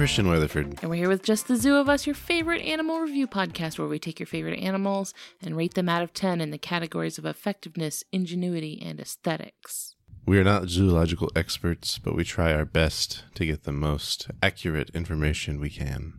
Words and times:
Christian 0.00 0.28
Weatherford. 0.28 0.78
And 0.80 0.88
we're 0.88 0.96
here 0.96 1.10
with 1.10 1.22
Just 1.22 1.46
the 1.46 1.56
Zoo 1.56 1.76
of 1.76 1.86
Us, 1.86 2.06
your 2.06 2.14
favorite 2.14 2.62
animal 2.62 3.00
review 3.00 3.26
podcast, 3.26 3.78
where 3.78 3.86
we 3.86 3.98
take 3.98 4.18
your 4.18 4.26
favorite 4.26 4.58
animals 4.58 5.12
and 5.42 5.54
rate 5.54 5.74
them 5.74 5.90
out 5.90 6.02
of 6.02 6.14
10 6.14 6.40
in 6.40 6.50
the 6.50 6.56
categories 6.56 7.18
of 7.18 7.26
effectiveness, 7.26 8.02
ingenuity, 8.10 8.80
and 8.82 8.98
aesthetics. 8.98 9.96
We 10.24 10.38
are 10.38 10.42
not 10.42 10.70
zoological 10.70 11.30
experts, 11.36 11.98
but 11.98 12.16
we 12.16 12.24
try 12.24 12.54
our 12.54 12.64
best 12.64 13.24
to 13.34 13.44
get 13.44 13.64
the 13.64 13.72
most 13.72 14.30
accurate 14.42 14.88
information 14.94 15.60
we 15.60 15.68
can. 15.68 16.14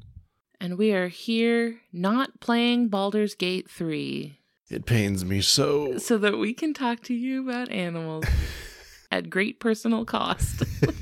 And 0.59 0.77
we 0.77 0.93
are 0.93 1.07
here 1.07 1.79
not 1.91 2.39
playing 2.39 2.89
Baldur's 2.89 3.33
Gate 3.33 3.67
3 3.67 4.37
It 4.69 4.85
pains 4.85 5.25
me 5.25 5.41
so. 5.41 5.97
so 5.97 6.19
that 6.19 6.37
we 6.37 6.53
can 6.53 6.75
talk 6.75 7.01
to 7.05 7.15
you 7.15 7.49
about 7.49 7.71
animals 7.71 8.25
at 9.11 9.31
great 9.31 9.59
personal 9.59 10.05
cost. 10.05 10.61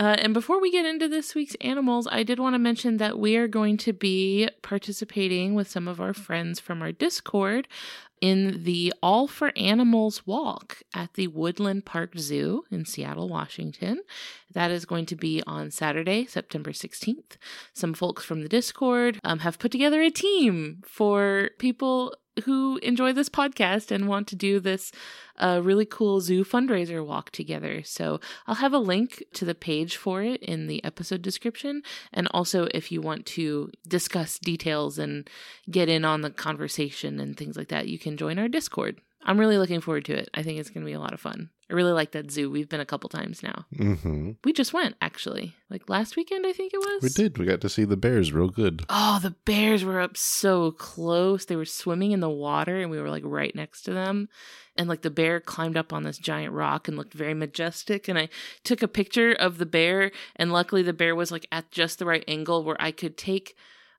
Uh, 0.00 0.16
and 0.18 0.32
before 0.32 0.58
we 0.58 0.70
get 0.70 0.86
into 0.86 1.08
this 1.08 1.34
week's 1.34 1.54
animals, 1.60 2.08
I 2.10 2.22
did 2.22 2.38
want 2.38 2.54
to 2.54 2.58
mention 2.58 2.96
that 2.96 3.18
we 3.18 3.36
are 3.36 3.46
going 3.46 3.76
to 3.78 3.92
be 3.92 4.48
participating 4.62 5.54
with 5.54 5.68
some 5.68 5.86
of 5.86 6.00
our 6.00 6.14
friends 6.14 6.58
from 6.58 6.80
our 6.80 6.90
Discord 6.90 7.68
in 8.22 8.64
the 8.64 8.94
All 9.02 9.28
for 9.28 9.52
Animals 9.58 10.26
walk 10.26 10.78
at 10.94 11.12
the 11.14 11.26
Woodland 11.26 11.84
Park 11.84 12.16
Zoo 12.16 12.64
in 12.70 12.86
Seattle, 12.86 13.28
Washington. 13.28 14.00
That 14.50 14.70
is 14.70 14.86
going 14.86 15.04
to 15.04 15.16
be 15.16 15.42
on 15.46 15.70
Saturday, 15.70 16.24
September 16.24 16.70
16th. 16.70 17.36
Some 17.74 17.92
folks 17.92 18.24
from 18.24 18.40
the 18.40 18.48
Discord 18.48 19.20
um, 19.22 19.40
have 19.40 19.58
put 19.58 19.70
together 19.70 20.00
a 20.00 20.10
team 20.10 20.80
for 20.86 21.50
people 21.58 22.14
who 22.40 22.78
enjoy 22.82 23.12
this 23.12 23.28
podcast 23.28 23.90
and 23.90 24.08
want 24.08 24.26
to 24.28 24.36
do 24.36 24.60
this 24.60 24.92
uh, 25.38 25.60
really 25.62 25.86
cool 25.86 26.20
zoo 26.20 26.44
fundraiser 26.44 27.04
walk 27.04 27.30
together. 27.30 27.82
So 27.82 28.20
I'll 28.46 28.56
have 28.56 28.72
a 28.72 28.78
link 28.78 29.22
to 29.34 29.44
the 29.44 29.54
page 29.54 29.96
for 29.96 30.22
it 30.22 30.42
in 30.42 30.66
the 30.66 30.82
episode 30.84 31.22
description. 31.22 31.82
And 32.12 32.28
also, 32.32 32.68
if 32.74 32.92
you 32.92 33.00
want 33.00 33.26
to 33.26 33.70
discuss 33.88 34.38
details 34.38 34.98
and 34.98 35.28
get 35.70 35.88
in 35.88 36.04
on 36.04 36.20
the 36.20 36.30
conversation 36.30 37.20
and 37.20 37.36
things 37.36 37.56
like 37.56 37.68
that, 37.68 37.88
you 37.88 37.98
can 37.98 38.16
join 38.16 38.38
our 38.38 38.48
Discord. 38.48 39.00
I'm 39.22 39.38
really 39.38 39.58
looking 39.58 39.80
forward 39.80 40.06
to 40.06 40.14
it. 40.14 40.30
I 40.34 40.42
think 40.42 40.58
it's 40.58 40.70
going 40.70 40.82
to 40.82 40.88
be 40.88 40.94
a 40.94 41.00
lot 41.00 41.12
of 41.12 41.20
fun. 41.20 41.50
I 41.70 41.74
really 41.74 41.92
like 41.92 42.12
that 42.12 42.30
zoo. 42.30 42.50
We've 42.50 42.68
been 42.68 42.80
a 42.80 42.86
couple 42.86 43.08
times 43.08 43.42
now. 43.42 43.64
hmm 43.76 44.32
We 44.44 44.52
just 44.52 44.72
went, 44.72 44.96
actually. 45.00 45.54
Like 45.68 45.88
last 45.88 46.16
weekend, 46.16 46.46
I 46.46 46.52
think 46.52 46.72
it 46.74 46.78
was. 46.78 47.02
We 47.02 47.10
did. 47.10 47.38
We 47.38 47.44
got 47.44 47.60
to 47.60 47.68
see 47.68 47.84
the 47.84 47.96
bears 47.96 48.32
real 48.32 48.48
good. 48.48 48.84
Oh, 48.88 49.20
the 49.22 49.36
bears 49.44 49.84
were 49.84 50.00
up 50.00 50.16
so 50.16 50.72
close. 50.72 51.44
They 51.44 51.54
were 51.54 51.64
swimming 51.64 52.12
in 52.12 52.20
the 52.20 52.30
water 52.30 52.80
and 52.80 52.90
we 52.90 53.00
were 53.00 53.10
like 53.10 53.22
right 53.24 53.54
next 53.54 53.82
to 53.82 53.92
them. 53.92 54.28
And 54.76 54.88
like 54.88 55.02
the 55.02 55.10
bear 55.10 55.38
climbed 55.38 55.76
up 55.76 55.92
on 55.92 56.02
this 56.02 56.18
giant 56.18 56.54
rock 56.54 56.88
and 56.88 56.96
looked 56.96 57.14
very 57.14 57.34
majestic. 57.34 58.08
And 58.08 58.18
I 58.18 58.30
took 58.64 58.82
a 58.82 58.88
picture 58.88 59.32
of 59.32 59.58
the 59.58 59.66
bear. 59.66 60.10
And 60.36 60.52
luckily, 60.52 60.82
the 60.82 60.92
bear 60.92 61.14
was 61.14 61.30
like 61.30 61.46
at 61.52 61.70
just 61.70 61.98
the 61.98 62.06
right 62.06 62.24
angle 62.26 62.64
where 62.64 62.80
I 62.80 62.90
could 62.90 63.16
take 63.16 63.54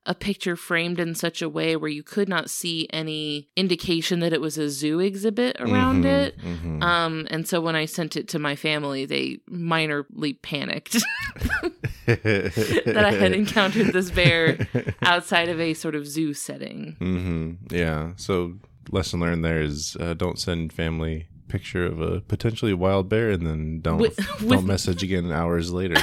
a 0.08 0.16
picture 0.16 0.56
framed 0.56 1.00
in 1.00 1.14
such 1.14 1.42
a 1.44 1.50
way 1.50 1.76
where 1.76 1.90
you 1.90 2.02
could 2.02 2.28
not 2.28 2.50
see 2.50 2.88
any 2.92 3.48
indication 3.56 4.20
that 4.20 4.34
it 4.34 4.42
was 4.42 4.58
a 4.58 4.68
zoo 4.70 5.00
exhibit 5.00 5.56
around 5.60 6.04
Mhm, 6.04 6.26
it. 6.26 6.40
mhm. 6.40 6.82
Um, 6.84 7.28
and 7.30 7.48
so 7.48 7.62
when 7.62 7.76
I 7.76 7.86
sent 7.86 8.16
it 8.16 8.28
to 8.30 8.40
my 8.40 8.56
family, 8.56 9.06
they 9.06 9.38
minorly 9.50 10.42
panicked 10.42 10.94
that 12.06 13.04
I 13.06 13.12
had 13.12 13.32
encountered 13.42 13.94
this 13.94 14.10
bear 14.12 14.68
outside 15.04 15.50
of 15.50 15.60
a 15.60 15.74
sort 15.74 15.96
of 15.96 16.08
zoo 16.08 16.34
setting. 16.34 16.96
hmm 17.00 17.54
Yeah. 17.76 18.14
So 18.16 18.56
lesson 18.90 19.20
learned 19.20 19.46
there 19.46 19.62
is 19.62 19.96
uh, 20.00 20.14
don't 20.16 20.40
send 20.40 20.74
family 20.74 21.28
picture 21.48 21.86
of 21.86 22.02
a 22.02 22.22
potentially 22.22 22.74
wild 22.74 23.10
bear 23.10 23.30
and 23.30 23.46
then 23.46 23.82
don't 23.82 23.98
With- 24.00 24.16
don't 24.40 24.48
with- 24.50 24.64
message 24.66 25.04
again 25.04 25.32
hours 25.32 25.72
later. 25.72 25.96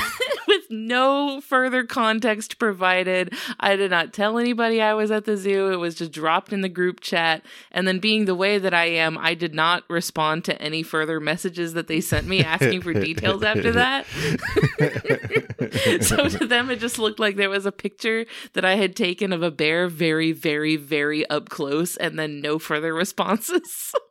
No 0.70 1.40
further 1.40 1.84
context 1.84 2.58
provided, 2.58 3.34
I 3.58 3.76
did 3.76 3.90
not 3.90 4.12
tell 4.12 4.38
anybody 4.38 4.80
I 4.80 4.94
was 4.94 5.10
at 5.10 5.24
the 5.24 5.36
zoo. 5.36 5.70
It 5.72 5.76
was 5.76 5.94
just 5.94 6.12
dropped 6.12 6.52
in 6.52 6.60
the 6.60 6.68
group 6.68 7.00
chat. 7.00 7.42
And 7.70 7.88
then, 7.88 7.98
being 7.98 8.24
the 8.24 8.34
way 8.34 8.58
that 8.58 8.74
I 8.74 8.86
am, 8.86 9.18
I 9.18 9.34
did 9.34 9.54
not 9.54 9.84
respond 9.88 10.44
to 10.44 10.60
any 10.60 10.82
further 10.82 11.20
messages 11.20 11.74
that 11.74 11.88
they 11.88 12.00
sent 12.00 12.26
me 12.26 12.42
asking 12.44 12.82
for 12.82 12.92
details 12.92 13.42
after 13.42 13.72
that. 13.72 14.06
so 16.02 16.28
to 16.28 16.46
them, 16.46 16.70
it 16.70 16.80
just 16.80 16.98
looked 16.98 17.18
like 17.18 17.36
there 17.36 17.50
was 17.50 17.66
a 17.66 17.72
picture 17.72 18.26
that 18.52 18.64
I 18.64 18.76
had 18.76 18.94
taken 18.96 19.32
of 19.32 19.42
a 19.42 19.50
bear 19.50 19.88
very, 19.88 20.32
very, 20.32 20.76
very 20.76 21.28
up 21.28 21.48
close, 21.48 21.96
and 21.96 22.18
then 22.18 22.40
no 22.40 22.58
further 22.58 22.94
responses. 22.94 23.94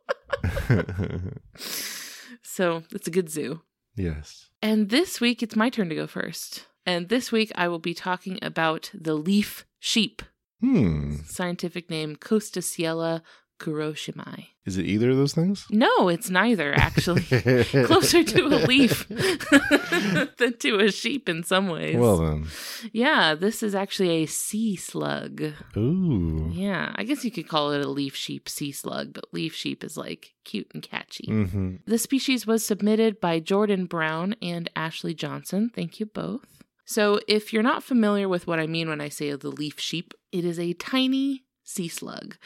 so 2.42 2.82
it's 2.92 3.08
a 3.08 3.10
good 3.10 3.30
zoo. 3.30 3.62
yes. 3.96 4.47
And 4.60 4.88
this 4.88 5.20
week, 5.20 5.42
it's 5.42 5.56
my 5.56 5.70
turn 5.70 5.88
to 5.88 5.94
go 5.94 6.06
first. 6.06 6.66
And 6.84 7.08
this 7.08 7.30
week, 7.30 7.52
I 7.54 7.68
will 7.68 7.78
be 7.78 7.94
talking 7.94 8.38
about 8.42 8.90
the 8.94 9.14
leaf 9.14 9.66
sheep, 9.78 10.22
Hmm. 10.60 11.16
scientific 11.26 11.88
name 11.88 12.16
Costasiella 12.16 13.22
kuroshimai. 13.58 14.46
Is 14.64 14.76
it 14.76 14.84
either 14.86 15.10
of 15.10 15.16
those 15.16 15.32
things? 15.32 15.66
No, 15.70 16.08
it's 16.08 16.28
neither, 16.28 16.74
actually. 16.74 17.22
Closer 17.84 18.22
to 18.22 18.46
a 18.46 18.58
leaf 18.66 19.08
than 19.08 20.56
to 20.58 20.78
a 20.80 20.92
sheep 20.92 21.28
in 21.28 21.42
some 21.42 21.68
ways. 21.68 21.96
Well 21.96 22.18
then. 22.18 22.46
yeah, 22.92 23.34
this 23.34 23.62
is 23.62 23.74
actually 23.74 24.22
a 24.22 24.26
sea 24.26 24.76
slug. 24.76 25.42
Ooh. 25.76 26.50
Yeah, 26.52 26.92
I 26.96 27.04
guess 27.04 27.24
you 27.24 27.30
could 27.30 27.48
call 27.48 27.72
it 27.72 27.84
a 27.84 27.88
leaf 27.88 28.14
sheep 28.14 28.48
sea 28.48 28.72
slug, 28.72 29.14
but 29.14 29.32
leaf 29.32 29.54
sheep 29.54 29.82
is 29.82 29.96
like 29.96 30.34
cute 30.44 30.70
and 30.74 30.82
catchy. 30.82 31.26
hmm 31.30 31.76
The 31.86 31.98
species 31.98 32.46
was 32.46 32.64
submitted 32.64 33.20
by 33.20 33.40
Jordan 33.40 33.86
Brown 33.86 34.34
and 34.42 34.70
Ashley 34.76 35.14
Johnson. 35.14 35.70
Thank 35.74 35.98
you 36.00 36.06
both. 36.06 36.44
So, 36.84 37.20
if 37.28 37.52
you're 37.52 37.62
not 37.62 37.82
familiar 37.84 38.30
with 38.30 38.46
what 38.46 38.58
I 38.58 38.66
mean 38.66 38.88
when 38.88 39.00
I 39.02 39.10
say 39.10 39.30
the 39.34 39.50
leaf 39.50 39.78
sheep, 39.78 40.14
it 40.32 40.42
is 40.44 40.58
a 40.58 40.72
tiny 40.72 41.44
sea 41.68 41.86
slug 41.88 42.36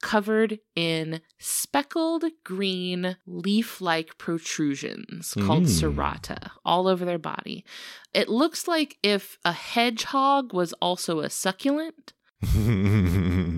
covered 0.00 0.58
in 0.74 1.20
speckled 1.38 2.24
green 2.42 3.16
leaf 3.26 3.80
like 3.80 4.18
protrusions 4.18 5.34
called 5.46 5.64
Mm. 5.64 5.68
cerata 5.80 6.50
all 6.64 6.88
over 6.88 7.04
their 7.04 7.18
body. 7.18 7.64
It 8.12 8.28
looks 8.28 8.66
like 8.66 8.98
if 9.02 9.38
a 9.44 9.52
hedgehog 9.52 10.52
was 10.52 10.72
also 10.74 11.20
a 11.20 11.30
succulent. 11.30 12.12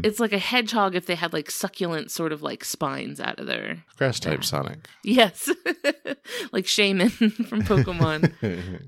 It's 0.04 0.20
like 0.20 0.32
a 0.32 0.38
hedgehog 0.38 0.94
if 0.94 1.06
they 1.06 1.14
had 1.14 1.32
like 1.32 1.50
succulent 1.50 2.10
sort 2.10 2.32
of 2.32 2.42
like 2.42 2.64
spines 2.64 3.20
out 3.20 3.38
of 3.40 3.46
their 3.46 3.84
Grass 3.96 4.20
type 4.20 4.40
Yeah. 4.40 4.44
Sonic. 4.44 4.78
Yes, 5.02 5.48
like 6.52 6.64
Shaymin 6.66 7.10
from 7.48 7.62
Pokemon. 7.62 8.32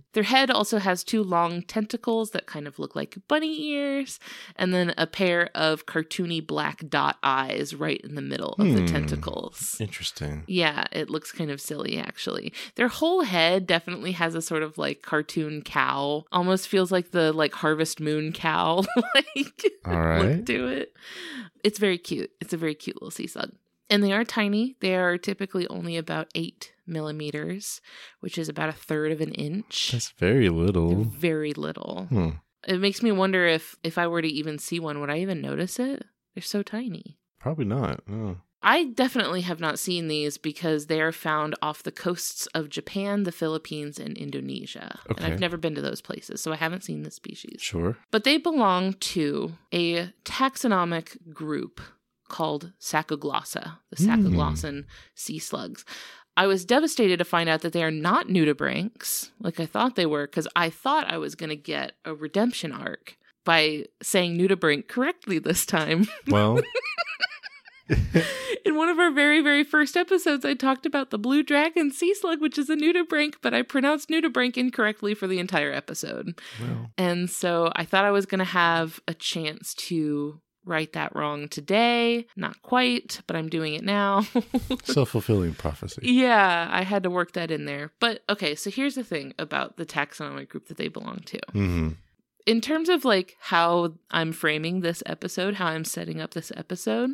Their 0.13 0.23
head 0.23 0.51
also 0.51 0.79
has 0.79 1.05
two 1.05 1.23
long 1.23 1.63
tentacles 1.63 2.31
that 2.31 2.47
kind 2.47 2.67
of 2.67 2.79
look 2.79 2.97
like 2.97 3.17
bunny 3.29 3.61
ears, 3.71 4.19
and 4.57 4.73
then 4.73 4.95
a 4.97 5.07
pair 5.07 5.51
of 5.55 5.87
cartoony 5.87 6.45
black 6.47 6.89
dot 6.89 7.17
eyes 7.23 7.75
right 7.75 8.01
in 8.03 8.15
the 8.15 8.23
middle 8.23 8.55
of 8.59 8.67
the 8.67 8.81
Hmm. 8.81 8.87
tentacles. 8.87 9.77
Interesting. 9.81 10.45
Yeah, 10.47 10.85
it 10.93 11.11
looks 11.11 11.33
kind 11.33 11.51
of 11.51 11.61
silly 11.61 11.99
actually. 11.99 12.53
Their 12.77 12.89
whole 12.89 13.23
head 13.23 13.67
definitely 13.67 14.13
has 14.13 14.35
a 14.35 14.43
sort 14.43 14.63
of 14.63 14.79
like 14.79 15.03
cartoon 15.03 15.63
cow. 15.63 16.25
Almost 16.33 16.69
feels 16.69 16.91
like 16.93 17.11
the 17.11 17.33
like 17.33 17.55
Harvest 17.55 18.01
Moon 18.01 18.33
cow 18.33 18.85
like 19.15 19.65
All 19.85 20.01
right. 20.01 20.37
look 20.37 20.47
to 20.47 20.67
it. 20.67 20.93
It's 21.65 21.79
very 21.79 21.99
cute. 21.99 22.31
It's 22.41 22.53
a 22.53 22.57
very 22.57 22.75
cute 22.75 22.97
little 22.97 23.11
sea 23.11 23.27
slug. 23.27 23.53
And 23.89 24.03
they 24.03 24.13
are 24.13 24.25
tiny. 24.25 24.77
They 24.81 24.97
are 24.97 25.17
typically 25.17 25.67
only 25.69 25.97
about 25.97 26.29
eight 26.35 26.73
millimeters, 26.87 27.81
which 28.21 28.37
is 28.39 28.49
about 28.49 28.69
a 28.69 28.73
third 28.73 29.13
of 29.13 29.21
an 29.21 29.33
inch. 29.33 29.91
That's 29.93 30.11
very 30.11 30.49
They're 30.49 30.51
little. 30.51 31.05
very 31.05 31.53
little. 31.55 32.07
Hmm. 32.09 32.31
It 32.67 32.81
makes 32.81 33.01
me 33.03 33.13
wonder 33.13 33.47
if 33.47 33.77
if 33.85 33.97
I 33.97 34.09
were 34.09 34.23
to 34.23 34.29
even 34.29 34.59
see 34.59 34.81
one, 34.81 35.01
would 35.01 35.11
I 35.11 35.19
even 35.19 35.41
notice 35.41 35.79
it? 35.79 36.05
They're 36.35 36.43
so 36.43 36.63
tiny. 36.65 37.19
Probably 37.39 37.65
not. 37.65 38.01
No. 38.09 38.39
I 38.63 38.85
definitely 38.85 39.43
have 39.43 39.61
not 39.61 39.79
seen 39.79 40.09
these 40.09 40.39
because 40.39 40.87
they 40.87 41.01
are 41.01 41.13
found 41.13 41.55
off 41.63 41.83
the 41.83 41.93
coasts 41.93 42.47
of 42.49 42.69
Japan, 42.69 43.23
the 43.23 43.31
Philippines, 43.33 43.99
and 43.99 44.17
Indonesia. 44.17 44.99
And 45.17 45.25
I've 45.25 45.39
never 45.41 45.57
been 45.57 45.75
to 45.77 45.83
those 45.83 46.01
places, 46.01 46.41
so 46.41 46.53
I 46.53 46.57
haven't 46.57 46.83
seen 46.83 47.03
the 47.03 47.11
species. 47.11 47.61
Sure. 47.61 47.97
But 48.11 48.25
they 48.25 48.39
belong 48.39 48.95
to 48.95 49.53
a 49.73 50.13
taxonomic 50.25 51.33
group 51.33 51.81
called 52.29 52.73
Sacoglossa, 52.81 53.79
the 53.91 54.03
Hmm. 54.05 54.11
Sacoglossan 54.11 54.85
sea 55.15 55.39
slugs. 55.39 55.85
I 56.37 56.47
was 56.47 56.65
devastated 56.65 57.19
to 57.19 57.25
find 57.25 57.49
out 57.49 57.61
that 57.63 57.73
they 57.73 57.83
are 57.85 57.91
not 57.91 58.27
nudibranchs, 58.29 59.31
like 59.41 59.61
I 59.61 59.67
thought 59.67 59.97
they 59.97 60.07
were, 60.07 60.27
because 60.27 60.49
I 60.57 60.71
thought 60.71 61.11
I 61.11 61.19
was 61.19 61.35
going 61.35 61.51
to 61.51 61.57
get 61.57 61.93
a 62.05 62.15
redemption 62.15 62.73
arc 62.73 63.17
by 63.45 63.85
saying 64.03 64.37
nudibranch 64.37 64.89
correctly 64.89 65.39
this 65.39 65.65
time. 65.65 66.09
Well, 66.27 66.59
In 68.65 68.75
one 68.75 68.89
of 68.89 68.99
our 68.99 69.11
very, 69.13 69.41
very 69.41 69.63
first 69.63 69.97
episodes, 69.97 70.45
I 70.45 70.55
talked 70.55 70.87
about 70.87 71.11
the 71.11 71.19
blue 71.19 71.43
dragon 71.43 71.93
sea 71.93 72.15
slug, 72.15 72.41
which 72.41 72.59
is 72.59 72.69
a 72.69 72.75
nudibranch, 72.77 73.35
but 73.43 73.55
I 73.55 73.63
pronounced 73.63 74.09
nudibranch 74.09 74.57
incorrectly 74.57 75.15
for 75.15 75.27
the 75.27 75.39
entire 75.39 75.73
episode. 75.73 76.41
And 76.99 77.31
so 77.31 77.71
I 77.77 77.85
thought 77.85 78.05
I 78.05 78.11
was 78.11 78.27
going 78.27 78.41
to 78.41 78.45
have 78.45 79.01
a 79.07 79.15
chance 79.15 79.73
to 79.75 80.41
right 80.65 80.93
that 80.95 81.15
wrong 81.15 81.49
today. 81.49 82.27
Not 82.37 82.61
quite, 82.63 83.21
but 83.29 83.37
I'm 83.37 83.49
doing 83.49 83.75
it 83.75 83.85
now. 83.85 84.23
Self 84.83 85.11
fulfilling 85.11 85.55
prophecy. 85.55 86.01
yeah, 86.03 86.69
I 86.71 86.83
had 86.83 87.05
to 87.05 87.11
work 87.11 87.33
that 87.35 87.53
in 87.53 87.67
there. 87.67 87.93
But 88.01 88.25
okay, 88.29 88.57
so 88.57 88.69
here's 88.71 88.97
the 88.97 89.05
thing 89.05 89.33
about 89.39 89.77
the 89.77 89.87
taxonomic 89.87 90.49
group 90.49 90.67
that 90.67 90.77
they 90.77 90.89
belong 90.89 91.21
to. 91.27 91.39
hmm 91.53 91.89
In 92.47 92.61
terms 92.61 92.89
of 92.89 93.05
like 93.05 93.37
how 93.39 93.93
I'm 94.11 94.33
framing 94.33 94.81
this 94.81 95.05
episode, 95.07 95.55
how 95.55 95.67
I'm 95.67 95.85
setting 95.85 96.21
up 96.21 96.35
this 96.35 96.51
episode, 96.57 97.11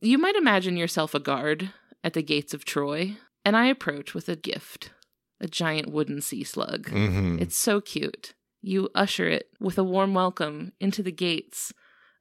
you 0.00 0.18
might 0.18 0.36
imagine 0.36 0.76
yourself 0.76 1.14
a 1.14 1.20
guard 1.20 1.70
at 2.04 2.12
the 2.12 2.22
gates 2.22 2.54
of 2.54 2.64
Troy, 2.64 3.16
and 3.44 3.56
I 3.56 3.66
approach 3.66 4.14
with 4.14 4.28
a 4.28 4.36
gift 4.36 4.90
a 5.38 5.46
giant 5.46 5.90
wooden 5.92 6.22
sea 6.22 6.42
slug. 6.44 6.88
hmm 6.88 7.36
It's 7.38 7.58
so 7.58 7.80
cute. 7.82 8.32
You 8.62 8.88
usher 8.94 9.28
it 9.28 9.48
with 9.60 9.76
a 9.76 9.84
warm 9.84 10.14
welcome 10.14 10.72
into 10.80 11.02
the 11.02 11.12
gates 11.12 11.74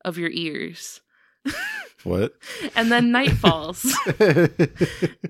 of 0.03 0.17
your 0.17 0.29
ears. 0.31 1.01
What? 2.03 2.33
And 2.75 2.91
then 2.91 3.11
night 3.11 3.31
falls, 3.43 3.83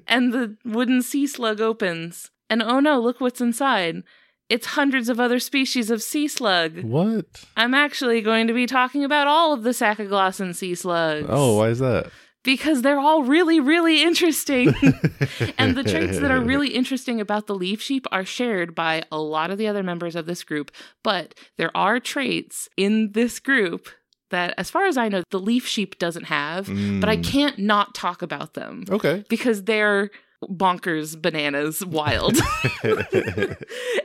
and 0.08 0.34
the 0.34 0.58
wooden 0.66 1.02
sea 1.02 1.26
slug 1.26 1.62
opens. 1.62 2.32
And 2.50 2.62
oh 2.62 2.82
no, 2.82 3.00
look 3.00 3.22
what's 3.22 3.40
inside. 3.40 4.04
It's 4.50 4.66
hundreds 4.68 5.08
of 5.08 5.18
other 5.18 5.40
species 5.40 5.90
of 5.90 6.02
sea 6.04 6.28
slug. 6.28 6.84
what? 6.84 7.46
I'm 7.56 7.74
actually 7.74 8.20
going 8.22 8.48
to 8.48 8.54
be 8.54 8.66
talking 8.68 9.06
about 9.06 9.26
all 9.26 9.54
of 9.54 9.64
the 9.64 9.70
Sacoglossan 9.70 10.54
sea 10.54 10.76
slugs. 10.76 11.28
Oh, 11.30 11.56
why 11.56 11.70
is 11.70 11.80
that? 11.80 12.12
Because 12.46 12.82
they're 12.84 13.00
all 13.00 13.24
really, 13.24 13.60
really 13.60 14.02
interesting. 14.04 14.70
and 15.58 15.76
the 15.76 15.84
traits 15.84 16.20
that 16.20 16.32
are 16.32 16.40
really 16.54 16.70
interesting 16.70 17.20
about 17.20 17.48
the 17.48 17.56
leaf 17.56 17.82
sheep 17.82 18.06
are 18.12 18.24
shared 18.24 18.74
by 18.74 19.04
a 19.12 19.20
lot 19.20 19.52
of 19.52 19.58
the 19.58 19.68
other 19.68 19.84
members 19.84 20.16
of 20.16 20.26
this 20.28 20.44
group. 20.44 20.72
But 21.04 21.34
there 21.58 21.76
are 21.76 22.00
traits 22.00 22.70
in 22.78 23.12
this 23.12 23.40
group 23.40 23.90
that, 24.30 24.54
as 24.58 24.70
far 24.70 24.86
as 24.86 24.96
I 24.98 25.10
know, 25.10 25.24
the 25.32 25.40
leaf 25.40 25.66
sheep 25.68 26.00
doesn't 26.00 26.26
have. 26.26 26.68
But 26.68 27.10
I 27.10 27.18
Mm. 27.18 27.24
can't 27.24 27.60
not 27.60 27.94
talk 27.94 28.22
about 28.22 28.54
them 28.54 28.84
Okay. 28.90 29.24
because 29.30 29.64
they're 29.66 30.10
bonkers, 30.44 31.20
bananas, 31.22 31.86
wild. 31.86 32.38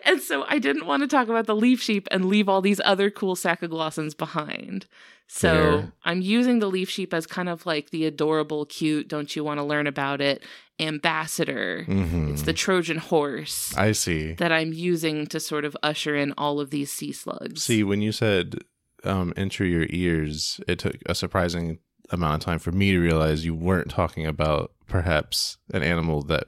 and 0.05 0.21
so 0.21 0.45
I 0.49 0.59
didn't 0.59 0.87
want 0.87 1.03
to 1.03 1.09
talk 1.09 1.29
about 1.29 1.47
the 1.47 1.57
leaf 1.57 1.81
sheep 1.83 2.09
and 2.11 2.27
leave 2.27 2.49
all 2.49 2.61
these 2.61 2.81
other 2.85 3.11
cool 3.11 3.37
Sacoglossans 3.37 4.17
behind. 4.17 4.87
So 5.29 5.49
Fair. 5.49 5.93
I'm 6.05 6.23
using 6.23 6.59
the 6.59 6.67
leaf 6.69 6.91
sheep 6.91 7.15
as 7.15 7.27
kind 7.27 7.49
of 7.49 7.65
like 7.65 7.91
the 7.91 8.05
adorable, 8.05 8.67
cute, 8.67 9.07
don't 9.09 9.35
you 9.37 9.45
want 9.45 9.59
to 9.59 9.65
learn 9.65 9.87
about 9.87 10.21
it 10.21 10.43
ambassador. 10.81 11.85
Mhm. 11.87 12.33
It's 12.33 12.43
the 12.43 12.53
Trojan 12.53 12.97
horse 12.97 13.77
I 13.77 13.93
see. 13.93 14.33
that 14.35 14.51
I'm 14.51 14.73
using 14.73 15.27
to 15.29 15.39
sort 15.39 15.65
of 15.65 15.77
usher 15.83 16.17
in 16.17 16.33
all 16.39 16.59
of 16.59 16.71
these 16.71 16.91
sea 16.91 17.13
slugs. 17.13 17.63
See, 17.63 17.85
when 17.85 18.01
you 18.03 18.13
said 18.13 18.57
um, 19.05 19.33
enter 19.37 19.65
your 19.65 19.87
ears, 19.91 20.61
it 20.67 20.79
took 20.79 20.97
a 21.07 21.15
surprising 21.15 21.79
amount 22.11 22.35
of 22.35 22.41
time 22.41 22.59
for 22.59 22.73
me 22.73 22.93
to 22.93 22.99
realize 22.99 23.45
you 23.45 23.55
weren't 23.55 23.91
talking 23.91 24.27
about 24.27 24.73
perhaps 24.89 25.57
an 25.73 25.83
animal 25.83 26.23
that 26.23 26.45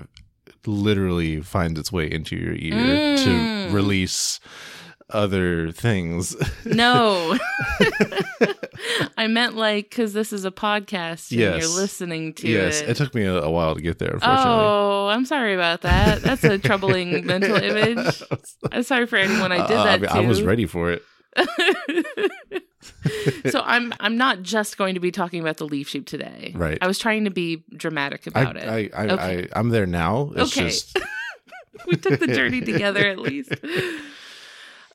literally 0.66 1.40
finds 1.40 1.78
its 1.78 1.90
way 1.92 2.10
into 2.10 2.36
your 2.36 2.54
ear 2.54 2.72
Mm. 3.16 3.24
to 3.68 3.74
release 3.74 4.40
other 5.10 5.70
things. 5.72 6.34
No. 6.64 7.36
I 9.16 9.26
meant 9.26 9.56
like 9.56 9.90
because 9.90 10.12
this 10.12 10.32
is 10.32 10.44
a 10.44 10.50
podcast 10.50 11.30
and 11.30 11.40
Yes. 11.40 11.62
you're 11.62 11.76
listening 11.80 12.32
to 12.34 12.48
yes, 12.48 12.80
it. 12.80 12.90
it 12.90 12.96
took 12.96 13.14
me 13.14 13.24
a, 13.24 13.42
a 13.42 13.50
while 13.50 13.74
to 13.74 13.80
get 13.80 13.98
there, 13.98 14.12
unfortunately. 14.14 14.52
Oh, 14.64 15.08
I'm 15.10 15.24
sorry 15.26 15.54
about 15.54 15.82
that. 15.82 16.22
That's 16.22 16.44
a 16.44 16.58
troubling 16.58 17.26
mental 17.26 17.56
image. 17.62 18.22
I'm 18.72 18.82
sorry 18.82 19.06
for 19.06 19.16
anyone 19.16 19.52
I 19.52 19.66
did 19.66 19.76
Uh, 19.76 19.84
that 19.84 20.00
mean, 20.00 20.10
to. 20.10 20.16
I 20.16 20.20
was 20.20 20.42
ready 20.42 20.66
for 20.66 20.90
it. 20.90 21.02
so 23.50 23.60
I'm 23.64 23.92
I'm 24.00 24.16
not 24.16 24.42
just 24.42 24.76
going 24.78 24.94
to 24.94 25.00
be 25.00 25.10
talking 25.10 25.40
about 25.40 25.56
the 25.56 25.66
leaf 25.66 25.88
sheep 25.88 26.06
today. 26.06 26.52
Right. 26.54 26.78
I 26.80 26.86
was 26.86 26.98
trying 26.98 27.24
to 27.24 27.30
be 27.30 27.62
dramatic 27.76 28.22
I, 28.34 28.40
about 28.40 28.56
it. 28.56 28.68
I, 28.68 28.90
I, 28.94 29.06
Okay. 29.08 29.48
I, 29.52 29.58
I'm 29.58 29.70
there 29.70 29.86
now. 29.86 30.30
It's 30.36 30.56
Okay. 30.56 30.68
just 30.68 30.98
we 31.86 31.96
took 31.96 32.20
the 32.20 32.26
journey 32.28 32.60
together 32.60 33.06
at 33.06 33.18
least. 33.18 33.52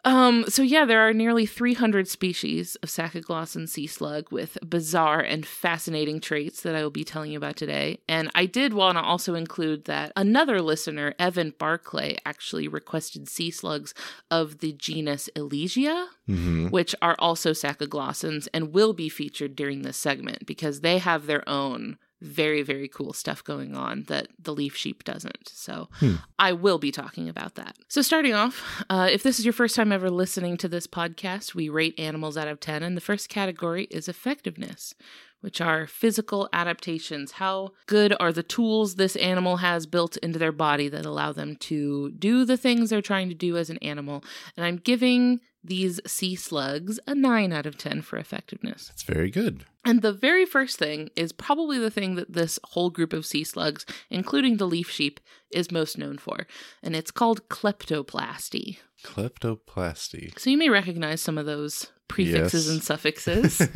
Um, 0.07 0.45
so 0.47 0.61
yeah, 0.61 0.85
there 0.85 1.05
are 1.05 1.11
nearly 1.11 1.45
300 1.45 2.07
species 2.07 2.77
of 2.77 2.87
Sacoglossan 2.87 3.67
sea 3.67 3.87
slug 3.87 4.31
with 4.31 4.57
bizarre 4.65 5.19
and 5.19 5.45
fascinating 5.45 6.21
traits 6.21 6.61
that 6.61 6.75
I 6.75 6.81
will 6.81 6.89
be 6.89 7.03
telling 7.03 7.31
you 7.31 7.37
about 7.37 7.57
today. 7.57 7.99
And 8.07 8.31
I 8.33 8.45
did 8.45 8.73
want 8.73 8.97
to 8.97 9.03
also 9.03 9.35
include 9.35 9.83
that 9.83 10.13
another 10.15 10.61
listener, 10.61 11.13
Evan 11.19 11.53
Barclay, 11.59 12.15
actually 12.25 12.69
requested 12.69 13.27
sea 13.27 13.51
slugs 13.51 13.93
of 14.31 14.59
the 14.59 14.71
genus 14.71 15.29
Elysia, 15.35 16.07
mhm. 16.29 16.71
which 16.71 16.95
are 17.01 17.17
also 17.19 17.51
Sacoglossans 17.51 18.47
and 18.53 18.71
will 18.71 18.93
be 18.93 19.09
featured 19.09 19.57
during 19.57 19.81
this 19.81 19.97
segment 19.97 20.45
because 20.45 20.79
they 20.79 20.99
have 20.99 21.25
their 21.25 21.47
own 21.49 21.97
very, 22.21 22.63
very 22.63 22.87
cool 22.87 23.13
stuff 23.13 23.43
going 23.43 23.75
on 23.75 24.03
that 24.03 24.27
the 24.39 24.53
leaf 24.53 24.75
sheep 24.75 25.03
doesn't. 25.03 25.49
So 25.49 25.89
Hmm. 25.99 26.15
I 26.39 26.51
will 26.53 26.79
be 26.79 26.91
talking 26.91 27.29
about 27.29 27.55
that. 27.55 27.75
So, 27.87 28.01
starting 28.01 28.33
off, 28.33 28.83
uh, 28.89 29.07
if 29.11 29.23
this 29.23 29.39
is 29.39 29.45
your 29.45 29.53
first 29.53 29.75
time 29.75 29.91
ever 29.91 30.09
listening 30.09 30.57
to 30.57 30.67
this 30.67 30.87
podcast, 30.87 31.53
we 31.55 31.69
rate 31.69 31.99
animals 31.99 32.37
out 32.37 32.47
of 32.47 32.59
10, 32.59 32.83
and 32.83 32.97
the 32.97 33.01
first 33.01 33.29
category 33.29 33.85
is 33.91 34.07
effectiveness. 34.07 34.93
Which 35.41 35.61
are 35.61 35.85
physical 35.85 36.49
adaptations. 36.51 37.33
How 37.33 37.69
good 37.85 38.11
are 38.19 38.33
the 38.33 38.41
tools 38.41 38.95
this 38.95 39.15
animal 39.17 39.57
has 39.57 39.85
built 39.85 40.17
into 40.17 40.39
their 40.39 40.51
body 40.51 40.89
that 40.89 41.05
allow 41.05 41.31
them 41.31 41.55
to 41.57 42.09
do 42.13 42.43
the 42.43 42.57
things 42.57 42.89
they're 42.89 43.03
trying 43.03 43.29
to 43.29 43.35
do 43.35 43.55
as 43.55 43.69
an 43.69 43.77
animal? 43.77 44.23
And 44.57 44.65
I'm 44.65 44.77
giving 44.77 45.39
these 45.67 45.99
sea 46.05 46.35
slugs 46.35 46.99
a 47.07 47.13
9 47.15 47.53
out 47.53 47.65
of 47.65 47.77
10 47.77 48.01
for 48.01 48.17
effectiveness. 48.17 48.89
it's 48.93 49.03
very 49.03 49.29
good. 49.29 49.65
And 49.85 50.01
the 50.01 50.11
very 50.11 50.45
first 50.45 50.77
thing 50.77 51.09
is 51.15 51.31
probably 51.31 51.77
the 51.79 51.89
thing 51.91 52.15
that 52.15 52.33
this 52.33 52.59
whole 52.65 52.89
group 52.89 53.13
of 53.13 53.25
sea 53.25 53.43
slugs, 53.45 53.85
including 54.09 54.57
the 54.57 54.67
leaf 54.67 54.89
sheep, 54.89 55.19
is 55.51 55.71
most 55.71 55.97
known 55.97 56.17
for. 56.17 56.45
And 56.83 56.95
it's 56.95 57.11
called 57.11 57.47
kleptoplasty. 57.47 58.79
Kleptoplasty. 59.05 60.37
So 60.39 60.49
you 60.49 60.57
may 60.57 60.69
recognize 60.69 61.21
some 61.21 61.37
of 61.37 61.45
those 61.45 61.91
prefixes 62.07 62.65
Yes. 62.67 62.73
and 62.73 62.83
suffixes. 62.83 63.57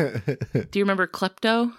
do 0.72 0.80
you 0.80 0.84
remember 0.84 1.08
klepto? 1.08 1.74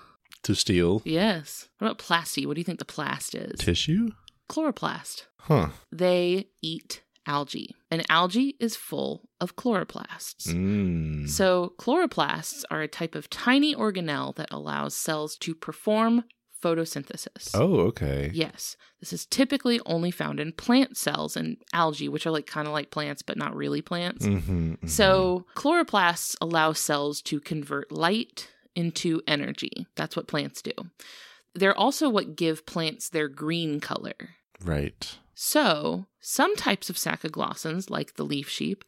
to 0.45 0.55
steal 0.57 1.03
Yes. 1.05 1.69
What 1.79 1.87
about 1.89 1.99
plasty? 1.99 2.47
What 2.47 2.55
do 2.55 2.61
you 2.61 2.65
think 2.65 2.79
the 2.81 2.85
plast 2.85 3.35
is? 3.35 3.61
tissue? 3.61 4.11
Chloroplast. 4.49 5.27
Huh. 5.41 5.69
They 5.93 6.49
eat 6.63 7.03
algae, 7.27 7.75
and 7.91 8.05
algae 8.09 8.57
is 8.59 8.77
full 8.77 9.29
of 9.41 9.57
chloroplasts. 9.57 10.49
Mm. 10.49 11.29
So, 11.29 11.75
chloroplasts 11.79 12.65
are 12.71 12.83
a 12.83 12.89
type 12.89 13.15
of 13.15 13.31
tiny 13.31 13.75
organelle 13.75 14.35
that 14.37 14.49
allows 14.51 14.95
cells 14.97 15.37
to 15.39 15.55
perform 15.55 16.25
photosynthesis. 16.63 17.51
oh, 17.55 17.81
okay. 17.81 18.31
Yes, 18.33 18.77
this 19.01 19.13
is 19.13 19.27
typically 19.27 19.81
only 19.85 20.11
found 20.11 20.39
in 20.41 20.53
plant 20.53 20.97
cells 20.97 21.37
and 21.37 21.57
algae, 21.73 22.09
which 22.09 22.27
are 22.27 22.31
like 22.31 22.47
kind 22.47 22.67
of 22.69 22.73
like 22.73 22.91
plants, 22.91 23.23
but 23.23 23.37
not 23.37 23.55
really 23.57 23.83
plants. 23.83 24.25
hmm 24.25 24.75
So, 24.87 25.45
chloroplasts 25.57 26.37
allow 26.41 26.73
cells 26.73 27.21
to 27.23 27.41
convert 27.41 27.91
light 27.93 28.49
into 28.75 29.21
energy. 29.27 29.87
That's 29.97 30.17
what 30.17 30.29
plants 30.29 30.63
do. 30.63 30.73
They're 31.55 31.77
also 31.77 32.09
what 32.09 32.37
give 32.37 32.65
plants 32.65 33.11
their 33.11 33.29
green 33.29 33.81
color. 33.81 34.15
right. 34.65 35.19
So, 35.45 36.07
some 36.21 36.55
types 36.55 36.89
of 36.89 36.95
sacoglossans, 36.95 37.91
like 37.91 38.15
the 38.15 38.23
leaf 38.23 38.49
sheep, 38.49 38.85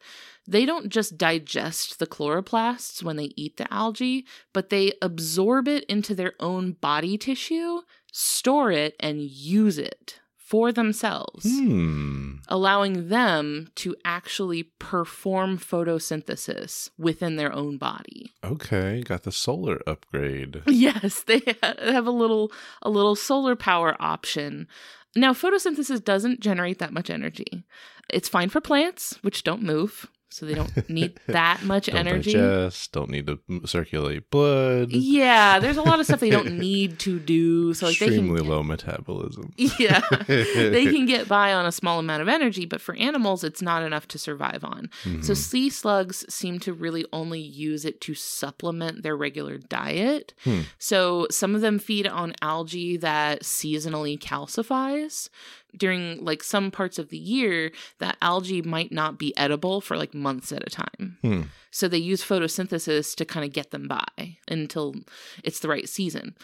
they 0.47 0.65
don't 0.65 0.87
just 0.87 1.17
digest 1.17 1.99
the 1.99 2.07
chloroplasts 2.07 3.03
when 3.03 3.17
they 3.17 3.33
eat 3.35 3.57
the 3.57 3.71
algae, 3.73 4.25
but 4.53 4.69
they 4.69 4.93
absorb 5.01 5.67
it 5.67 5.83
into 5.89 6.15
their 6.15 6.31
own 6.39 6.71
body 6.71 7.17
tissue, 7.17 7.81
store 8.13 8.71
it, 8.71 8.95
and 9.01 9.19
use 9.21 9.77
it 9.77 10.21
for 10.37 10.71
themselves, 10.71 11.43
Hmm. 11.45 12.35
allowing 12.47 13.09
them 13.09 13.67
to 13.75 13.93
actually 14.05 14.63
perform 14.79 15.57
photosynthesis 15.57 16.89
within 16.97 17.35
their 17.35 17.51
own 17.51 17.77
body. 17.77 18.31
Okay, 18.45 19.01
got 19.03 19.23
the 19.23 19.31
solar 19.33 19.81
upgrade. 19.85 20.61
Yes, 20.67 21.21
they 21.23 21.41
have 21.61 22.07
a 22.07 22.11
little 22.11 22.49
a 22.81 22.89
little 22.89 23.15
solar 23.17 23.57
power 23.57 23.97
option. 23.99 24.67
Now, 25.15 25.33
photosynthesis 25.33 26.03
doesn't 26.03 26.41
generate 26.41 26.79
that 26.79 26.93
much 26.93 27.09
energy. 27.09 27.63
It's 28.09 28.29
fine 28.29 28.49
for 28.49 28.61
plants, 28.61 29.17
which 29.21 29.43
don't 29.43 29.63
move, 29.63 30.07
so 30.35 30.45
they 30.45 30.53
don't 30.53 30.89
need 30.89 31.19
that 31.27 31.63
much 31.63 31.85
Don't 31.87 31.95
energy. 32.07 32.33
digest. 32.33 32.91
Don't 32.91 33.09
need 33.09 33.27
to 33.27 33.39
circulate 33.65 34.29
blood. 34.29 34.91
Yeah, 34.91 35.59
there's 35.59 35.77
a 35.77 35.81
lot 35.81 35.99
of 35.99 36.05
stuff 36.05 36.19
they 36.19 36.29
don't 36.29 36.57
need 36.59 36.99
to 36.99 37.19
do. 37.19 37.73
So 37.73 37.87
like 37.87 37.99
they 37.99 38.07
Extremely 38.07 38.41
can 38.41 38.49
low 38.49 38.63
metabolism. 38.63 39.53
Yeah. 39.79 40.01
they 40.27 40.85
can 40.85 41.05
get 41.05 41.27
by 41.27 41.53
on 41.53 41.65
a 41.65 41.71
small 41.71 41.99
amount 41.99 42.21
of 42.21 42.27
energy, 42.27 42.65
but 42.65 42.81
for 42.81 42.95
animals 42.95 43.43
it's 43.43 43.61
not 43.61 43.81
enough 43.83 44.07
to 44.09 44.17
survive 44.17 44.63
on. 44.63 44.89
So 45.21 45.33
Mhm. 45.33 45.37
sea 45.37 45.69
slugs 45.69 46.25
seem 46.33 46.59
to 46.59 46.73
really 46.73 47.05
only 47.13 47.39
use 47.41 47.85
it 47.85 48.01
to 48.01 48.13
supplement 48.13 49.03
their 49.03 49.15
regular 49.15 49.57
diet. 49.57 50.33
Hmm. 50.43 50.61
So 50.79 51.27
some 51.31 51.55
of 51.55 51.61
them 51.61 51.79
feed 51.79 52.07
on 52.07 52.33
algae 52.41 52.97
that 52.97 53.43
seasonally 53.43 54.19
calcifies. 54.19 55.29
During 55.77 56.23
like 56.23 56.43
some 56.43 56.71
parts 56.71 56.99
of 56.99 57.09
the 57.09 57.17
year, 57.17 57.71
that 57.99 58.17
algae 58.21 58.61
might 58.61 58.91
not 58.91 59.17
be 59.17 59.35
edible 59.37 59.81
for 59.81 59.97
like 59.97 60.13
months 60.13 60.51
at 60.51 60.65
a 60.65 60.69
time. 60.69 61.17
Hmm. 61.21 61.41
So 61.71 61.87
they 61.87 61.97
use 61.97 62.23
photosynthesis 62.23 63.15
to 63.15 63.25
kind 63.25 63.45
of 63.45 63.53
get 63.53 63.71
them 63.71 63.87
by 63.87 64.37
until 64.47 64.95
it's 65.43 65.59
the 65.59 65.67
right 65.67 65.89
season. 65.89 66.35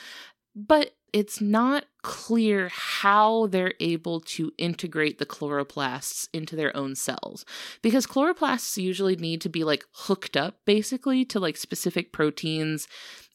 But 0.55 0.95
it's 1.13 1.41
not 1.41 1.85
clear 2.03 2.69
how 2.73 3.47
they're 3.47 3.73
able 3.79 4.21
to 4.21 4.51
integrate 4.57 5.17
the 5.17 5.25
chloroplasts 5.25 6.27
into 6.33 6.55
their 6.55 6.75
own 6.75 6.95
cells 6.95 7.45
because 7.81 8.07
chloroplasts 8.07 8.81
usually 8.81 9.15
need 9.15 9.41
to 9.41 9.49
be 9.49 9.63
like 9.63 9.85
hooked 9.93 10.37
up 10.37 10.59
basically 10.65 11.25
to 11.25 11.39
like 11.39 11.57
specific 11.57 12.11
proteins 12.11 12.87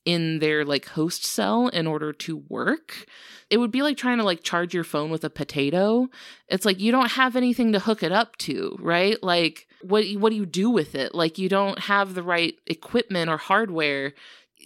in 0.07 0.39
their 0.39 0.65
like 0.65 0.87
host 0.87 1.25
cell 1.27 1.69
in 1.69 1.87
order 1.87 2.13
to 2.13 2.39
work. 2.49 3.07
It 3.51 3.59
would 3.59 3.71
be 3.71 3.83
like 3.83 3.97
trying 3.97 4.19
to 4.19 4.25
like 4.25 4.43
charge 4.43 4.73
your 4.73 4.85
phone 4.85 5.11
with 5.11 5.25
a 5.25 5.31
potato. 5.31 6.09
It's 6.49 6.65
like 6.65 6.81
you 6.81 6.93
don't 6.93 7.13
have 7.13 7.37
anything 7.37 7.73
to 7.73 7.81
hook 7.81 8.03
it 8.03 8.13
up 8.13 8.37
to, 8.39 8.77
right? 8.81 9.23
Like 9.23 9.67
what 9.83 10.05
what 10.15 10.31
do 10.31 10.37
you 10.37 10.47
do 10.47 10.71
with 10.71 10.95
it? 10.95 11.15
Like 11.15 11.39
you 11.39 11.49
don't 11.49 11.79
have 11.81 12.15
the 12.15 12.23
right 12.23 12.55
equipment 12.67 13.29
or 13.29 13.37
hardware. 13.37 14.15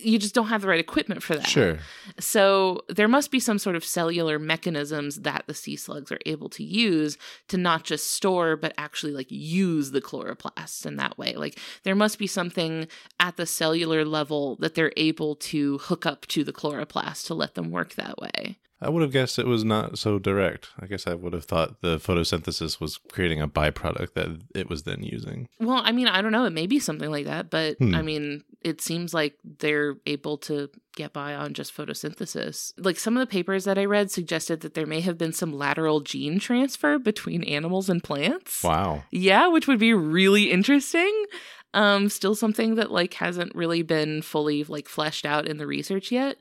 You 0.02 0.18
just 0.18 0.34
don't 0.34 0.48
have 0.48 0.62
the 0.62 0.68
right 0.68 0.80
equipment 0.80 1.22
for 1.22 1.36
that. 1.36 1.46
Sure. 1.46 1.78
So 2.18 2.82
there 2.88 3.08
must 3.08 3.30
be 3.30 3.40
some 3.40 3.58
sort 3.58 3.76
of 3.76 3.84
cellular 3.84 4.38
mechanisms 4.38 5.16
that 5.20 5.44
the 5.46 5.54
sea 5.54 5.76
slugs 5.76 6.10
are 6.10 6.18
able 6.26 6.48
to 6.50 6.64
use 6.64 7.18
to 7.48 7.56
not 7.56 7.84
just 7.84 8.10
store 8.10 8.56
but 8.56 8.72
actually 8.78 9.12
like 9.12 9.30
use 9.30 9.90
the 9.90 10.00
chloroplasts 10.00 10.86
in 10.86 10.96
that 10.96 11.18
way. 11.18 11.34
Like 11.34 11.58
there 11.82 11.94
must 11.94 12.18
be 12.18 12.26
something 12.26 12.88
at 13.18 13.36
the 13.36 13.46
cellular 13.46 14.04
level 14.04 14.56
that 14.56 14.74
they're 14.74 14.92
able 14.96 15.36
to 15.36 15.78
hook 15.78 16.06
up 16.06 16.26
to 16.28 16.44
the 16.44 16.52
chloroplast 16.52 17.26
to 17.26 17.34
let 17.34 17.54
them 17.54 17.70
work 17.70 17.94
that 17.94 18.18
way. 18.18 18.58
I 18.82 18.88
would 18.88 19.02
have 19.02 19.12
guessed 19.12 19.38
it 19.38 19.46
was 19.46 19.62
not 19.64 19.98
so 19.98 20.18
direct. 20.18 20.68
I 20.80 20.86
guess 20.86 21.06
I 21.06 21.14
would 21.14 21.32
have 21.34 21.44
thought 21.44 21.82
the 21.82 21.98
photosynthesis 21.98 22.80
was 22.80 22.98
creating 23.12 23.40
a 23.40 23.46
byproduct 23.48 24.14
that 24.14 24.40
it 24.54 24.70
was 24.70 24.84
then 24.84 25.02
using. 25.02 25.48
Well, 25.58 25.82
I 25.84 25.92
mean, 25.92 26.08
I 26.08 26.22
don't 26.22 26.32
know. 26.32 26.46
It 26.46 26.52
may 26.54 26.66
be 26.66 26.78
something 26.78 27.10
like 27.10 27.26
that, 27.26 27.50
but 27.50 27.76
Hmm. 27.78 27.94
I 27.94 28.00
mean, 28.02 28.42
it 28.62 28.80
seems 28.80 29.12
like 29.12 29.36
they're 29.44 29.96
able 30.06 30.38
to 30.38 30.70
get 30.96 31.12
by 31.12 31.34
on 31.34 31.54
just 31.54 31.76
photosynthesis. 31.76 32.72
Like 32.78 32.98
some 32.98 33.16
of 33.16 33.20
the 33.20 33.30
papers 33.30 33.64
that 33.64 33.78
I 33.78 33.84
read 33.84 34.10
suggested 34.10 34.60
that 34.60 34.74
there 34.74 34.86
may 34.86 35.00
have 35.00 35.16
been 35.18 35.32
some 35.32 35.52
lateral 35.52 36.00
gene 36.00 36.38
transfer 36.38 36.98
between 36.98 37.42
animals 37.44 37.88
and 37.88 38.02
plants. 38.02 38.62
Wow. 38.62 39.04
Yeah, 39.10 39.48
which 39.48 39.66
would 39.66 39.78
be 39.78 39.94
really 39.94 40.50
interesting. 40.50 41.24
Um, 41.72 42.08
still 42.08 42.34
something 42.34 42.74
that 42.74 42.90
like 42.90 43.14
hasn't 43.14 43.54
really 43.54 43.82
been 43.82 44.22
fully 44.22 44.64
like 44.64 44.88
fleshed 44.88 45.24
out 45.24 45.46
in 45.46 45.58
the 45.58 45.66
research 45.66 46.10
yet. 46.10 46.36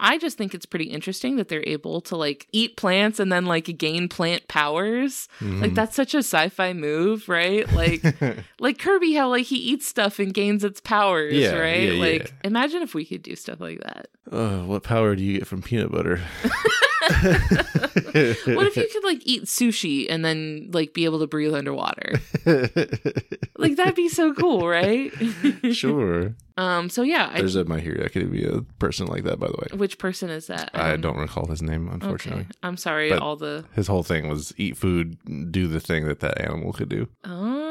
I 0.00 0.18
just 0.18 0.38
think 0.38 0.54
it's 0.54 0.66
pretty 0.66 0.86
interesting 0.86 1.36
that 1.36 1.48
they're 1.48 1.64
able 1.66 2.00
to 2.02 2.16
like 2.16 2.46
eat 2.52 2.76
plants 2.76 3.18
and 3.18 3.32
then 3.32 3.46
like 3.46 3.76
gain 3.78 4.08
plant 4.08 4.46
powers. 4.48 5.28
Like 5.40 5.72
Mhm. 5.72 5.74
that's 5.74 5.96
such 5.96 6.14
a 6.14 6.18
sci-fi 6.18 6.72
move, 6.72 7.28
right? 7.28 7.70
Like 7.72 8.02
like 8.60 8.78
Kirby 8.78 9.14
how 9.14 9.28
like 9.28 9.46
he 9.46 9.56
eats 9.56 9.86
stuff 9.88 10.18
and 10.18 10.32
gains 10.32 10.62
its 10.64 10.80
powers, 10.80 11.34
Yeah, 11.34 11.58
right? 11.58 11.92
yeah, 11.94 12.00
like 12.00 12.22
yeah. 12.28 12.34
imagine 12.44 12.82
if 12.82 12.94
we 12.94 13.04
could 13.04 13.22
do 13.22 13.34
stuff 13.36 13.60
like 13.60 13.80
that. 13.82 14.08
Oh, 14.30 14.64
what 14.66 14.82
power 14.84 15.16
do 15.16 15.24
you 15.24 15.38
get 15.38 15.46
from 15.48 15.62
peanut 15.62 15.90
butter? 15.90 16.20
What 18.46 18.66
if 18.66 18.76
you 18.76 18.88
could 18.92 19.04
like 19.04 19.20
eat 19.24 19.44
sushi 19.44 20.06
and 20.08 20.24
then 20.24 20.70
like 20.72 20.94
be 20.94 21.04
able 21.04 21.18
to 21.20 21.26
breathe 21.26 21.54
underwater? 21.54 22.14
Like 23.60 23.74
that'd 23.74 23.96
be 23.96 24.08
so 24.08 24.32
cool, 24.34 24.68
right? 24.68 25.10
sure. 25.72 26.34
Um 26.56 26.88
so 26.88 27.02
yeah, 27.02 27.28
I 27.32 27.38
There's 27.38 27.56
a 27.56 27.64
My 27.64 27.80
Hero 27.80 28.04
Academia 28.04 28.60
person 28.78 29.08
like 29.08 29.24
that, 29.24 29.40
by 29.40 29.48
the 29.48 29.54
way. 29.54 29.76
Which 29.76 29.98
person 29.98 30.30
is 30.30 30.46
that? 30.46 30.70
I 30.74 30.92
Um, 30.92 31.00
don't 31.00 31.16
recall 31.18 31.46
his 31.46 31.60
name, 31.60 31.88
unfortunately. 31.88 32.42
Okay. 32.44 32.50
I'm 32.62 32.76
sorry. 32.76 33.08
But- 33.10 33.18
all 33.20 33.34
the 33.34 33.64
His 33.74 33.88
whole 33.88 34.04
thing 34.04 34.28
was 34.28 34.54
eat 34.56 34.76
food, 34.76 35.18
do 35.50 35.66
the 35.66 35.80
thing 35.80 36.06
that 36.06 36.20
that 36.20 36.40
animal 36.40 36.72
could 36.72 36.88
do. 36.88 37.08
oh, 37.24 37.67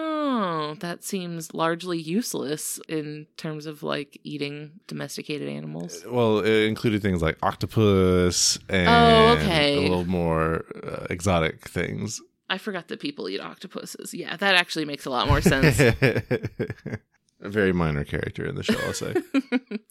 that 0.80 1.04
seems 1.04 1.54
largely 1.54 1.98
useless 2.00 2.80
in 2.88 3.28
terms 3.38 3.66
of 3.66 3.84
like 3.84 4.20
eating 4.24 4.72
domesticated 4.88 5.50
animals. 5.50 6.04
Well, 6.08 6.40
it 6.40 6.66
included 6.68 7.02
things 7.02 7.22
like 7.22 7.38
octopus 7.42 8.58
and 8.70 8.88
Oh, 8.90 9.38
okay. 9.42 9.78
a 9.78 9.82
little 9.82 10.06
more 10.06 10.66
uh, 10.84 11.08
exotic 11.10 11.68
things. 11.68 12.22
I 12.50 12.58
forgot 12.58 12.88
that 12.88 13.00
people 13.00 13.28
eat 13.30 13.42
octopuses. 13.42 14.14
Yeah, 14.14 14.38
that 14.38 14.56
actually 14.56 14.86
makes 14.86 15.06
a 15.06 15.10
lot 15.10 15.28
more 15.28 15.42
sense. 15.42 15.80
a 17.42 17.50
very 17.50 17.74
minor 17.74 18.04
character 18.06 18.46
in 18.46 18.56
the 18.56 18.64
show, 18.64 18.80
I'll 18.86 18.94
say. 18.94 19.14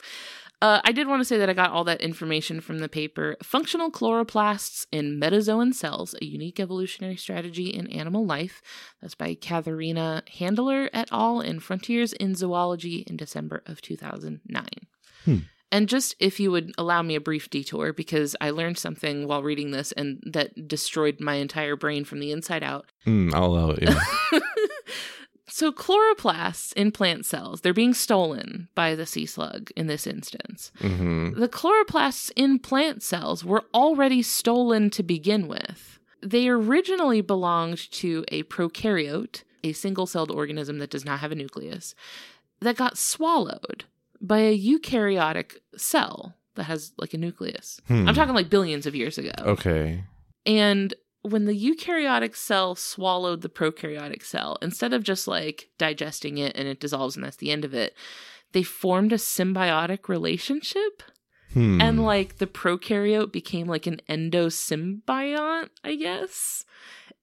uh, 0.62 0.80
I 0.84 0.92
did 0.92 1.06
want 1.06 1.20
to 1.20 1.24
say 1.24 1.36
that 1.36 1.50
I 1.50 1.52
got 1.52 1.70
all 1.70 1.84
that 1.84 2.00
information 2.00 2.60
from 2.60 2.78
the 2.78 2.88
paper 2.88 3.36
Functional 3.42 3.90
Chloroplasts 3.90 4.86
in 4.90 5.20
Metazoan 5.20 5.74
Cells, 5.74 6.14
a 6.20 6.24
Unique 6.24 6.58
Evolutionary 6.58 7.16
Strategy 7.16 7.66
in 7.66 7.86
Animal 7.88 8.24
Life. 8.24 8.62
That's 9.02 9.14
by 9.14 9.34
Katharina 9.34 10.22
Händeler 10.34 10.88
et 10.94 11.08
al. 11.12 11.40
in 11.40 11.60
Frontiers 11.60 12.14
in 12.14 12.34
Zoology 12.34 13.04
in 13.06 13.16
December 13.16 13.62
of 13.66 13.82
2009. 13.82 14.66
Hmm. 15.24 15.36
And 15.70 15.88
just 15.88 16.14
if 16.20 16.40
you 16.40 16.50
would 16.52 16.72
allow 16.78 17.02
me 17.02 17.16
a 17.16 17.20
brief 17.20 17.50
detour, 17.50 17.92
because 17.92 18.34
I 18.40 18.50
learned 18.50 18.78
something 18.78 19.26
while 19.26 19.42
reading 19.42 19.72
this 19.72 19.92
and 19.92 20.22
that 20.24 20.68
destroyed 20.68 21.20
my 21.20 21.34
entire 21.34 21.76
brain 21.76 22.04
from 22.04 22.20
the 22.20 22.32
inside 22.32 22.62
out. 22.62 22.92
Mm, 23.06 23.34
I'll 23.34 23.46
allow 23.46 23.70
it. 23.70 23.82
Yeah. 23.82 24.00
so 25.56 25.72
chloroplasts 25.72 26.74
in 26.74 26.92
plant 26.92 27.24
cells, 27.24 27.62
they're 27.62 27.72
being 27.72 27.94
stolen 27.94 28.68
by 28.74 28.94
the 28.94 29.06
sea 29.06 29.24
slug 29.24 29.70
in 29.74 29.86
this 29.86 30.06
instance. 30.06 30.70
hmm 30.80 31.30
The 31.30 31.48
chloroplasts 31.48 32.30
in 32.36 32.58
plant 32.58 33.02
cells 33.02 33.42
were 33.42 33.64
already 33.72 34.20
stolen 34.20 34.90
to 34.90 35.02
begin 35.02 35.48
with. 35.48 35.98
They 36.22 36.46
originally 36.48 37.22
belonged 37.22 37.90
to 37.92 38.22
a 38.28 38.42
prokaryote, 38.42 39.44
a 39.64 39.72
single 39.72 40.06
celled 40.06 40.30
organism 40.30 40.76
that 40.78 40.90
does 40.90 41.06
not 41.06 41.20
have 41.20 41.32
a 41.32 41.34
nucleus, 41.34 41.94
that 42.60 42.76
got 42.76 42.98
swallowed 42.98 43.84
by 44.20 44.40
a 44.40 44.58
eukaryotic 44.58 45.56
cell 45.74 46.34
that 46.56 46.64
has 46.64 46.92
like 46.98 47.14
a 47.14 47.18
nucleus. 47.18 47.80
Hmm. 47.88 48.06
I'm 48.06 48.14
talking 48.14 48.34
like 48.34 48.50
billions 48.50 48.84
of 48.84 48.94
years 48.94 49.16
ago. 49.16 49.32
Okay. 49.40 50.04
And 50.44 50.92
when 51.26 51.44
the 51.44 51.58
eukaryotic 51.58 52.36
cell 52.36 52.74
swallowed 52.74 53.42
the 53.42 53.48
prokaryotic 53.48 54.24
cell, 54.24 54.58
instead 54.62 54.92
of 54.92 55.02
just 55.02 55.26
like 55.26 55.70
digesting 55.78 56.38
it 56.38 56.56
and 56.56 56.68
it 56.68 56.80
dissolves 56.80 57.16
and 57.16 57.24
that's 57.24 57.36
the 57.36 57.50
end 57.50 57.64
of 57.64 57.74
it, 57.74 57.94
they 58.52 58.62
formed 58.62 59.12
a 59.12 59.16
symbiotic 59.16 60.08
relationship. 60.08 61.02
Hmm. 61.52 61.80
And 61.80 62.04
like 62.04 62.38
the 62.38 62.46
prokaryote 62.46 63.32
became 63.32 63.66
like 63.66 63.86
an 63.86 64.00
endosymbiont, 64.08 65.68
I 65.84 65.94
guess. 65.94 66.64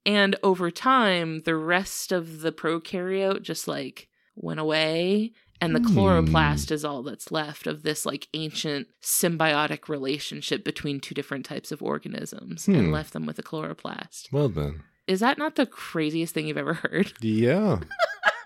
And 0.05 0.35
over 0.43 0.69
time, 0.71 1.41
the 1.41 1.55
rest 1.55 2.11
of 2.11 2.41
the 2.41 2.51
prokaryote 2.51 3.41
just 3.41 3.67
like 3.67 4.09
went 4.35 4.59
away. 4.59 5.33
And 5.63 5.73
the 5.75 5.79
Hmm. 5.79 5.97
chloroplast 5.97 6.71
is 6.71 6.83
all 6.83 7.03
that's 7.03 7.31
left 7.31 7.67
of 7.67 7.83
this 7.83 8.05
like 8.05 8.27
ancient 8.33 8.87
symbiotic 9.01 9.87
relationship 9.87 10.63
between 10.65 10.99
two 10.99 11.15
different 11.15 11.45
types 11.45 11.71
of 11.71 11.81
organisms 11.81 12.65
Hmm. 12.65 12.75
and 12.75 12.91
left 12.91 13.13
them 13.13 13.25
with 13.25 13.39
a 13.39 13.43
chloroplast. 13.43 14.31
well 14.31 14.49
then. 14.49 14.83
Is 15.07 15.19
that 15.21 15.37
not 15.37 15.55
the 15.55 15.65
craziest 15.65 16.33
thing 16.33 16.47
you've 16.47 16.57
ever 16.57 16.75
heard? 16.75 17.13
Yeah. 17.21 17.79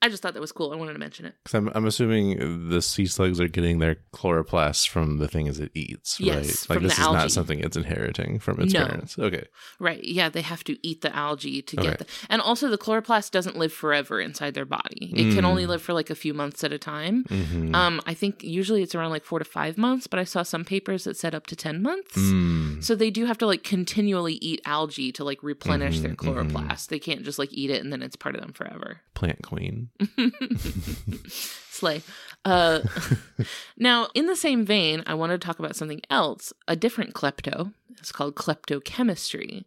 I 0.00 0.08
just 0.08 0.22
thought 0.22 0.34
that 0.34 0.40
was 0.40 0.52
cool. 0.52 0.72
I 0.72 0.76
wanted 0.76 0.92
to 0.92 0.98
mention 1.00 1.26
it. 1.26 1.34
Because 1.42 1.54
I'm, 1.54 1.68
I'm 1.74 1.84
assuming 1.84 2.68
the 2.68 2.80
sea 2.80 3.06
slugs 3.06 3.40
are 3.40 3.48
getting 3.48 3.80
their 3.80 3.96
chloroplasts 4.14 4.86
from 4.88 5.18
the 5.18 5.26
things 5.26 5.58
it 5.58 5.72
eats, 5.74 6.20
Yes, 6.20 6.36
right? 6.36 6.44
Like 6.70 6.76
from 6.76 6.82
this 6.84 6.94
the 6.96 7.00
is 7.02 7.06
algae. 7.08 7.18
not 7.18 7.30
something 7.32 7.58
it's 7.60 7.76
inheriting 7.76 8.38
from 8.38 8.60
its 8.60 8.72
No. 8.72 8.86
parents. 8.86 9.18
Okay. 9.18 9.46
Right. 9.80 10.02
Yeah, 10.04 10.28
they 10.28 10.42
have 10.42 10.62
to 10.64 10.78
eat 10.86 11.00
the 11.00 11.14
algae 11.14 11.62
to 11.62 11.80
Okay. 11.80 11.88
get 11.88 11.98
the. 11.98 12.06
And 12.30 12.40
also, 12.40 12.68
the 12.68 12.78
chloroplast 12.78 13.32
doesn't 13.32 13.56
live 13.56 13.72
forever 13.72 14.20
inside 14.20 14.54
their 14.54 14.64
body. 14.64 15.12
It 15.16 15.34
can 15.34 15.42
Mm. 15.44 15.48
only 15.48 15.66
live 15.66 15.82
for 15.82 15.92
like 15.94 16.10
a 16.10 16.14
few 16.14 16.32
months 16.32 16.62
at 16.62 16.72
a 16.72 16.78
time. 16.78 17.24
hmm 17.24 17.74
Um, 17.74 18.00
I 18.06 18.14
think 18.14 18.44
usually 18.44 18.82
it's 18.82 18.94
around 18.94 19.10
like 19.10 19.24
four 19.24 19.40
to 19.40 19.44
five 19.44 19.76
months, 19.76 20.06
but 20.06 20.20
I 20.20 20.24
saw 20.24 20.44
some 20.44 20.64
papers 20.64 21.04
that 21.04 21.16
said 21.16 21.34
up 21.34 21.46
to 21.48 21.56
10 21.56 21.82
months. 21.82 22.16
Mm. 22.16 22.84
So 22.84 22.94
they 22.94 23.10
do 23.10 23.24
have 23.26 23.38
to 23.38 23.46
like 23.46 23.64
continually 23.64 24.34
eat 24.34 24.60
algae 24.64 25.10
to 25.12 25.24
like 25.24 25.42
replenish 25.42 26.00
their 26.00 26.14
Mhm, 26.14 26.16
mhm. 26.16 26.50
chloroplast. 26.52 26.86
They 26.86 27.00
can't 27.00 27.24
just 27.24 27.38
like 27.38 27.52
eat 27.52 27.70
it 27.70 27.82
and 27.82 27.92
then 27.92 28.00
it's 28.02 28.14
part 28.16 28.36
of 28.36 28.40
them 28.40 28.52
forever. 28.52 29.00
Plant 29.14 29.42
queen. 29.42 29.87
Slay. 31.28 32.02
Uh, 32.44 32.80
now, 33.76 34.08
in 34.14 34.26
the 34.26 34.36
same 34.36 34.64
vein, 34.64 35.02
I 35.06 35.14
want 35.14 35.32
to 35.32 35.38
talk 35.38 35.58
about 35.58 35.76
something 35.76 36.00
else, 36.10 36.52
a 36.66 36.76
different 36.76 37.14
klepto. 37.14 37.72
It's 37.98 38.12
called 38.12 38.36
kleptochemistry. 38.36 39.64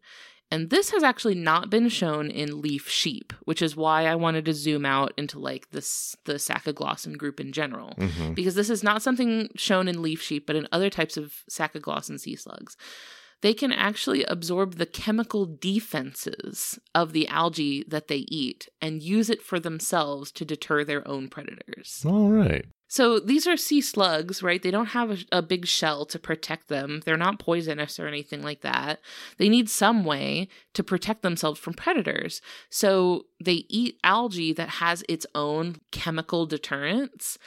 And 0.54 0.70
this 0.70 0.90
has 0.92 1.02
actually 1.02 1.36
not 1.36 1.70
been 1.70 1.88
shown 1.88 2.30
in 2.30 2.62
leaf 2.62 2.90
sheep, 2.90 3.32
which 3.46 3.62
is 3.62 3.78
why 3.78 4.06
I 4.06 4.16
wanted 4.16 4.44
to 4.46 4.54
zoom 4.54 4.86
out 4.86 5.14
into 5.18 5.40
like 5.40 5.70
this 5.72 6.16
the 6.26 6.34
sacoglossan 6.34 7.18
group 7.18 7.40
in 7.40 7.54
general. 7.54 7.94
hmm 7.98 8.34
Because 8.34 8.56
this 8.56 8.70
is 8.70 8.84
not 8.84 9.02
something 9.02 9.50
shown 9.56 9.88
in 9.88 10.02
leaf 10.02 10.22
sheep, 10.22 10.46
but 10.46 10.58
in 10.58 10.68
other 10.74 10.90
types 10.90 11.16
of 11.16 11.34
sacoglossan 11.50 12.20
sea 12.20 12.36
slugs. 12.36 12.76
They 13.42 13.54
can 13.54 13.72
actually 13.72 14.24
absorb 14.26 14.76
the 14.76 14.86
chemical 14.86 15.46
defenses 15.46 16.80
of 16.94 17.12
the 17.12 17.28
algae 17.28 17.84
that 17.88 18.08
they 18.08 18.26
eat 18.28 18.70
and 18.82 19.02
use 19.02 19.30
it 19.30 19.42
for 19.42 19.60
themselves 19.60 20.32
to 20.34 20.46
deter 20.46 20.84
their 20.84 21.08
own 21.08 21.28
predators. 21.28 22.04
All 22.08 22.30
right. 22.30 22.66
So 22.92 23.22
these 23.22 23.48
are 23.48 23.56
sea 23.56 23.80
slugs, 23.80 24.44
right? 24.44 24.62
They 24.62 24.70
don't 24.70 24.88
have 24.88 25.12
a, 25.12 25.38
a, 25.38 25.42
big 25.42 25.66
shell 25.66 26.06
to 26.08 26.20
protect 26.20 26.68
them. 26.68 27.02
They're 27.06 27.16
not 27.16 27.40
poisonous 27.40 27.98
or 28.02 28.06
anything 28.06 28.44
like 28.44 28.64
that. 28.64 29.00
They 29.38 29.48
need 29.48 29.70
some 29.70 30.04
way 30.04 30.50
to 30.74 30.84
protect 30.84 31.22
themselves 31.22 31.58
from 31.58 31.74
predators. 31.74 32.42
So 32.70 33.28
they 33.42 33.64
eat 33.70 33.98
algae 34.04 34.52
that 34.56 34.68
has 34.68 35.06
its 35.08 35.26
own 35.34 35.78
chemical 35.92 36.46
deterrents 36.46 37.38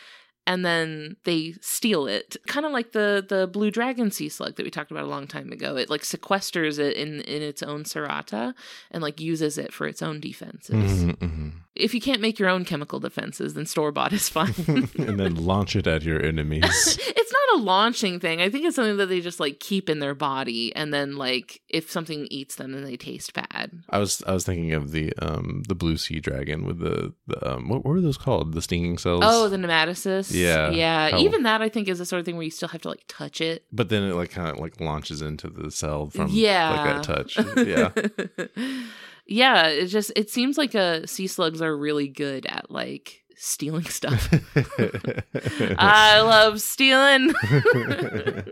and 0.47 0.65
then 0.65 1.17
they 1.25 1.55
steal 1.61 2.07
it. 2.07 2.37
Kind 2.47 2.67
of 2.67 2.73
like 2.73 2.93
the 2.93 3.25
the 3.27 3.47
blue 3.47 3.71
dragon 3.71 4.11
sea 4.11 4.29
slug 4.29 4.57
that 4.57 4.65
we 4.65 4.71
talked 4.71 4.91
about 4.91 5.05
a 5.05 5.09
long 5.09 5.27
time 5.27 5.53
ago. 5.53 5.77
It 5.77 5.91
like 5.91 6.03
sequesters 6.03 6.79
it 6.79 6.97
in 6.97 7.21
in 7.23 7.43
its 7.43 7.63
own 7.63 7.85
cerata 7.85 8.55
and 8.91 9.03
like 9.03 9.21
uses 9.21 9.59
it 9.59 9.73
for 9.73 9.87
its 9.87 10.03
own 10.03 10.21
defenses. 10.21 10.75
Mm-hmm, 10.75 11.25
mm-hmm. 11.25 11.49
If 11.77 11.95
you 11.95 12.01
can't 12.01 12.21
make 12.21 12.39
your 12.39 12.49
own 12.49 12.65
chemical 12.65 13.01
defenses 13.01 13.55
then 13.55 13.67
store 13.67 13.93
bought 13.93 14.13
is 14.13 14.29
fine 14.29 14.55
and 14.99 15.19
then 15.19 15.35
launch 15.35 15.75
it 15.75 15.87
at 15.87 16.03
your 16.03 16.23
enemies 16.25 16.99
it's 17.01 17.33
not 17.33 17.61
a 17.61 17.63
launching 17.63 18.21
thing 18.21 18.41
i 18.41 18.49
think 18.49 18.65
it's 18.65 18.77
something 18.77 18.97
that 18.97 19.07
they 19.07 19.21
just 19.21 19.41
like 19.41 19.61
keep 19.61 19.89
in 19.89 19.99
their 19.99 20.15
body 20.15 20.75
and 20.77 20.93
then 20.93 21.17
like 21.17 21.61
if 21.69 21.91
something 21.91 22.27
eats 22.31 22.57
them 22.57 22.73
then 22.73 22.85
they 22.85 22.97
taste 22.97 23.33
bad 23.33 23.71
i 23.91 23.99
was 23.99 24.23
i 24.27 24.33
was 24.33 24.45
thinking 24.45 24.73
of 24.73 24.93
the 24.93 25.13
um 25.21 25.63
the 25.69 25.75
blue 25.75 25.97
sea 25.97 26.21
dragon 26.21 26.65
with 26.65 26.79
the, 26.79 27.13
the 27.27 27.53
um 27.53 27.69
what, 27.69 27.85
what 27.85 27.93
were 27.93 28.01
those 28.01 28.19
called 28.19 28.53
the 28.53 28.63
stinging 28.63 28.99
cells 28.99 29.23
oh 29.25 29.49
the 29.49 29.57
nematocysts 29.57 30.35
yeah. 30.35 30.71
Yeah. 30.71 31.11
How, 31.11 31.19
Even 31.19 31.43
that 31.45 31.63
I 31.63 31.69
think 31.69 31.89
is 31.89 31.99
the 31.99 32.07
sort 32.07 32.21
of 32.21 32.27
thing 32.27 32.37
where 32.37 32.45
you 32.45 32.51
still 32.51 32.69
have 32.69 32.83
to 32.83 32.89
like 32.89 33.05
touch 33.09 33.41
it. 33.41 33.65
But 33.73 33.89
then 33.89 34.03
it 34.05 34.15
like 34.15 34.31
kind 34.31 34.49
of 34.49 34.59
like 34.59 34.81
launches 34.81 35.23
into 35.23 35.49
the 35.49 35.71
cell 35.71 36.11
from 36.11 36.29
yeah. 36.31 36.71
like 36.71 36.85
that 36.85 37.03
touch. 37.05 37.39
Yeah. 37.57 37.91
yeah. 39.27 39.69
It 39.69 39.87
just 39.87 40.13
it 40.17 40.31
seems 40.31 40.59
like 40.59 40.75
a 40.75 41.03
uh, 41.03 41.07
sea 41.07 41.27
slugs 41.27 41.63
are 41.63 41.77
really 41.77 42.09
good 42.09 42.47
at 42.47 42.71
like 42.71 43.25
stealing 43.37 43.85
stuff. 43.85 44.33
I 45.79 46.21
love 46.21 46.61
stealing. 46.61 47.33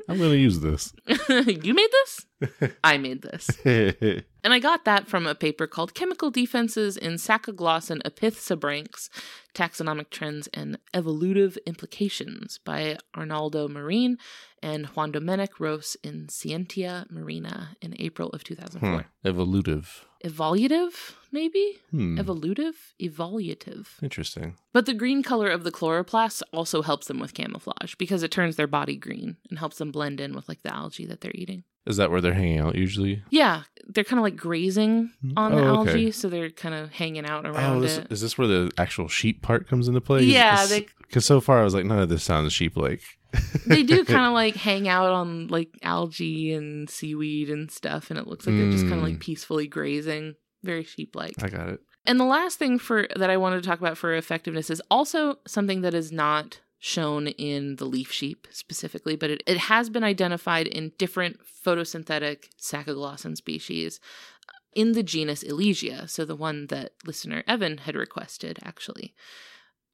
I'm 0.09 0.19
going 0.19 0.31
to 0.31 0.37
use 0.37 0.61
this. 0.61 0.93
you 1.07 1.75
made 1.75 1.91
this? 1.91 2.27
I 2.85 2.99
made 2.99 3.23
this. 3.23 3.51
and 3.65 4.53
I 4.53 4.59
got 4.59 4.85
that 4.85 5.09
from 5.09 5.27
a 5.27 5.35
paper 5.35 5.67
called 5.67 5.95
Chemical 5.95 6.31
Defenses 6.31 6.97
in 6.97 7.15
Sacoglossan 7.15 8.03
Opisthobranchs 8.03 9.09
Taxonomic 9.55 10.11
Trends 10.11 10.49
and 10.55 10.79
Evolutive 10.95 11.59
Implications 11.67 12.59
by 12.65 12.97
Arnaldo 13.17 13.69
Marín 13.69 14.17
and 14.63 14.87
Juan 14.87 15.13
Domenic 15.13 15.59
Ros 15.59 15.97
in 16.03 16.29
Scientia 16.29 17.07
Marina 17.11 17.77
in 17.81 17.95
April 17.99 18.31
of 18.31 18.45
2004. 18.45 19.03
Hmm. 19.03 19.29
Evolutive. 19.29 20.05
Evolutive, 20.25 21.15
maybe? 21.33 21.81
Hmm. 21.91 22.19
Evolutive? 22.19 22.75
Evolutive. 23.01 23.89
Interesting. 24.03 24.57
But 24.73 24.87
the 24.87 24.95
green 24.95 25.23
color 25.23 25.49
of 25.49 25.65
the 25.65 25.73
chloroplasts 25.73 26.43
also 26.53 26.83
helps 26.83 27.09
them 27.09 27.19
with 27.19 27.35
camouflage 27.35 27.97
because 27.97 28.23
it 28.23 28.31
turns 28.31 28.57
their 28.57 28.69
body 28.69 28.97
green 28.97 29.37
and 29.51 29.59
helps 29.59 29.79
them 29.79 29.91
blend 29.91 30.21
in 30.21 30.35
with 30.35 30.49
like 30.49 30.63
the 30.63 30.73
algae 30.73 31.07
that 31.07 31.21
they're 31.21 31.33
eating. 31.35 31.65
Is 31.85 31.97
that 31.97 32.11
where 32.11 32.21
they're 32.21 32.35
hanging 32.35 32.61
out 32.61 32.77
usually? 32.77 33.25
Yeah, 33.31 33.63
they're 33.89 34.05
kind 34.05 34.19
of 34.19 34.23
like 34.23 34.37
grazing 34.37 35.11
hmm. 35.21 35.33
on 35.37 35.53
the 35.53 35.63
oh, 35.63 35.81
okay. 35.81 35.91
algae, 35.91 36.11
so 36.13 36.29
they're 36.29 36.51
kind 36.51 36.75
of 36.75 36.93
hanging 36.93 37.27
out 37.27 37.45
around 37.45 37.79
oh, 37.79 37.81
this, 37.81 37.99
it. 37.99 38.07
Is 38.11 38.21
this 38.21 38.39
where 38.39 38.47
the 38.47 38.71
actual 38.79 39.09
sheep 39.09 39.43
part 39.43 39.69
comes 39.69 39.89
into 39.89 40.01
play? 40.01 40.23
Yeah, 40.23 40.65
because 41.01 41.25
so 41.25 41.41
far 41.41 41.61
I 41.61 41.65
was 41.65 41.75
like, 41.75 41.85
none 41.85 41.99
of 41.99 42.09
this 42.09 42.23
sounds 42.23 42.53
sheep-like. 42.53 43.03
they 43.67 43.83
do 43.83 44.05
kind 44.05 44.27
of 44.27 44.33
like 44.33 44.55
hang 44.55 44.89
out 44.89 45.11
on 45.11 45.49
like 45.49 45.71
algae 45.83 46.53
and 46.53 46.89
seaweed 46.89 47.51
and 47.51 47.71
stuff, 47.71 48.11
and 48.11 48.19
it 48.19 48.29
looks 48.29 48.47
like 48.47 48.55
mm. 48.55 48.61
they're 48.61 48.73
just 48.73 48.85
kind 48.85 48.99
of 48.99 49.03
like 49.03 49.15
hmm. 49.15 49.21
peacefully 49.21 49.67
grazing, 49.67 50.37
very 50.63 50.85
sheep-like. 50.85 51.43
I 51.43 51.49
got 51.49 51.69
it. 51.69 51.81
And 52.07 52.19
the 52.19 52.25
last 52.25 52.59
thing 52.59 52.79
for 52.79 53.09
that 53.17 53.31
I 53.31 53.37
wanted 53.37 53.63
to 53.63 53.69
talk 53.69 53.81
about 53.81 53.97
for 53.97 54.15
effectiveness 54.15 54.71
is 54.71 54.83
also 54.91 55.37
something 55.47 55.83
that 55.83 55.95
is 55.95 56.13
not 56.13 56.61
shown 56.85 57.29
in 57.29 57.77
the 57.77 57.85
leaf 57.85 58.11
sheep 58.11 58.49
specifically, 58.51 59.15
but 59.15 59.31
it, 59.31 59.43
it 59.47 59.57
has 59.57 59.89
been 59.89 60.03
identified 60.03 60.67
in 60.67 60.91
different 60.99 61.39
photosynthetic 61.65 62.49
sacoglossan 62.61 63.37
species 63.37 64.01
uh, 64.49 64.53
in 64.75 64.91
the 64.91 65.05
genus 65.05 65.45
Elysia, 65.45 66.11
so 66.11 66.25
the 66.25 66.35
one 66.35 66.67
that 66.67 66.95
listener 67.07 67.45
Evan 67.47 67.79
had 67.79 67.95
requested, 67.95 68.59
actually. 68.65 69.15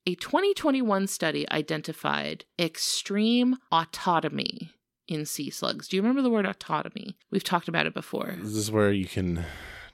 A 0.06 0.14
2021 0.14 1.06
study 1.08 1.46
identified 1.50 2.46
extreme 2.58 3.58
autotomy 3.70 4.70
in 5.06 5.26
sea 5.26 5.50
slugs. 5.50 5.88
Do 5.88 5.96
you 5.96 6.02
remember 6.02 6.22
the 6.22 6.30
word 6.30 6.46
autotomy? 6.46 7.16
We've 7.30 7.44
talked 7.44 7.68
about 7.68 7.84
it 7.84 7.92
before. 7.92 8.34
This 8.38 8.54
is 8.54 8.70
where 8.70 8.92
you 8.92 9.04
can 9.04 9.44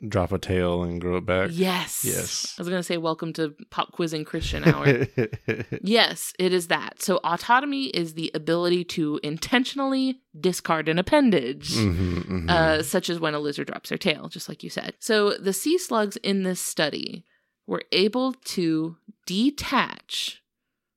drop 0.08 0.32
a 0.32 0.38
tail 0.38 0.82
and 0.82 1.00
grow 1.00 1.16
it 1.16 1.26
back? 1.26 1.50
Yes. 1.52 2.04
Yes. 2.04 2.54
I 2.58 2.62
was 2.62 2.68
going 2.68 2.78
to 2.78 2.84
say, 2.84 2.96
welcome 2.96 3.32
to 3.34 3.54
Pop 3.70 3.92
Quizzing 3.92 4.24
Christian 4.24 4.64
Hour. 4.64 5.06
yes, 5.82 6.32
it 6.38 6.52
is 6.52 6.68
that. 6.68 7.02
So, 7.02 7.20
autotomy 7.24 7.90
is 7.90 8.14
the 8.14 8.30
ability 8.34 8.84
to 8.84 9.20
intentionally 9.22 10.20
discard 10.38 10.88
an 10.88 10.98
appendage, 10.98 11.74
mm-hmm, 11.74 12.18
mm-hmm. 12.18 12.50
Uh, 12.50 12.82
such 12.82 13.08
as 13.08 13.20
when 13.20 13.34
a 13.34 13.38
lizard 13.38 13.68
drops 13.68 13.88
their 13.88 13.98
tail, 13.98 14.28
just 14.28 14.48
like 14.48 14.62
you 14.62 14.70
said. 14.70 14.94
So, 15.00 15.32
the 15.32 15.52
sea 15.52 15.78
slugs 15.78 16.16
in 16.18 16.42
this 16.42 16.60
study 16.60 17.24
were 17.66 17.82
able 17.92 18.32
to 18.32 18.96
detach. 19.26 20.42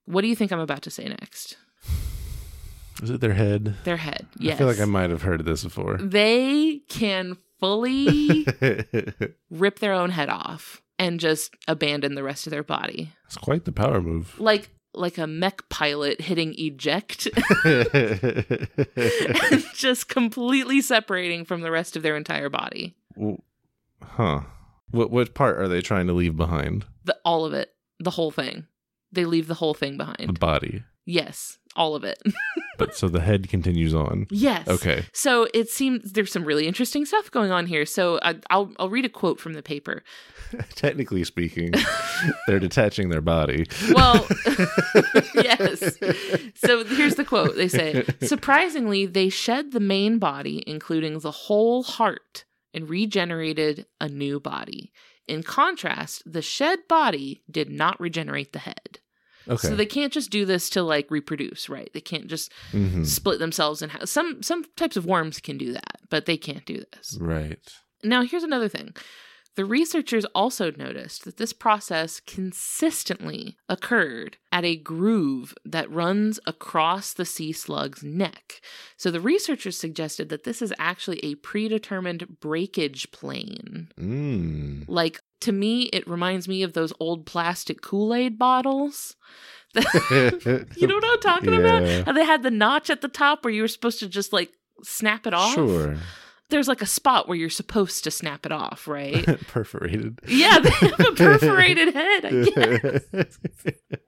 What 0.05 0.21
do 0.21 0.27
you 0.27 0.35
think 0.35 0.51
I'm 0.51 0.59
about 0.59 0.83
to 0.83 0.91
say 0.91 1.07
next? 1.07 1.57
Is 3.01 3.11
it 3.11 3.21
their 3.21 3.33
head? 3.33 3.75
Their 3.83 3.97
head, 3.97 4.25
yes. 4.39 4.55
I 4.55 4.57
feel 4.57 4.67
like 4.67 4.79
I 4.79 4.85
might 4.85 5.11
have 5.11 5.21
heard 5.21 5.45
this 5.45 5.63
before. 5.63 5.97
They 5.97 6.81
can 6.89 7.37
fully 7.59 8.45
rip 9.49 9.79
their 9.79 9.93
own 9.93 10.11
head 10.11 10.29
off 10.29 10.81
and 10.99 11.19
just 11.19 11.55
abandon 11.67 12.15
the 12.15 12.23
rest 12.23 12.47
of 12.47 12.51
their 12.51 12.63
body. 12.63 13.13
It's 13.25 13.37
quite 13.37 13.65
the 13.65 13.71
power 13.71 14.01
move. 14.01 14.39
Like 14.39 14.69
like 14.93 15.17
a 15.17 15.27
mech 15.27 15.67
pilot 15.69 16.21
hitting 16.21 16.55
eject 16.57 17.27
and 17.63 18.67
just 19.75 20.09
completely 20.09 20.81
separating 20.81 21.45
from 21.45 21.61
the 21.61 21.69
rest 21.69 21.95
of 21.95 22.01
their 22.03 22.17
entire 22.17 22.49
body. 22.49 22.95
Huh. 24.01 24.41
What 24.89 25.11
what 25.11 25.33
part 25.33 25.57
are 25.59 25.67
they 25.67 25.81
trying 25.81 26.07
to 26.07 26.13
leave 26.13 26.35
behind? 26.35 26.85
The 27.03 27.17
all 27.23 27.45
of 27.45 27.53
it. 27.53 27.73
The 27.99 28.11
whole 28.11 28.31
thing. 28.31 28.67
They 29.11 29.25
leave 29.25 29.47
the 29.47 29.55
whole 29.55 29.73
thing 29.73 29.97
behind. 29.97 30.27
The 30.27 30.33
body. 30.33 30.83
Yes, 31.05 31.57
all 31.75 31.95
of 31.95 32.03
it. 32.03 32.21
but 32.77 32.95
so 32.95 33.07
the 33.09 33.21
head 33.21 33.49
continues 33.49 33.93
on. 33.93 34.27
Yes. 34.29 34.67
Okay. 34.67 35.05
So 35.13 35.47
it 35.53 35.69
seems 35.69 36.11
there's 36.11 36.31
some 36.31 36.45
really 36.45 36.67
interesting 36.67 37.05
stuff 37.05 37.31
going 37.31 37.51
on 37.51 37.65
here. 37.65 37.85
So 37.85 38.19
I, 38.21 38.33
will 38.55 38.71
I'll 38.79 38.89
read 38.89 39.05
a 39.05 39.09
quote 39.09 39.39
from 39.39 39.53
the 39.53 39.63
paper. 39.63 40.03
Technically 40.75 41.23
speaking, 41.23 41.73
they're 42.47 42.59
detaching 42.59 43.09
their 43.09 43.21
body. 43.21 43.67
Well, 43.93 44.27
yes. 45.35 45.97
So 46.55 46.85
here's 46.85 47.15
the 47.15 47.25
quote. 47.25 47.55
They 47.55 47.67
say, 47.67 48.05
surprisingly, 48.21 49.05
they 49.05 49.29
shed 49.29 49.71
the 49.71 49.79
main 49.79 50.19
body, 50.19 50.63
including 50.65 51.19
the 51.19 51.31
whole 51.31 51.83
heart, 51.83 52.45
and 52.73 52.89
regenerated 52.89 53.85
a 53.99 54.07
new 54.07 54.39
body. 54.39 54.91
In 55.27 55.43
contrast, 55.43 56.23
the 56.25 56.41
shed 56.41 56.79
body 56.87 57.43
did 57.51 57.69
not 57.69 57.99
regenerate 57.99 58.53
the 58.53 58.59
head. 58.59 58.99
Okay. 59.49 59.67
So 59.67 59.75
they 59.75 59.85
can't 59.85 60.13
just 60.13 60.29
do 60.29 60.45
this 60.45 60.69
to 60.71 60.83
like 60.83 61.09
reproduce, 61.09 61.69
right? 61.69 61.89
They 61.93 62.01
can't 62.01 62.27
just 62.27 62.51
mm-hmm. 62.71 63.03
split 63.03 63.39
themselves 63.39 63.81
in 63.81 63.89
half. 63.89 64.07
Some 64.07 64.43
some 64.43 64.65
types 64.75 64.97
of 64.97 65.05
worms 65.05 65.39
can 65.39 65.57
do 65.57 65.73
that, 65.73 66.01
but 66.09 66.25
they 66.25 66.37
can't 66.37 66.65
do 66.65 66.83
this. 66.93 67.17
Right. 67.19 67.59
Now, 68.03 68.23
here's 68.23 68.43
another 68.43 68.67
thing. 68.67 68.93
The 69.57 69.65
researchers 69.65 70.23
also 70.35 70.71
noticed 70.77 71.25
that 71.25 71.37
this 71.37 71.51
process 71.51 72.19
consistently 72.19 73.57
occurred 73.67 74.37
at 74.51 74.63
a 74.63 74.75
groove 74.75 75.55
that 75.65 75.89
runs 75.89 76.39
across 76.45 77.11
the 77.11 77.25
sea 77.25 77.51
slug's 77.51 78.03
neck. 78.03 78.61
So 78.97 79.09
the 79.09 79.19
researchers 79.19 79.75
suggested 79.75 80.29
that 80.29 80.43
this 80.43 80.61
is 80.61 80.71
actually 80.77 81.17
a 81.25 81.33
predetermined 81.35 82.39
breakage 82.39 83.11
plane. 83.11 83.87
Mm. 83.99 84.85
Like 84.87 85.21
to 85.41 85.51
me, 85.51 85.85
it 85.85 86.07
reminds 86.07 86.47
me 86.47 86.61
of 86.61 86.73
those 86.73 86.93
old 86.99 87.25
plastic 87.25 87.81
Kool 87.81 88.13
Aid 88.13 88.37
bottles. 88.37 89.15
you 89.73 89.81
know 90.87 90.95
what 90.95 91.03
I'm 91.03 91.19
talking 91.19 91.53
yeah. 91.53 91.59
about? 91.59 92.05
How 92.05 92.11
they 92.11 92.25
had 92.25 92.43
the 92.43 92.51
notch 92.51 92.91
at 92.91 93.01
the 93.01 93.07
top 93.07 93.43
where 93.43 93.51
you 93.51 93.63
were 93.63 93.67
supposed 93.67 93.97
to 94.01 94.07
just 94.07 94.31
like 94.31 94.51
snap 94.83 95.25
it 95.25 95.33
off. 95.33 95.55
Sure. 95.55 95.97
There's 96.49 96.67
like 96.67 96.81
a 96.81 96.85
spot 96.85 97.27
where 97.27 97.37
you're 97.37 97.49
supposed 97.49 98.03
to 98.05 98.11
snap 98.11 98.45
it 98.45 98.51
off, 98.51 98.87
right? 98.87 99.25
perforated. 99.47 100.19
Yeah, 100.27 100.59
they 100.59 100.69
have 100.69 100.99
a 100.99 101.11
perforated 101.11 101.93
head, 101.93 102.25
I 102.25 102.29
guess. 103.11 103.37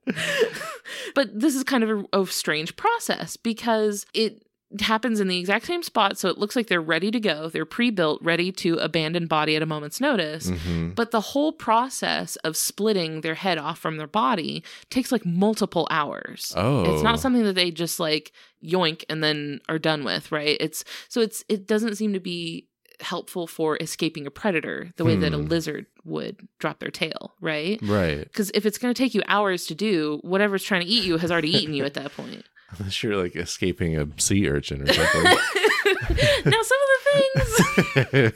but 1.15 1.38
this 1.38 1.56
is 1.56 1.63
kind 1.63 1.84
of 1.84 2.06
a, 2.13 2.21
a 2.21 2.25
strange 2.28 2.75
process 2.75 3.36
because 3.36 4.06
it 4.13 4.41
happens 4.82 5.20
in 5.20 5.28
the 5.28 5.40
exact 5.40 5.66
same 5.66 5.82
spot 5.82 6.18
so 6.18 6.30
it 6.30 6.38
looks 6.38 6.56
like 6.56 6.68
they're 6.68 6.80
ready 6.80 7.10
to 7.10 7.20
go 7.20 7.50
they're 7.50 7.66
pre-built 7.66 8.22
ready 8.22 8.52
to 8.52 8.76
abandon 8.78 9.26
body 9.26 9.56
at 9.56 9.64
a 9.64 9.66
moment's 9.66 10.00
notice 10.00 10.52
mm-hmm. 10.52 10.90
but 10.92 11.10
the 11.10 11.22
whole 11.22 11.52
process 11.52 12.36
of 12.38 12.56
splitting 12.56 13.22
their 13.22 13.34
head 13.34 13.58
off 13.58 13.80
from 13.80 13.98
their 13.98 14.06
body 14.08 14.64
takes 14.92 15.12
like 15.12 15.26
multiple 15.26 15.88
hours 15.90 16.54
oh 16.56 16.94
it's 16.94 17.02
not 17.02 17.20
something 17.20 17.44
that 17.44 17.56
they 17.56 17.72
just 17.72 18.00
like 18.00 18.32
yoink 18.64 19.04
and 19.10 19.24
then 19.24 19.60
are 19.68 19.80
done 19.80 20.04
with 20.04 20.32
right 20.32 20.58
it's 20.60 20.84
so 21.08 21.20
it's 21.20 21.44
it 21.50 21.66
doesn't 21.66 21.96
seem 21.96 22.14
to 22.14 22.20
be 22.20 22.68
helpful 23.02 23.48
for 23.48 23.78
escaping 23.80 24.28
a 24.28 24.32
predator 24.32 24.92
the 24.98 25.06
way 25.06 25.16
that 25.16 25.34
a 25.34 25.38
Hmm. 25.38 25.46
lizard 25.46 25.86
would 26.04 26.46
drop 26.60 26.80
their 26.80 26.92
tail, 26.92 27.34
right? 27.40 27.80
Right. 27.82 28.24
Because 28.24 28.52
if 28.54 28.66
it's 28.66 28.78
going 28.78 28.94
to 28.94 28.98
take 29.02 29.14
you 29.16 29.22
hours 29.28 29.68
to 29.68 29.76
do, 29.76 30.20
whatever's 30.22 30.64
trying 30.66 30.82
to 30.82 30.88
eat 30.88 31.06
you 31.06 31.16
has 31.18 31.32
already 31.32 31.50
eaten 31.56 31.74
you 31.74 31.86
at 31.86 31.94
that 31.94 32.12
point. 32.14 32.44
Unless 32.78 33.04
you're 33.04 33.18
like 33.18 33.36
escaping 33.36 33.98
a 33.98 34.08
sea 34.18 34.48
urchin 34.48 34.84
or 34.84 34.94
something. 34.94 35.24
now, 35.24 36.62
some 36.62 36.80
of 36.80 36.90
the 36.94 37.02
things, 37.12 37.58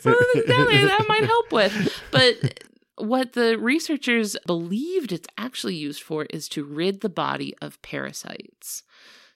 some 0.01 0.13
of 0.13 0.19
the 0.19 0.29
things 0.33 0.45
down 0.47 0.67
there 0.67 0.87
that 0.87 1.05
might 1.07 1.25
help 1.25 1.51
with, 1.51 2.01
but 2.11 2.63
what 2.97 3.33
the 3.33 3.57
researchers 3.57 4.35
believed 4.45 5.11
it's 5.11 5.27
actually 5.37 5.75
used 5.75 6.01
for 6.01 6.25
is 6.25 6.47
to 6.49 6.63
rid 6.63 7.01
the 7.01 7.09
body 7.09 7.55
of 7.61 7.81
parasites. 7.81 8.83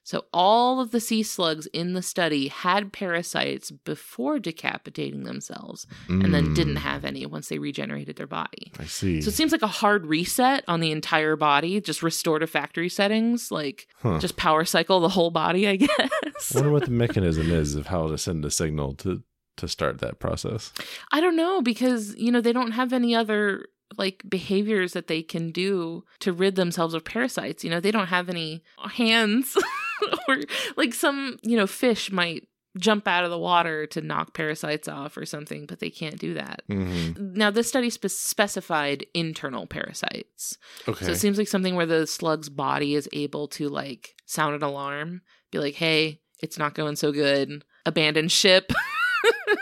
So 0.07 0.23
all 0.31 0.79
of 0.79 0.91
the 0.91 1.01
sea 1.01 1.21
slugs 1.21 1.65
in 1.73 1.91
the 1.91 2.01
study 2.01 2.47
had 2.47 2.93
parasites 2.93 3.71
before 3.71 4.39
decapitating 4.39 5.25
themselves 5.25 5.85
and 6.07 6.33
then 6.33 6.51
Mm, 6.51 6.55
didn't 6.55 6.75
have 6.77 7.03
any 7.03 7.25
once 7.25 7.49
they 7.49 7.59
regenerated 7.59 8.15
their 8.15 8.25
body. 8.25 8.71
I 8.79 8.85
see. 8.85 9.19
So 9.19 9.27
it 9.27 9.33
seems 9.33 9.51
like 9.51 9.63
a 9.63 9.67
hard 9.67 10.05
reset 10.05 10.63
on 10.65 10.79
the 10.79 10.93
entire 10.93 11.35
body, 11.35 11.81
just 11.81 12.01
restore 12.01 12.39
to 12.39 12.47
factory 12.47 12.87
settings, 12.87 13.51
like 13.51 13.85
Huh. 14.01 14.19
just 14.19 14.37
power 14.37 14.63
cycle 14.63 15.01
the 15.01 15.09
whole 15.09 15.29
body, 15.29 15.67
I 15.67 15.75
guess. 15.85 15.89
I 15.99 16.55
wonder 16.55 16.71
what 16.71 16.85
the 16.85 16.91
mechanism 16.91 17.51
is 17.51 17.75
of 17.75 17.87
how 17.87 18.07
to 18.07 18.17
send 18.17 18.45
a 18.45 18.49
signal 18.51 18.93
to 19.03 19.23
to 19.57 19.67
start 19.67 19.99
that 19.99 20.19
process. 20.19 20.71
I 21.11 21.19
don't 21.19 21.35
know 21.35 21.61
because, 21.61 22.15
you 22.15 22.31
know, 22.31 22.39
they 22.39 22.53
don't 22.53 22.71
have 22.71 22.93
any 22.93 23.13
other 23.13 23.67
like 23.97 24.21
behaviors 24.29 24.93
that 24.93 25.07
they 25.07 25.21
can 25.23 25.51
do 25.51 26.03
to 26.19 26.31
rid 26.31 26.55
themselves 26.55 26.93
of 26.93 27.03
parasites. 27.03 27.63
You 27.65 27.71
know, 27.71 27.79
they 27.81 27.91
don't 27.91 28.07
have 28.07 28.29
any 28.29 28.63
hands 28.91 29.57
or 30.27 30.37
like 30.75 30.93
some, 30.93 31.37
you 31.43 31.57
know, 31.57 31.67
fish 31.67 32.11
might 32.11 32.47
jump 32.77 33.07
out 33.07 33.23
of 33.23 33.31
the 33.31 33.39
water 33.39 33.87
to 33.87 34.01
knock 34.01 34.35
parasites 34.35 34.87
off 34.87 35.17
or 35.17 35.25
something, 35.25 35.65
but 35.65 35.79
they 35.79 35.89
can't 35.89 36.19
do 36.19 36.35
that. 36.35 36.61
hmm 36.67 37.11
Now, 37.17 37.49
this 37.49 37.67
study 37.67 37.89
spe- 37.89 38.07
specified 38.07 39.05
internal 39.13 39.65
parasites. 39.65 40.57
Okay. 40.87 41.05
So 41.05 41.11
it 41.11 41.17
seems 41.17 41.37
like 41.39 41.47
something 41.47 41.75
where 41.75 41.87
the 41.87 42.05
slug's 42.05 42.49
body 42.49 42.93
is 42.93 43.09
able 43.13 43.47
to 43.49 43.67
like 43.69 44.15
sound 44.25 44.53
an 44.55 44.63
alarm, 44.63 45.21
be 45.51 45.57
like, 45.59 45.73
hey, 45.75 46.21
it's 46.39 46.59
not 46.59 46.75
going 46.75 46.95
so 46.97 47.11
good, 47.11 47.63
abandon 47.85 48.27
ship. 48.27 48.71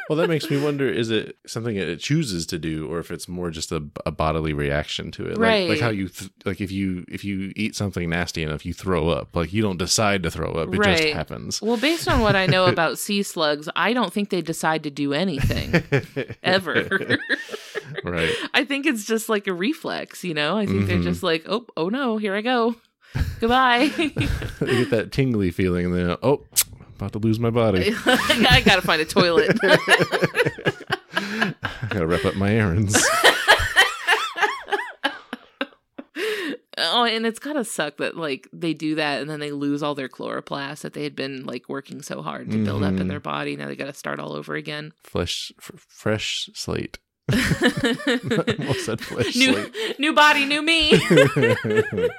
well, 0.10 0.18
that 0.18 0.28
makes 0.30 0.50
me 0.50 0.62
wonder: 0.62 0.88
is 0.88 1.10
it 1.10 1.38
something 1.48 1.76
it 1.76 2.00
chooses 2.00 2.46
to 2.48 2.60
do, 2.60 2.88
or 2.92 3.00
if 3.00 3.12
it's 3.12 3.28
more 3.28 3.50
just 3.52 3.72
a, 3.72 3.84
a 4.06 4.12
bodily 4.12 4.54
reaction 4.54 5.12
to 5.12 5.26
it? 5.28 5.38
Like, 5.38 5.70
like 5.70 5.80
how 5.80 5.90
you 5.90 6.10
th- 6.10 6.32
like 6.46 6.62
if 6.62 6.72
you 6.72 7.06
if 7.08 7.24
you 7.24 7.52
eat 7.56 7.76
something 7.76 8.10
nasty 8.10 8.44
enough, 8.44 8.66
you 8.66 8.74
throw 8.74 9.10
up. 9.10 9.36
Like 9.36 9.54
you 9.54 9.62
don't 9.62 9.78
decide 9.78 10.24
to 10.24 10.32
throw 10.32 10.52
up; 10.52 10.74
it 10.74 10.82
just 10.84 11.04
happens. 11.06 11.62
Well, 11.62 11.78
based 11.78 12.08
on 12.08 12.22
what 12.22 12.36
I 12.36 12.46
know 12.46 12.66
about 12.76 12.98
sea 13.00 13.24
slugs, 13.24 13.70
I 13.76 13.94
don't 13.94 14.12
think 14.14 14.30
they 14.30 14.42
decide 14.42 14.84
to 14.84 14.90
do 14.90 15.14
anything 15.14 15.84
ever. 16.44 16.88
right. 18.04 18.34
I 18.54 18.66
think 18.66 18.86
it's 18.86 19.06
just 19.06 19.30
like 19.30 19.48
a 19.48 19.54
reflex, 19.54 20.24
you 20.24 20.34
know? 20.34 20.58
I 20.58 20.66
think 20.66 20.88
they're 20.88 20.98
Mhm. 20.98 21.04
just 21.04 21.24
like, 21.24 21.44
oh, 21.48 21.66
oh 21.78 21.90
no, 21.90 22.18
here 22.18 22.36
I 22.36 22.42
go. 22.42 22.76
Goodbye. 23.40 23.92
you 23.98 24.10
get 24.60 24.90
that 24.90 25.10
tingly 25.12 25.52
feeling, 25.52 25.86
and 25.86 25.96
then 25.96 26.18
oh, 26.22 26.44
about 26.96 27.12
to 27.14 27.20
lose 27.20 27.40
my 27.40 27.50
body. 27.50 27.94
I 28.06 28.62
gotta 28.66 28.82
find 28.82 29.02
a 29.02 29.06
toilet. 29.06 29.58
I 29.64 31.54
gotta 31.90 32.08
wrap 32.08 32.26
up 32.26 32.36
my 32.36 32.52
errands. 32.52 32.96
oh, 36.78 37.04
and 37.06 37.26
it's 37.26 37.40
gotta 37.40 37.64
suck 37.66 37.98
that 37.98 38.16
like 38.18 38.48
they 38.54 38.74
do 38.74 38.96
that 38.96 39.22
and 39.22 39.30
then 39.30 39.40
they 39.40 39.52
lose 39.52 39.84
all 39.84 39.96
their 39.96 40.10
chloroplast 40.10 40.82
that 40.82 40.94
they 40.94 41.04
had 41.04 41.16
been 41.16 41.46
like 41.46 41.68
working 41.70 42.02
so 42.02 42.22
hard 42.22 42.50
to 42.52 42.64
build 42.64 42.84
up 42.84 42.94
in 42.94 43.00
Mhm. 43.06 43.08
their 43.10 43.20
body. 43.20 43.56
Now 43.56 43.68
they 43.68 43.76
gotta 43.76 43.94
start 43.94 44.20
all 44.20 44.34
over 44.34 44.56
again. 44.56 44.94
Flesh, 45.04 45.52
f- 45.60 45.72
fresh 45.88 46.50
slate. 46.54 47.00
Said 47.32 49.02
new, 49.36 49.72
new 49.98 50.14
body, 50.14 50.46
new 50.46 50.62
me. 50.62 50.92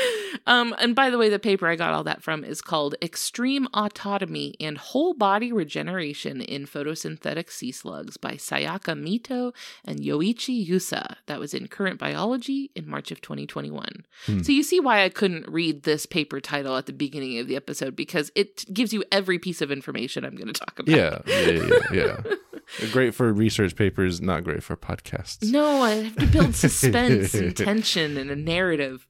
um, 0.46 0.74
and 0.78 0.94
by 0.94 1.10
the 1.10 1.18
way, 1.18 1.28
the 1.28 1.38
paper 1.38 1.66
I 1.66 1.76
got 1.76 1.94
all 1.94 2.04
that 2.04 2.22
from 2.22 2.44
is 2.44 2.60
called 2.60 2.94
Extreme 3.02 3.68
Autotomy 3.74 4.54
and 4.60 4.78
Whole 4.78 5.14
Body 5.14 5.52
Regeneration 5.52 6.40
in 6.40 6.66
Photosynthetic 6.66 7.50
Sea 7.50 7.72
Slugs 7.72 8.16
by 8.16 8.32
Sayaka 8.32 8.94
Mitoh 8.94 9.54
and 9.84 10.00
Yoichi 10.00 10.66
Yusa. 10.66 11.16
That 11.26 11.40
was 11.40 11.54
in 11.54 11.68
Current 11.68 11.98
Biology 11.98 12.70
in 12.74 12.88
March 12.88 13.10
of 13.10 13.20
2021. 13.20 14.04
Hmm. 14.26 14.42
So 14.42 14.52
you 14.52 14.62
see 14.62 14.80
why 14.80 15.04
I 15.04 15.08
couldn't 15.08 15.48
read 15.48 15.84
this 15.84 16.06
paper 16.06 16.40
title 16.40 16.76
at 16.76 16.86
the 16.86 16.92
beginning 16.92 17.38
of 17.38 17.48
the 17.48 17.56
episode 17.56 17.96
because 17.96 18.30
it 18.34 18.72
gives 18.72 18.92
you 18.92 19.04
every 19.10 19.38
piece 19.38 19.62
of 19.62 19.70
information 19.70 20.24
I'm 20.24 20.36
going 20.36 20.52
to 20.52 20.60
talk 20.60 20.78
about. 20.78 20.94
yeah, 20.94 21.18
yeah, 21.26 21.50
yeah, 21.50 21.78
yeah. 21.92 22.34
Great 22.92 23.14
for 23.14 23.32
research 23.32 23.76
papers, 23.76 24.20
not 24.20 24.44
great 24.44 24.62
for 24.62 24.76
podcasts. 24.76 25.50
No, 25.50 25.82
I 25.82 25.90
have 25.90 26.16
to 26.16 26.26
build 26.26 26.54
suspense 26.54 27.34
and 27.34 27.56
tension 27.56 28.16
and 28.16 28.30
a 28.30 28.36
narrative. 28.36 29.06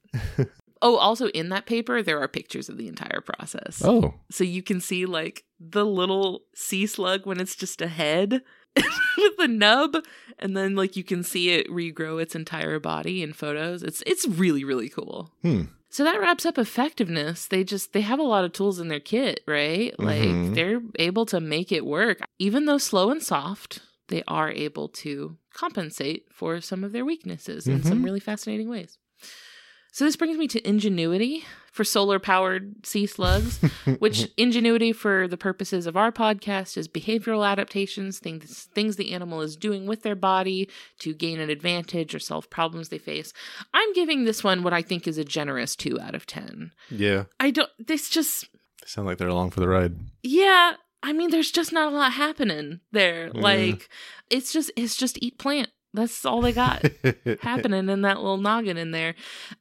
Oh, 0.81 0.97
also 0.97 1.29
in 1.29 1.49
that 1.51 1.67
paper, 1.67 2.03
there 2.03 2.21
are 2.21 2.27
pictures 2.29 2.69
of 2.69 2.77
the 2.77 2.89
entire 2.89 3.21
process. 3.21 3.83
Oh, 3.85 4.15
So 4.31 4.43
you 4.43 4.63
can 4.63 4.81
see 4.81 5.07
like 5.07 5.45
the 5.61 5.87
little 5.87 6.43
sea 6.55 6.87
slug 6.87 7.25
when 7.25 7.39
it's 7.41 7.55
just 7.55 7.81
a 7.81 7.87
head 7.87 8.43
with 8.75 9.37
the 9.39 9.49
nub, 9.49 9.97
and 10.39 10.57
then 10.57 10.75
like 10.75 10.97
you 10.97 11.05
can 11.05 11.23
see 11.23 11.51
it 11.51 11.69
regrow 11.69 12.21
its 12.21 12.35
entire 12.35 12.81
body 12.81 13.23
in 13.23 13.33
photos. 13.33 13.83
It's 13.83 14.03
it's 14.07 14.27
really, 14.27 14.65
really 14.65 14.89
cool. 14.89 15.31
Hmm. 15.43 15.63
So 15.93 16.05
that 16.05 16.19
wraps 16.21 16.47
up 16.47 16.57
effectiveness. 16.57 17.47
They 17.47 17.65
just 17.65 17.93
they 17.93 18.01
have 18.01 18.19
a 18.19 18.23
lot 18.23 18.45
of 18.47 18.53
tools 18.53 18.81
in 18.81 18.89
their 18.89 18.99
kit, 18.99 19.41
right? 19.47 19.93
Like 20.01 20.25
Mhm. 20.25 20.55
they're 20.55 20.81
able 20.99 21.27
to 21.27 21.39
make 21.39 21.71
it 21.71 21.85
work. 21.85 22.19
Even 22.39 22.65
though 22.65 22.79
slow 22.79 23.11
and 23.11 23.23
soft, 23.23 23.81
they 24.09 24.23
are 24.27 24.51
able 24.51 24.89
to 25.05 25.37
compensate 25.53 26.25
for 26.33 26.63
some 26.63 26.83
of 26.83 26.93
their 26.93 27.05
weaknesses 27.05 27.69
in 27.69 27.83
some 27.83 28.01
Mhm. 28.01 28.05
really 28.07 28.21
fascinating 28.21 28.71
ways. 28.71 28.97
So 29.95 30.05
this 30.07 30.17
brings 30.17 30.39
me 30.39 30.49
to 30.49 30.67
ingenuity 30.67 31.45
for 31.71 31.85
solar 31.85 32.19
powered 32.19 32.85
sea 32.87 33.05
slugs, 33.07 33.61
which 33.99 34.31
ingenuity 34.39 34.93
for 34.93 35.29
the 35.29 35.37
purposes 35.37 35.87
of 35.87 35.97
our 35.99 36.11
podcast 36.11 36.77
is 36.79 36.89
behavioral 36.89 37.47
adaptations, 37.47 38.19
things 38.19 38.69
things 38.75 38.97
the 38.97 39.13
animal 39.13 39.43
is 39.43 39.55
doing 39.55 39.87
with 39.87 40.03
their 40.03 40.15
body 40.15 40.69
to 41.01 41.13
gain 41.15 41.41
an 41.41 41.51
advantage 41.51 42.15
or 42.15 42.19
solve 42.19 42.49
problems 42.49 42.89
they 42.89 42.97
face. 42.99 43.35
I'm 43.75 43.93
giving 43.93 44.25
this 44.25 44.43
one 44.43 44.63
what 44.63 44.73
I 44.73 44.81
think 44.83 45.07
is 45.07 45.19
a 45.19 45.25
generous 45.25 45.77
2 45.77 46.01
out 46.01 46.15
of 46.15 46.25
10. 46.27 46.73
yeah. 46.91 47.25
I 47.39 47.51
don't 47.51 47.71
this 47.79 48.09
just 48.09 48.47
They 48.81 48.87
sound 48.87 49.07
like 49.07 49.19
they're 49.19 49.29
along 49.29 49.51
for 49.51 49.61
the 49.61 49.69
ride. 49.69 49.95
yeah, 50.23 50.75
I 51.03 51.13
mean 51.13 51.31
there's 51.31 51.51
just 51.51 51.73
not 51.73 51.93
a 51.93 51.97
lot 51.97 52.13
happening 52.13 52.81
there. 52.93 53.31
Like 53.31 53.89
it's 54.31 54.53
just 54.53 54.71
it's 54.77 54.97
just 54.97 55.19
eat 55.23 55.39
plant. 55.39 55.69
That's 55.95 56.25
all 56.25 56.41
they 56.41 56.53
got 56.53 56.85
happening 57.41 57.89
in 57.89 58.03
that 58.03 58.17
little 58.17 58.39
noggin 58.39 58.79
in 58.79 58.93
there. 58.93 59.15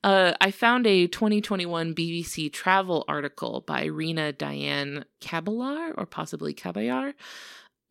Uh, 0.03 0.33
I 0.39 0.51
found 0.51 0.87
a 0.87 1.07
2021 1.07 1.93
BBC 1.93 2.51
travel 2.51 3.03
article 3.07 3.61
by 3.67 3.85
Rina 3.85 4.31
Diane 4.31 5.05
Caballar, 5.19 5.93
or 5.97 6.05
possibly 6.05 6.53
Caballar, 6.53 7.13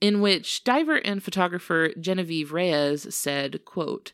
in 0.00 0.22
which 0.22 0.64
diver 0.64 0.96
and 0.96 1.22
photographer 1.22 1.90
Genevieve 2.00 2.53
Reyes 2.53 3.14
said, 3.14 3.64
quote, 3.66 4.12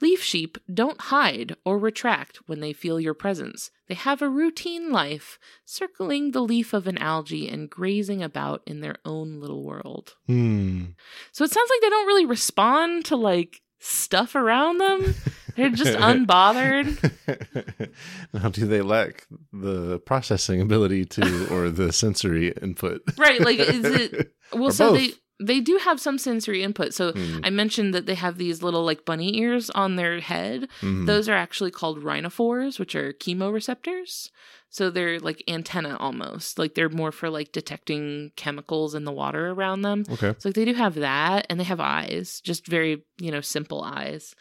Leaf 0.00 0.22
sheep 0.22 0.58
don't 0.72 1.00
hide 1.00 1.56
or 1.64 1.76
retract 1.76 2.38
when 2.46 2.60
they 2.60 2.72
feel 2.72 3.00
your 3.00 3.14
presence. 3.14 3.70
They 3.88 3.94
have 3.94 4.22
a 4.22 4.28
routine 4.28 4.92
life, 4.92 5.40
circling 5.64 6.30
the 6.30 6.40
leaf 6.40 6.72
of 6.72 6.86
an 6.86 6.98
algae 6.98 7.48
and 7.48 7.68
grazing 7.68 8.22
about 8.22 8.62
in 8.64 8.80
their 8.80 8.96
own 9.04 9.40
little 9.40 9.64
world. 9.64 10.14
Hmm. 10.26 10.84
So 11.32 11.44
it 11.44 11.50
sounds 11.50 11.70
like 11.70 11.80
they 11.80 11.88
don't 11.88 12.06
really 12.06 12.26
respond 12.26 13.06
to 13.06 13.16
like 13.16 13.60
stuff 13.78 14.34
around 14.34 14.78
them. 14.78 15.14
They're 15.56 15.70
just 15.70 15.92
unbothered. 15.98 17.12
now, 18.32 18.48
do 18.48 18.66
they 18.66 18.80
lack 18.82 19.26
the 19.52 19.98
processing 20.00 20.60
ability 20.60 21.04
to, 21.06 21.48
or 21.54 21.70
the 21.70 21.92
sensory 21.92 22.52
input? 22.62 23.02
Right, 23.16 23.40
like, 23.40 23.58
is 23.58 23.84
it- 23.84 24.32
Well, 24.52 24.68
Or 24.68 24.72
so 24.72 24.92
both. 24.92 24.98
they 25.00 25.12
they 25.40 25.60
do 25.60 25.76
have 25.78 26.00
some 26.00 26.18
sensory 26.18 26.62
input. 26.62 26.92
So 26.94 27.12
Hmm. 27.12 27.40
I 27.44 27.50
mentioned 27.50 27.94
that 27.94 28.06
they 28.06 28.14
have 28.16 28.38
these 28.38 28.62
little 28.62 28.84
like 28.84 29.04
bunny 29.04 29.38
ears 29.38 29.70
on 29.70 29.96
their 29.96 30.18
head. 30.20 30.68
Mhm. 30.80 31.06
Those 31.06 31.28
are 31.28 31.34
actually 31.34 31.70
called 31.70 32.02
rhinophores, 32.02 32.78
which 32.78 32.94
are 32.96 33.12
chemoreceptors. 33.12 34.30
So 34.70 34.90
they're 34.90 35.18
like 35.20 35.42
antenna 35.48 35.96
almost. 35.98 36.58
Like 36.58 36.74
they're 36.74 36.88
more 36.90 37.12
for 37.12 37.30
like 37.30 37.52
detecting 37.52 38.32
chemicals 38.36 38.94
in 38.94 39.04
the 39.04 39.12
water 39.12 39.50
around 39.50 39.82
them. 39.82 40.04
Okay. 40.10 40.34
So 40.38 40.48
like 40.48 40.54
they 40.56 40.64
do 40.64 40.74
have 40.74 40.96
that, 40.96 41.46
and 41.48 41.58
they 41.58 41.64
have 41.64 41.80
eyes, 41.80 42.40
just 42.42 42.66
very 42.66 43.02
you 43.20 43.30
know 43.30 43.40
simple 43.40 43.82
eyes. 43.82 44.34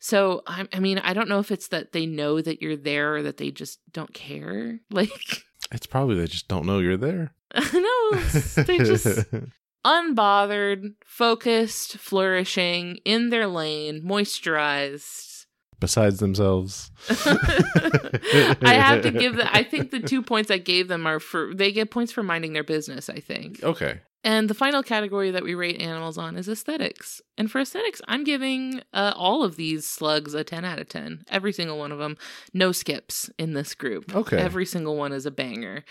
So 0.00 0.42
I, 0.46 0.66
I 0.72 0.78
mean, 0.80 0.98
I 0.98 1.12
don't 1.12 1.28
know 1.28 1.40
if 1.40 1.50
it's 1.50 1.68
that 1.68 1.92
they 1.92 2.06
know 2.06 2.40
that 2.40 2.62
you're 2.62 2.76
there 2.76 3.16
or 3.16 3.22
that 3.22 3.36
they 3.36 3.50
just 3.50 3.80
don't 3.92 4.12
care. 4.14 4.80
Like 4.90 5.44
It's 5.72 5.86
probably 5.86 6.16
they 6.16 6.26
just 6.26 6.48
don't 6.48 6.66
know 6.66 6.78
you're 6.78 6.96
there. 6.96 7.34
no, 7.72 8.10
they're 8.56 8.84
just 8.84 9.06
unbothered, 9.84 10.94
focused, 11.04 11.98
flourishing 11.98 12.98
in 13.04 13.30
their 13.30 13.46
lane, 13.46 14.02
moisturized. 14.02 15.46
Besides 15.80 16.18
themselves. 16.18 16.90
I 17.08 18.74
have 18.74 19.02
to 19.02 19.10
give 19.18 19.36
the. 19.36 19.48
I 19.54 19.62
think 19.62 19.90
the 19.90 20.00
two 20.00 20.22
points 20.22 20.50
I 20.50 20.58
gave 20.58 20.88
them 20.88 21.06
are 21.06 21.20
for 21.20 21.54
they 21.54 21.70
get 21.70 21.92
points 21.92 22.10
for 22.10 22.24
minding 22.24 22.52
their 22.52 22.64
business. 22.64 23.08
I 23.08 23.20
think. 23.20 23.62
Okay. 23.62 24.00
And 24.24 24.50
the 24.50 24.54
final 24.54 24.82
category 24.82 25.30
that 25.30 25.44
we 25.44 25.54
rate 25.54 25.80
animals 25.80 26.18
on 26.18 26.36
is 26.36 26.48
aesthetics. 26.48 27.22
And 27.36 27.48
for 27.48 27.60
aesthetics, 27.60 28.02
I'm 28.08 28.24
giving 28.24 28.82
uh, 28.92 29.12
all 29.16 29.44
of 29.44 29.54
these 29.54 29.86
slugs 29.86 30.34
a 30.34 30.42
10 30.42 30.64
out 30.64 30.80
of 30.80 30.88
10. 30.88 31.22
Every 31.28 31.52
single 31.52 31.78
one 31.78 31.92
of 31.92 31.98
them. 31.98 32.16
No 32.52 32.72
skips 32.72 33.30
in 33.38 33.54
this 33.54 33.76
group. 33.76 34.14
Okay. 34.14 34.36
Every 34.36 34.66
single 34.66 34.96
one 34.96 35.12
is 35.12 35.24
a 35.24 35.30
banger. 35.30 35.84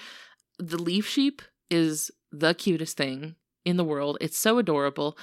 The 0.59 0.77
leaf 0.77 1.07
sheep 1.07 1.41
is 1.71 2.11
the 2.31 2.53
cutest 2.53 2.97
thing 2.97 3.35
in 3.67 3.75
the 3.75 3.83
world. 3.83 4.17
It's 4.21 4.37
so 4.37 4.57
adorable. 4.57 5.17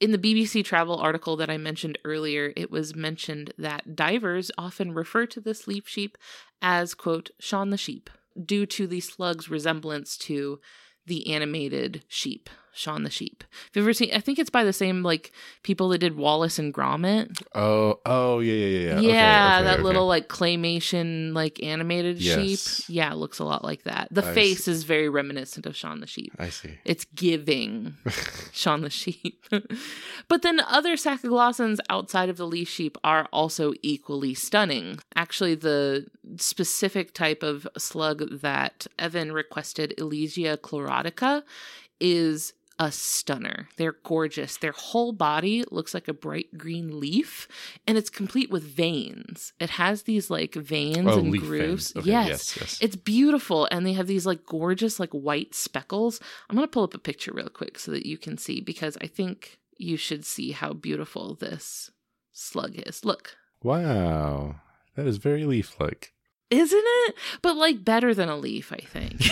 In 0.00 0.12
the 0.12 0.18
BBC 0.18 0.64
travel 0.64 0.96
article 0.96 1.36
that 1.36 1.50
I 1.50 1.58
mentioned 1.58 1.98
earlier, 2.04 2.54
it 2.56 2.70
was 2.70 2.96
mentioned 2.96 3.52
that 3.58 3.94
divers 3.94 4.50
often 4.56 4.92
refer 4.94 5.26
to 5.26 5.40
this 5.40 5.68
leaf 5.68 5.86
sheep 5.86 6.16
as, 6.62 6.94
quote, 6.94 7.30
Shaun 7.38 7.68
the 7.68 7.76
sheep, 7.76 8.08
due 8.42 8.64
to 8.64 8.86
the 8.86 9.00
slug's 9.00 9.50
resemblance 9.50 10.16
to 10.16 10.58
the 11.06 11.30
animated 11.30 12.02
sheep, 12.08 12.48
Shaun 12.74 13.02
the 13.04 13.10
sheep. 13.10 13.44
Have 13.50 13.70
you 13.76 13.82
ever 13.82 13.92
seen? 13.92 14.10
I 14.14 14.20
think 14.20 14.38
it's 14.38 14.50
by 14.50 14.64
the 14.64 14.72
same 14.72 15.02
like 15.02 15.30
people 15.62 15.88
that 15.90 15.98
did 15.98 16.16
Wallace 16.16 16.58
and 16.58 16.72
Gromit. 16.72 17.42
Oh, 17.54 18.00
oh, 18.06 18.40
yeah, 18.40 18.52
yeah, 18.54 18.66
yeah. 18.66 18.88
Yeah, 18.88 18.96
Okay, 19.00 19.08
okay, 19.08 19.64
that 19.64 19.74
okay. 19.74 19.82
little 19.82 20.06
like 20.06 20.28
claymation 20.28 21.34
like 21.34 21.62
animated 21.62 22.20
Yes. 22.20 22.84
sheep. 22.84 22.84
Yeah, 22.94 23.12
it 23.12 23.16
looks 23.16 23.38
a 23.38 23.44
lot 23.44 23.62
like 23.64 23.82
that. 23.84 24.08
The 24.10 24.26
I 24.26 24.32
face 24.34 24.66
is 24.68 24.84
very 24.84 25.08
reminiscent 25.08 25.66
of 25.66 25.76
Shaun 25.76 26.00
the 26.00 26.06
sheep. 26.06 26.32
I 26.38 26.48
see. 26.48 26.78
It's 26.84 27.04
giving 27.04 27.94
Shaun 28.52 28.80
the 28.80 28.90
sheep. 28.90 29.44
but 30.28 30.42
then 30.42 30.60
other 30.60 30.96
Sacoglossans 30.96 31.78
outside 31.90 32.28
of 32.28 32.36
the 32.36 32.46
leaf 32.46 32.68
sheep 32.68 32.96
are 33.04 33.28
also 33.32 33.74
equally 33.82 34.34
stunning. 34.34 34.98
Actually, 35.14 35.54
the 35.54 36.06
specific 36.38 37.12
type 37.12 37.42
of 37.42 37.66
slug 37.76 38.40
that 38.40 38.86
Evan 38.98 39.32
requested, 39.32 39.94
Elysia 39.98 40.56
chlorotica, 40.56 41.42
is 42.00 42.52
a 42.82 42.90
stunner. 42.90 43.68
They're 43.76 43.96
gorgeous. 44.02 44.56
Their 44.56 44.72
whole 44.72 45.12
body 45.12 45.62
looks 45.70 45.94
like 45.94 46.08
a 46.08 46.12
bright 46.12 46.58
green 46.58 46.98
leaf 46.98 47.46
and 47.86 47.96
it's 47.96 48.10
complete 48.10 48.50
with 48.50 48.64
veins. 48.64 49.52
It 49.60 49.70
has 49.70 50.02
these 50.02 50.30
like 50.30 50.54
veins 50.54 51.06
oh, 51.06 51.20
and 51.20 51.30
leaf 51.30 51.42
grooves. 51.42 51.94
Okay, 51.94 52.10
yes. 52.10 52.28
yes, 52.28 52.56
yes. 52.56 52.78
It's 52.80 52.96
beautiful 52.96 53.68
and 53.70 53.86
they 53.86 53.92
have 53.92 54.08
these 54.08 54.26
like 54.26 54.44
gorgeous 54.46 54.98
like 54.98 55.12
white 55.12 55.54
speckles. 55.54 56.18
I'm 56.50 56.56
going 56.56 56.66
to 56.66 56.70
pull 56.70 56.82
up 56.82 56.94
a 56.94 56.98
picture 56.98 57.32
real 57.32 57.48
quick 57.48 57.78
so 57.78 57.92
that 57.92 58.04
you 58.04 58.18
can 58.18 58.36
see 58.36 58.60
because 58.60 58.98
I 59.00 59.06
think 59.06 59.60
you 59.78 59.96
should 59.96 60.26
see 60.26 60.50
how 60.50 60.72
beautiful 60.72 61.36
this 61.36 61.92
slug 62.32 62.72
is. 62.74 63.04
Look. 63.04 63.36
wow, 63.62 64.56
that 64.96 65.06
is 65.06 65.18
very 65.18 65.44
leaf-like. 65.44 66.14
Isn't 66.50 66.84
it? 66.84 67.14
But 67.42 67.56
like 67.56 67.84
better 67.84 68.12
than 68.12 68.28
a 68.28 68.36
leaf, 68.36 68.72
I 68.72 68.80
think. 68.80 69.22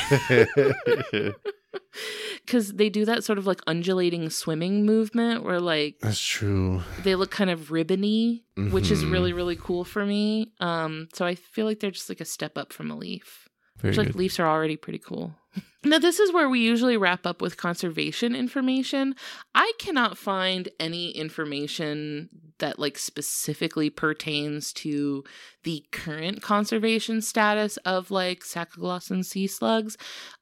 Cuz 2.47 2.73
they 2.73 2.89
do 2.89 3.05
that 3.05 3.25
sort 3.25 3.39
of 3.39 3.47
like 3.47 3.61
undulating 3.67 4.29
swimming 4.31 4.85
movement 4.87 5.45
where 5.45 5.61
like 5.61 5.99
That's 6.01 6.21
true. 6.21 6.83
they 7.03 7.15
look 7.15 7.31
kind 7.31 7.51
of 7.51 7.71
ribbony, 7.71 8.45
which 8.57 8.91
is 8.91 9.05
Mhm. 9.05 9.13
really 9.13 9.33
really 9.33 9.57
cool 9.57 9.85
for 9.85 10.05
me. 10.07 10.53
Um 10.61 11.09
so 11.13 11.25
I 11.27 11.35
feel 11.35 11.67
like 11.67 11.81
they're 11.81 11.91
just 11.91 12.09
like 12.09 12.21
a 12.21 12.25
step 12.25 12.57
up 12.59 12.73
from 12.73 12.91
a 12.91 12.97
leaf. 12.97 13.49
Very 13.81 13.97
Which, 13.97 14.07
like 14.07 14.15
leaves 14.15 14.39
are 14.39 14.47
already 14.49 14.77
pretty 14.77 14.99
cool. 14.99 15.35
now, 15.85 15.99
this 15.99 16.21
is 16.21 16.33
where 16.33 16.49
we 16.49 16.61
usually 16.61 16.97
wrap 16.97 17.27
up 17.27 17.43
with 17.43 17.57
conservation 17.57 18.37
information. 18.37 19.17
I 19.55 19.73
cannot 19.79 20.17
find 20.17 20.69
any 20.79 21.11
information 21.11 22.29
that 22.59 22.79
like 22.79 22.99
specifically 22.99 23.89
pertains 23.91 24.73
to 24.75 25.25
the 25.65 25.83
current 25.93 26.43
conservation 26.43 27.23
status 27.23 27.79
of 27.79 28.11
like 28.11 28.41
sacoglossan 28.41 29.25
sea 29.25 29.47
slugs. 29.47 29.97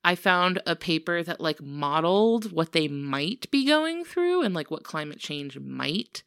I 0.04 0.14
found 0.14 0.60
a 0.66 0.74
paper 0.76 1.22
that 1.22 1.40
like 1.40 1.62
modeled 1.62 2.52
what 2.52 2.72
they 2.72 2.88
might 2.88 3.50
be 3.50 3.64
going 3.64 4.04
through 4.04 4.42
and 4.42 4.52
like 4.54 4.70
what 4.70 4.82
climate 4.82 5.20
change 5.20 5.58
might 5.58 6.22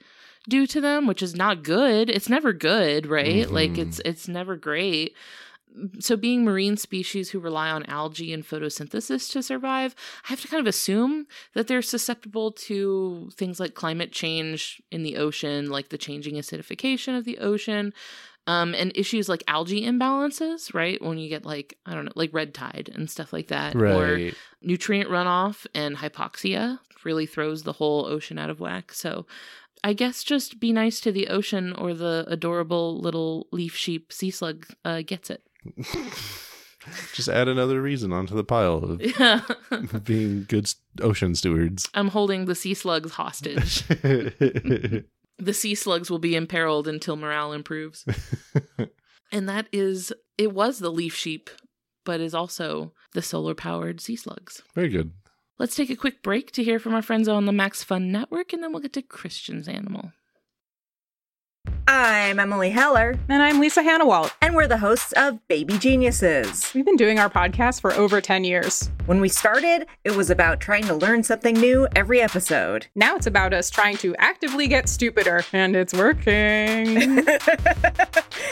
do 0.49 0.65
to 0.65 0.81
them, 0.81 1.05
which 1.05 1.21
is 1.21 1.35
not 1.35 1.61
good. 1.61 2.09
It's 2.09 2.29
never 2.29 2.53
good, 2.53 3.05
right? 3.05 3.47
Like 3.51 3.73
Mhm. 3.73 3.79
it's 3.79 3.99
it's 4.05 4.27
never 4.27 4.55
great 4.55 5.13
so 5.99 6.15
being 6.15 6.43
marine 6.43 6.77
species 6.77 7.29
who 7.29 7.39
rely 7.39 7.69
on 7.69 7.85
algae 7.85 8.33
and 8.33 8.45
photosynthesis 8.45 9.31
to 9.31 9.41
survive 9.41 9.95
i 10.25 10.29
have 10.29 10.41
to 10.41 10.47
kind 10.47 10.61
of 10.61 10.67
assume 10.67 11.27
that 11.53 11.67
they're 11.67 11.81
susceptible 11.81 12.51
to 12.51 13.29
things 13.33 13.59
like 13.59 13.73
climate 13.73 14.11
change 14.11 14.81
in 14.91 15.03
the 15.03 15.17
ocean 15.17 15.69
like 15.69 15.89
the 15.89 15.97
changing 15.97 16.35
acidification 16.35 17.17
of 17.17 17.25
the 17.25 17.37
ocean 17.39 17.93
um, 18.47 18.73
and 18.73 18.91
issues 18.95 19.29
like 19.29 19.43
algae 19.47 19.85
imbalances 19.85 20.73
right 20.73 21.01
when 21.01 21.17
you 21.17 21.29
get 21.29 21.45
like 21.45 21.77
i 21.85 21.93
don't 21.93 22.05
know 22.05 22.11
like 22.15 22.33
red 22.33 22.53
tide 22.53 22.89
and 22.93 23.09
stuff 23.09 23.31
like 23.31 23.47
that 23.47 23.75
or 23.97 24.31
nutrient 24.61 25.09
runoff 25.09 25.67
and 25.75 25.97
hypoxia 25.97 26.79
really 27.05 27.25
throws 27.25 27.63
the 27.63 27.73
whole 27.73 28.05
ocean 28.05 28.37
out 28.37 28.49
of 28.49 28.59
whack. 28.59 28.93
So 28.93 29.25
I 29.83 29.93
guess 29.93 30.23
just 30.23 30.59
be 30.59 30.71
nice 30.71 30.99
to 31.01 31.11
the 31.11 31.27
ocean 31.27 31.73
or 31.73 31.93
the 31.93 32.25
adorable 32.27 32.99
little 32.99 33.47
leaf 33.51 33.75
sheep 33.75 34.13
sea 34.13 34.31
slug 34.31 34.67
uh, 34.85 35.01
gets 35.01 35.29
it. 35.29 35.43
Just 37.13 37.29
add 37.29 37.47
another 37.47 37.79
reason 37.81 38.11
onto 38.11 38.33
the 38.35 38.43
pile 38.43 38.77
of 38.77 39.01
Yeah. 39.19 39.41
being 40.03 40.45
good 40.49 40.73
ocean 41.01 41.35
stewards. 41.35 41.87
I'm 41.93 42.07
holding 42.07 42.45
the 42.45 42.55
sea 42.55 42.73
slugs 42.73 43.11
hostage. 43.11 43.83
the 43.87 45.53
sea 45.53 45.75
slugs 45.75 46.09
will 46.09 46.19
be 46.19 46.35
imperiled 46.35 46.87
until 46.87 47.15
morale 47.15 47.53
improves. 47.53 48.03
and 49.31 49.47
that 49.47 49.67
is, 49.71 50.11
it 50.39 50.53
was 50.53 50.79
the 50.79 50.91
leaf 50.91 51.15
sheep, 51.15 51.51
but 52.03 52.19
is 52.19 52.33
also 52.33 52.93
the 53.13 53.21
solar 53.21 53.53
powered 53.53 54.01
sea 54.01 54.15
slugs. 54.15 54.63
Very 54.73 54.89
good. 54.89 55.11
Let's 55.59 55.75
take 55.75 55.91
a 55.91 55.95
quick 55.95 56.23
break 56.23 56.51
to 56.53 56.63
hear 56.63 56.79
from 56.79 56.95
our 56.95 57.03
friends 57.03 57.27
on 57.27 57.45
the 57.45 57.51
Max 57.51 57.83
Fun 57.83 58.11
Network, 58.11 58.53
and 58.53 58.63
then 58.63 58.71
we'll 58.71 58.81
get 58.81 58.93
to 58.93 59.03
Christian's 59.03 59.67
animal. 59.67 60.11
I'm 61.87 62.39
Emily 62.39 62.69
Heller, 62.69 63.19
And 63.27 63.43
I'm 63.43 63.59
Lisa 63.59 63.81
Hanawalt. 63.83 64.31
and 64.41 64.55
we're 64.55 64.67
the 64.67 64.77
hosts 64.77 65.11
of 65.17 65.45
Baby 65.47 65.77
Geniuses. 65.77 66.71
We've 66.73 66.85
been 66.85 66.95
doing 66.95 67.19
our 67.19 67.29
podcast 67.29 67.81
for 67.81 67.91
over 67.93 68.21
10 68.21 68.43
years. 68.45 68.89
When 69.05 69.19
we 69.19 69.27
started, 69.29 69.87
it 70.05 70.15
was 70.15 70.29
about 70.29 70.61
trying 70.61 70.85
to 70.85 70.95
learn 70.95 71.23
something 71.23 71.53
new 71.55 71.87
every 71.95 72.21
episode. 72.21 72.87
Now 72.95 73.15
it's 73.15 73.27
about 73.27 73.53
us 73.53 73.69
trying 73.69 73.97
to 73.97 74.15
actively 74.17 74.67
get 74.67 74.87
stupider, 74.87 75.43
and 75.53 75.75
it's 75.75 75.93
working. 75.93 77.25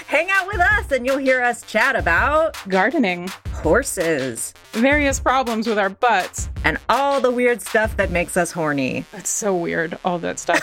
Hang 0.08 0.30
out 0.30 0.48
with 0.48 0.60
us, 0.60 0.92
and 0.92 1.06
you'll 1.06 1.18
hear 1.18 1.42
us 1.42 1.62
chat 1.64 1.96
about 1.96 2.58
Gardening, 2.68 3.30
horses 3.54 4.54
various 4.74 5.20
problems 5.20 5.66
with 5.68 5.80
our 5.80 5.90
butts. 5.90 6.50
and 6.64 6.78
all 6.90 7.20
the 7.22 7.32
weird 7.32 7.62
stuff 7.62 7.96
that 7.98 8.12
makes 8.12 8.36
us 8.38 8.52
horny. 8.52 9.06
That's 9.12 9.30
so 9.30 9.56
weird, 9.56 9.98
all 10.06 10.20
that 10.20 10.38
stuff. 10.40 10.62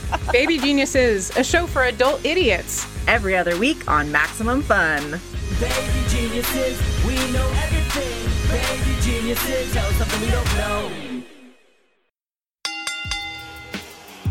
Baby 0.31 0.59
Geniuses, 0.59 1.29
a 1.35 1.43
show 1.43 1.67
for 1.67 1.83
adult 1.83 2.23
idiots. 2.25 2.87
Every 3.05 3.35
other 3.35 3.57
week 3.57 3.91
on 3.91 4.09
Maximum 4.09 4.61
Fun. 4.61 5.19
Baby 5.59 6.07
geniuses, 6.07 6.81
we 7.05 7.15
know 7.33 7.51
everything. 7.63 8.49
Baby 8.49 9.01
geniuses, 9.01 9.73
tell 9.73 9.85
us 9.85 9.95
something 9.95 10.21
we 10.21 10.31
don't 10.31 10.55
know. 10.55 10.91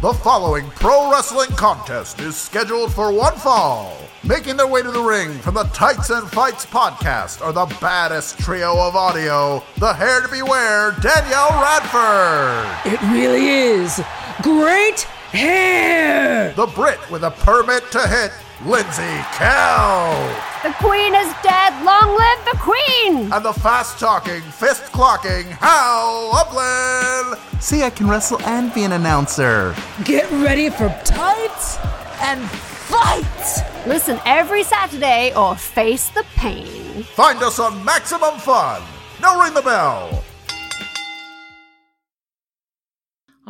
The 0.00 0.14
following 0.14 0.70
pro 0.70 1.10
wrestling 1.10 1.50
contest 1.50 2.18
is 2.20 2.34
scheduled 2.34 2.94
for 2.94 3.12
one 3.12 3.36
fall. 3.36 3.94
Making 4.24 4.56
their 4.56 4.66
way 4.66 4.82
to 4.82 4.90
the 4.90 5.02
ring 5.02 5.34
from 5.40 5.52
the 5.54 5.64
Tights 5.64 6.08
and 6.08 6.26
Fights 6.30 6.64
podcast 6.64 7.44
are 7.44 7.52
the 7.52 7.66
baddest 7.78 8.38
trio 8.38 8.78
of 8.78 8.96
audio, 8.96 9.62
the 9.76 9.92
hair 9.92 10.22
to 10.22 10.28
beware, 10.28 10.92
Danielle 11.02 11.60
Radford, 11.60 12.90
It 12.90 13.02
really 13.12 13.48
is 13.48 14.02
great 14.42 15.06
hair. 15.32 16.52
the 16.54 16.66
Brit 16.66 16.98
with 17.10 17.24
a 17.24 17.30
permit 17.30 17.90
to 17.92 18.00
hit, 18.06 18.32
Lindsay 18.64 19.16
Kelk, 19.32 20.62
The 20.62 20.72
queen 20.84 21.14
is 21.14 21.32
dead. 21.42 21.82
Long 21.84 22.14
live 22.16 22.44
the 22.44 22.58
queen! 22.58 23.32
and 23.32 23.44
the 23.44 23.52
fast 23.52 23.98
talking, 23.98 24.42
fist 24.42 24.82
clocking 24.92 25.44
Hal 25.60 26.30
Lublin. 26.32 27.38
See, 27.60 27.82
I 27.82 27.90
can 27.90 28.08
wrestle 28.08 28.40
and 28.42 28.72
be 28.74 28.84
an 28.84 28.92
announcer. 28.92 29.74
Get 30.04 30.30
ready 30.30 30.68
for 30.70 30.88
tights 31.04 31.78
and 32.20 32.40
fight. 32.50 33.86
Listen 33.86 34.20
every 34.26 34.62
Saturday 34.62 35.32
or 35.34 35.56
face 35.56 36.08
the 36.10 36.24
pain. 36.36 37.02
Find 37.02 37.42
us 37.42 37.58
on 37.58 37.82
Maximum 37.84 38.38
Fun. 38.38 38.82
Now 39.22 39.40
ring 39.42 39.54
the 39.54 39.62
bell. 39.62 40.22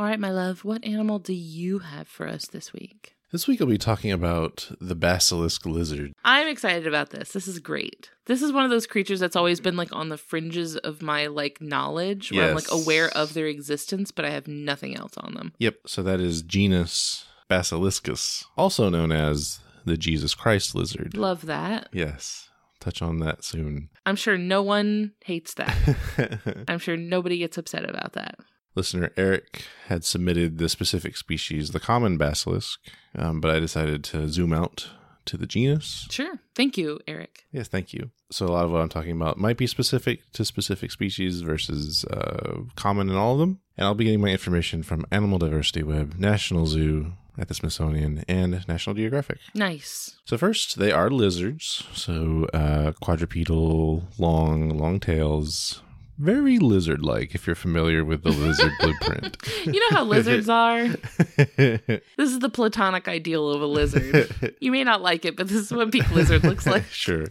All 0.01 0.07
right, 0.07 0.19
my 0.19 0.31
love, 0.31 0.65
what 0.65 0.83
animal 0.83 1.19
do 1.19 1.35
you 1.35 1.81
have 1.81 2.09
for 2.09 2.27
us 2.27 2.47
this 2.47 2.73
week? 2.73 3.17
This 3.33 3.47
week 3.47 3.61
I'll 3.61 3.67
be 3.67 3.77
talking 3.77 4.11
about 4.11 4.71
the 4.81 4.95
basilisk 4.95 5.67
lizard. 5.67 6.15
I'm 6.25 6.49
excited 6.49 6.87
about 6.87 7.11
this. 7.11 7.33
This 7.33 7.47
is 7.47 7.59
great. 7.59 8.09
This 8.25 8.41
is 8.41 8.51
one 8.51 8.65
of 8.65 8.71
those 8.71 8.87
creatures 8.87 9.21
that's 9.21 9.37
always 9.37 9.61
been 9.61 9.77
like 9.77 9.95
on 9.95 10.09
the 10.09 10.17
fringes 10.17 10.79
of 10.79 11.03
my 11.03 11.27
like 11.27 11.61
knowledge 11.61 12.33
where 12.33 12.49
I'm 12.49 12.55
like 12.55 12.71
aware 12.71 13.11
of 13.11 13.35
their 13.35 13.45
existence, 13.45 14.11
but 14.11 14.25
I 14.25 14.31
have 14.31 14.49
nothing 14.49 14.97
else 14.97 15.13
on 15.19 15.35
them. 15.35 15.53
Yep, 15.59 15.81
so 15.87 16.03
that 16.03 16.19
is 16.19 16.41
genus 16.41 17.27
Basiliscus, 17.51 18.47
also 18.57 18.89
known 18.89 19.13
as 19.13 19.61
the 19.85 19.99
Jesus 19.99 20.35
Christ 20.35 20.75
lizard. 20.75 21.15
Love 21.15 21.45
that. 21.45 21.91
Yes. 21.93 22.49
touch 22.81 23.03
on 23.03 23.19
that 23.19 23.45
soon. 23.45 23.91
I'm 24.07 24.17
sure 24.17 24.39
no 24.39 24.63
one 24.63 25.13
hates 25.27 25.53
that. 25.55 26.65
I'm 26.69 26.79
sure 26.79 26.97
nobody 26.97 27.37
gets 27.37 27.59
upset 27.59 27.87
about 27.87 28.15
that. 28.15 28.37
Listener 28.75 29.13
Eric 29.17 29.65
had 29.87 30.05
submitted 30.05 30.59
the 30.59 30.69
specific 30.69 31.17
species, 31.17 31.71
the 31.71 31.81
common 31.81 32.17
basilisk, 32.17 32.79
um, 33.17 33.41
but 33.41 33.51
I 33.51 33.59
decided 33.61 34.05
to 34.05 34.29
zoom 34.29 34.53
out 34.53 34.89
to 35.27 35.37
the 35.37 35.47
genus. 35.47 36.07
Sure. 36.11 36.41
Thank 36.55 36.79
you, 36.79 37.01
Eric. 37.07 37.45
Yes, 37.53 37.69
thank 37.69 37.93
you. 37.93 38.11
So 38.31 38.47
a 38.47 38.53
lot 38.53 38.65
of 38.65 38.71
what 38.71 38.81
I'm 38.81 38.89
talking 38.89 39.13
about 39.13 39.39
might 39.39 39.57
be 39.57 39.67
specific 39.67 40.31
to 40.33 40.45
specific 40.45 40.91
species 40.91 41.41
versus 41.41 42.05
uh, 42.07 42.61
common 42.77 43.11
in 43.11 43.17
all 43.17 43.35
of 43.35 43.41
them. 43.41 43.61
And 43.77 43.87
I'll 43.87 43.95
be 43.95 44.05
getting 44.05 44.21
my 44.21 44.29
information 44.29 44.83
from 44.83 45.05
Animal 45.11 45.39
Diversity 45.39 45.83
Web, 45.83 46.15
National 46.19 46.67
Zoo 46.67 47.15
at 47.39 47.49
the 47.49 47.55
Smithsonian, 47.55 48.25
and 48.29 48.67
National 48.69 48.95
Geographic. 48.95 49.39
Nice. 49.55 50.17
So 50.25 50.37
first, 50.37 50.79
they 50.79 50.93
are 50.93 51.11
lizards. 51.11 51.85
So 51.95 52.47
uh, 52.53 52.93
quadrupedal, 53.01 54.05
long, 54.19 54.71
long 54.71 55.01
tails. 55.01 55.83
Very 56.21 56.59
lizard-like, 56.59 57.35
if 57.35 57.47
you're 57.47 57.57
familiar 57.57 58.05
with 58.05 58.25
the 58.25 58.31
lizard 58.31 58.73
blueprint. 58.79 59.39
You 59.65 59.81
know 59.81 59.97
how 59.97 60.05
lizards 60.05 60.51
are? 60.51 60.87
This 61.37 62.31
is 62.31 62.41
the 62.41 62.51
platonic 62.51 63.09
ideal 63.09 63.49
of 63.49 63.63
a 63.63 63.67
lizard. 63.67 64.55
You 64.61 64.71
may 64.71 64.85
not 64.85 65.01
like 65.01 65.25
it, 65.25 65.35
but 65.35 65.49
this 65.49 65.57
is 65.57 65.73
what 65.73 65.91
peak 65.91 66.11
lizard 66.11 66.45
looks 66.45 66.67
like. 66.67 66.85
sure. 66.91 67.25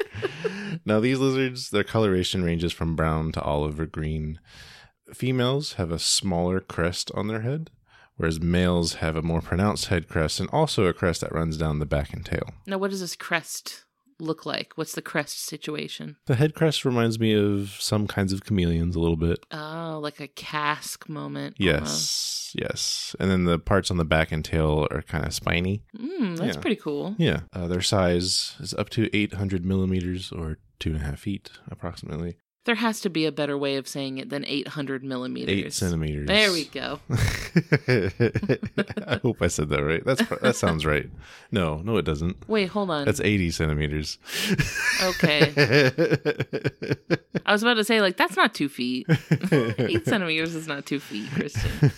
Now, 0.85 0.99
these 0.99 1.19
lizards, 1.19 1.69
their 1.69 1.83
coloration 1.83 2.43
ranges 2.43 2.73
from 2.73 2.95
brown 2.95 3.31
to 3.33 3.41
olive 3.41 3.79
or 3.79 3.85
green. 3.85 4.39
Females 5.13 5.73
have 5.73 5.91
a 5.91 5.99
smaller 5.99 6.59
crest 6.59 7.11
on 7.13 7.27
their 7.27 7.41
head, 7.41 7.69
whereas 8.15 8.41
males 8.41 8.95
have 8.95 9.15
a 9.15 9.21
more 9.21 9.41
pronounced 9.41 9.87
head 9.87 10.07
crest 10.07 10.39
and 10.39 10.49
also 10.51 10.85
a 10.85 10.93
crest 10.93 11.21
that 11.21 11.33
runs 11.33 11.57
down 11.57 11.77
the 11.77 11.85
back 11.85 12.11
and 12.11 12.25
tail. 12.25 12.49
Now, 12.65 12.79
what 12.79 12.91
is 12.91 13.01
this 13.01 13.15
crest 13.15 13.85
look 14.19 14.45
like? 14.45 14.73
What's 14.75 14.93
the 14.93 15.01
crest 15.01 15.43
situation? 15.45 16.17
The 16.25 16.35
head 16.35 16.53
crest 16.53 16.85
reminds 16.85 17.19
me 17.19 17.33
of 17.33 17.75
some 17.79 18.07
kinds 18.07 18.33
of 18.33 18.43
chameleons 18.43 18.95
a 18.95 18.99
little 18.99 19.15
bit. 19.17 19.39
Oh, 19.51 19.99
like 20.01 20.19
a 20.19 20.27
casque 20.27 21.07
moment. 21.09 21.55
Yes, 21.59 22.53
yes. 22.57 23.15
And 23.19 23.29
then 23.31 23.45
the 23.45 23.59
parts 23.59 23.89
on 23.91 23.97
the 23.97 24.05
back 24.05 24.31
and 24.31 24.43
tail 24.43 24.87
are 24.91 25.01
kind 25.01 25.25
of 25.25 25.33
spiny. 25.33 25.83
Mm, 25.97 26.37
that's 26.37 26.55
Yeah. 26.55 26.61
pretty 26.61 26.75
cool. 26.77 27.15
Yeah. 27.17 27.41
Uh, 27.53 27.67
their 27.67 27.81
size 27.81 28.55
is 28.59 28.73
up 28.73 28.89
to 28.91 29.09
800 29.15 29.65
millimeters 29.65 30.31
or 30.31 30.57
two 30.79 30.91
and 30.91 31.01
a 31.01 31.05
half 31.05 31.19
feet 31.19 31.51
approximately. 31.69 32.37
There 32.69 32.75
has 32.75 33.01
to 33.01 33.09
be 33.09 33.25
a 33.25 33.31
better 33.31 33.57
way 33.57 33.77
of 33.77 33.87
saying 33.87 34.19
it 34.19 34.29
than 34.29 34.45
800 34.45 35.03
millimeters. 35.03 35.49
Eight 35.49 35.73
centimeters. 35.73 36.27
There 36.27 36.51
we 36.51 36.65
go. 36.65 36.99
I 39.07 39.19
hope 39.23 39.41
I 39.41 39.47
said 39.47 39.69
that 39.69 39.83
right. 39.83 40.05
That's 40.05 40.21
that 40.41 40.55
sounds 40.55 40.85
right. 40.85 41.09
No, 41.51 41.77
no, 41.77 41.97
it 41.97 42.03
doesn't. 42.05 42.47
Wait, 42.47 42.67
hold 42.67 42.91
on. 42.91 43.05
That's 43.05 43.21
80 43.21 43.49
centimeters. 43.49 44.19
Okay. 45.01 45.51
I 47.43 47.51
was 47.51 47.63
about 47.63 47.73
to 47.73 47.83
say, 47.83 48.01
like, 48.01 48.17
that's 48.17 48.35
not 48.35 48.53
two 48.53 48.69
feet. 48.69 49.07
Eight 49.51 50.05
centimeters 50.05 50.53
is 50.53 50.67
not 50.67 50.85
two 50.85 50.99
feet, 50.99 51.27
Christian. 51.31 51.91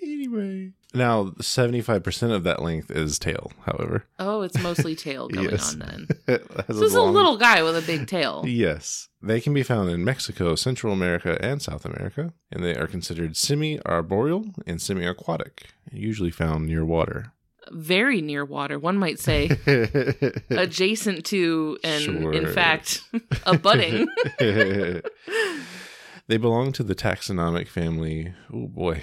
anyway. 0.00 0.70
Now, 0.94 1.24
75% 1.42 2.32
of 2.34 2.44
that 2.44 2.62
length 2.62 2.90
is 2.90 3.18
tail, 3.18 3.52
however. 3.66 4.06
Oh, 4.18 4.40
it's 4.40 4.58
mostly 4.58 4.96
tail 4.96 5.28
going 5.32 5.50
Yes. 5.50 5.74
on 5.74 5.78
then. 5.80 6.08
So 6.66 6.72
this 6.74 6.80
is 6.90 6.94
a 6.94 7.02
little 7.02 7.36
guy 7.36 7.62
with 7.62 7.76
a 7.76 7.82
big 7.86 8.06
tail. 8.06 8.42
Yes. 8.46 9.08
They 9.22 9.40
can 9.40 9.52
be 9.52 9.62
found 9.62 9.90
in 9.90 10.02
Mexico, 10.04 10.54
Central 10.54 10.92
America, 10.92 11.36
and 11.44 11.60
South 11.60 11.84
America, 11.84 12.32
and 12.50 12.64
they 12.64 12.74
are 12.74 12.86
considered 12.86 13.36
semi 13.36 13.78
arboreal 13.84 14.46
and 14.66 14.80
semi 14.80 15.04
aquatic, 15.04 15.66
usually 15.92 16.30
found 16.30 16.66
near 16.66 16.84
water. 16.84 17.32
Very 17.70 18.22
near 18.22 18.44
water, 18.46 18.78
one 18.78 18.96
might 18.96 19.18
say. 19.18 19.50
Adjacent 20.50 21.26
to, 21.26 21.78
and 21.84 22.04
in 22.04 22.44
Sure. 22.44 22.46
fact, 22.52 23.02
abutting. 23.44 24.06
they 26.26 26.36
belong 26.36 26.72
to 26.72 26.82
the 26.82 26.94
taxonomic 26.94 27.68
family, 27.68 28.32
oh 28.52 28.66
boy, 28.68 29.02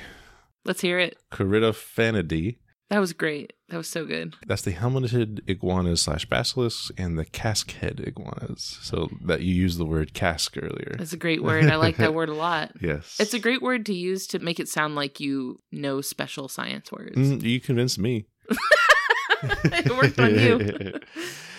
Let's 0.65 0.81
hear 0.81 0.99
it. 0.99 1.17
Corytophanidae. 1.31 2.57
That 2.89 2.99
was 2.99 3.13
great. 3.13 3.53
That 3.69 3.77
was 3.77 3.87
so 3.87 4.05
good. 4.05 4.35
That's 4.45 4.61
the 4.61 4.71
helmeted 4.71 5.41
iguanas 5.47 6.03
slash 6.03 6.25
basilisks 6.27 6.91
and 6.97 7.17
the 7.17 7.25
casque-head 7.25 7.99
iguanas. 8.05 8.77
So 8.83 9.09
that 9.25 9.41
you 9.41 9.55
used 9.55 9.79
the 9.79 9.85
word 9.85 10.13
cask 10.13 10.55
earlier. 10.55 10.95
That's 10.97 11.13
a 11.13 11.17
great 11.17 11.43
word. 11.43 11.65
I 11.65 11.77
like 11.77 11.97
that 11.97 12.13
word 12.13 12.29
a 12.29 12.33
lot. 12.33 12.71
Yes. 12.81 13.17
It's 13.19 13.33
a 13.33 13.39
great 13.39 13.63
word 13.63 13.85
to 13.87 13.93
use 13.95 14.27
to 14.27 14.39
make 14.39 14.59
it 14.59 14.67
sound 14.69 14.95
like 14.95 15.19
you 15.19 15.59
know 15.71 16.01
special 16.01 16.47
science 16.47 16.91
words. 16.91 17.17
Mm, 17.17 17.41
you 17.41 17.59
convinced 17.59 17.97
me. 17.97 18.27
it 19.43 19.97
worked 19.97 20.19
on 20.19 20.35
you. 20.35 20.99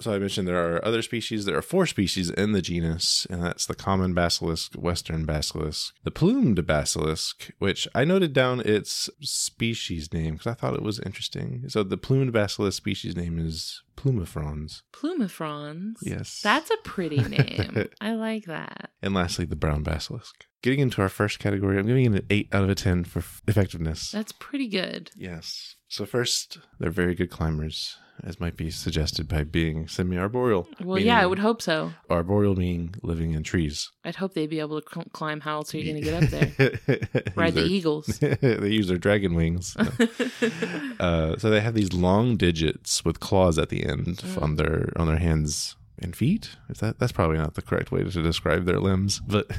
so 0.00 0.14
I 0.14 0.18
mentioned 0.18 0.46
there 0.46 0.74
are 0.76 0.84
other 0.84 1.02
species. 1.02 1.44
There 1.44 1.56
are 1.56 1.62
four 1.62 1.86
species 1.86 2.30
in 2.30 2.52
the 2.52 2.62
genus, 2.62 3.26
and 3.30 3.42
that's 3.42 3.66
the 3.66 3.74
common 3.74 4.14
basilisk, 4.14 4.74
western 4.74 5.24
basilisk, 5.24 5.94
the 6.04 6.10
plumed 6.10 6.66
basilisk, 6.66 7.50
which 7.58 7.88
I 7.94 8.04
noted 8.04 8.32
down 8.32 8.60
its 8.60 9.08
species 9.20 10.12
name 10.12 10.34
because 10.34 10.46
I 10.46 10.54
thought 10.54 10.74
it 10.74 10.82
was 10.82 11.00
interesting. 11.00 11.64
So 11.68 11.82
the 11.82 11.96
plumed 11.96 12.32
basilisk 12.32 12.76
species 12.76 13.16
name 13.16 13.38
is 13.38 13.82
Plumifrons. 13.96 14.82
Plumifrons. 14.92 15.94
Yes. 16.02 16.40
That's 16.42 16.70
a 16.70 16.76
pretty 16.84 17.16
name. 17.22 17.88
I 18.00 18.14
like 18.14 18.44
that. 18.44 18.90
And 19.02 19.14
lastly, 19.14 19.44
the 19.44 19.56
brown 19.56 19.82
basilisk. 19.82 20.46
Getting 20.62 20.80
into 20.80 21.00
our 21.02 21.08
first 21.08 21.38
category, 21.38 21.78
I'm 21.78 21.86
giving 21.86 22.06
it 22.06 22.20
an 22.22 22.26
8 22.28 22.48
out 22.52 22.64
of 22.64 22.70
a 22.70 22.74
10 22.74 23.04
for 23.04 23.20
f- 23.20 23.40
effectiveness. 23.46 24.10
That's 24.10 24.32
pretty 24.32 24.68
good. 24.68 25.10
Yes. 25.16 25.76
So 25.88 26.04
first, 26.06 26.58
they're 26.78 26.90
very 26.90 27.14
good 27.14 27.30
climbers, 27.30 27.96
as 28.24 28.40
might 28.40 28.56
be 28.56 28.70
suggested 28.70 29.28
by 29.28 29.44
being 29.44 29.86
semi-arboreal. 29.88 30.68
Well, 30.82 30.98
yeah, 30.98 31.20
I 31.20 31.26
would 31.26 31.38
hope 31.38 31.60
so. 31.62 31.92
Arboreal 32.10 32.56
meaning 32.56 32.94
living 33.02 33.32
in 33.32 33.42
trees. 33.42 33.90
I'd 34.04 34.16
hope 34.16 34.34
they'd 34.34 34.48
be 34.50 34.60
able 34.60 34.80
to 34.80 34.88
cl- 34.92 35.06
climb. 35.12 35.40
How 35.40 35.56
else 35.56 35.74
are 35.74 35.78
you 35.78 35.84
going 35.92 36.02
to 36.02 36.10
get 36.10 36.22
up 36.22 36.30
there? 36.30 37.32
Ride 37.36 37.54
the 37.54 37.64
eagles. 37.66 38.06
they 38.30 38.68
use 38.68 38.88
their 38.88 38.98
dragon 38.98 39.34
wings. 39.34 39.76
uh, 41.00 41.36
so 41.38 41.50
they 41.50 41.60
have 41.60 41.74
these 41.74 41.92
long 41.92 42.36
digits 42.36 43.04
with 43.04 43.20
claws 43.20 43.58
at 43.58 43.68
the 43.68 43.84
end 43.84 44.16
Mm. 44.18 44.42
on 44.42 44.56
their 44.56 44.92
on 44.96 45.06
their 45.06 45.18
hands 45.18 45.76
and 45.98 46.14
feet. 46.16 46.56
Is 46.68 46.78
that 46.78 46.98
that's 46.98 47.12
probably 47.12 47.38
not 47.38 47.54
the 47.54 47.62
correct 47.62 47.90
way 47.92 48.02
to 48.04 48.22
describe 48.22 48.64
their 48.64 48.80
limbs, 48.80 49.20
but. 49.26 49.50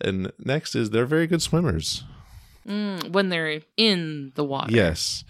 and 0.00 0.32
next 0.38 0.74
is 0.74 0.90
they're 0.90 1.06
very 1.06 1.26
good 1.26 1.42
swimmers. 1.42 2.04
Mm, 2.66 3.12
when 3.12 3.28
they're 3.28 3.60
in 3.76 4.32
the 4.34 4.44
water. 4.44 4.72
Yes. 4.72 5.24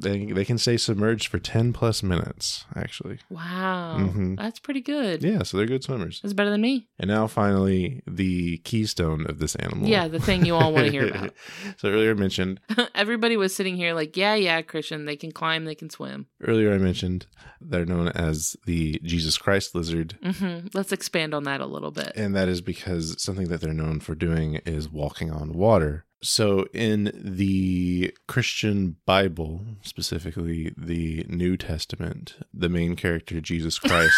They 0.00 0.26
they 0.26 0.44
can 0.44 0.58
stay 0.58 0.76
submerged 0.76 1.26
for 1.28 1.38
10 1.38 1.72
plus 1.72 2.02
minutes, 2.02 2.64
actually. 2.76 3.18
Wow. 3.28 3.96
Mhm. 3.98 4.36
That's 4.36 4.60
pretty 4.60 4.80
good. 4.80 5.22
Yeah, 5.24 5.42
so 5.42 5.56
they're 5.56 5.66
good 5.66 5.82
swimmers. 5.82 6.20
That's 6.22 6.34
better 6.34 6.50
than 6.50 6.60
me. 6.60 6.88
And 6.98 7.08
now 7.08 7.26
finally 7.26 8.02
the 8.06 8.58
keystone 8.58 9.26
of 9.26 9.38
this 9.40 9.54
animal. 9.56 9.88
Yeah, 9.88 10.06
the 10.08 10.20
thing 10.20 10.44
you 10.46 10.54
all 10.54 10.72
want 10.72 10.86
to 10.86 10.92
hear 10.92 11.06
about. 11.10 11.34
so 11.78 11.88
earlier 11.90 12.12
I 12.12 12.14
mentioned 12.14 12.60
Everybody 12.94 13.36
was 13.36 13.54
sitting 13.54 13.76
here 13.76 13.92
like, 13.94 14.16
yeah, 14.16 14.34
yeah, 14.34 14.62
Christian, 14.62 15.04
they 15.04 15.16
can 15.16 15.32
climb, 15.32 15.64
they 15.64 15.74
can 15.74 15.90
swim. 15.90 16.26
earlier 16.46 16.72
I 16.72 16.78
mentioned 16.78 17.26
they're 17.60 17.84
known 17.84 18.08
as 18.08 18.56
the 18.66 19.00
Jesus 19.02 19.36
Christ 19.36 19.74
lizard. 19.74 20.16
hmm 20.22 20.68
Let's 20.74 20.92
expand 20.92 21.34
on 21.34 21.42
that 21.44 21.60
a 21.60 21.66
little 21.66 21.90
bit. 21.90 22.12
And 22.14 22.36
that 22.36 22.48
is 22.48 22.60
because 22.60 23.20
something 23.22 23.48
that 23.48 23.60
they're 23.60 23.72
known 23.72 23.98
for 24.00 24.14
doing 24.14 24.56
is 24.64 24.88
walking 24.88 25.30
on 25.32 25.52
water. 25.54 26.04
So, 26.20 26.66
in 26.72 27.12
the 27.14 28.12
Christian 28.26 28.96
Bible, 29.06 29.60
specifically 29.82 30.74
the 30.76 31.24
New 31.28 31.56
Testament, 31.56 32.34
the 32.52 32.68
main 32.68 32.96
character, 32.96 33.40
Jesus 33.40 33.78
Christ. 33.78 34.12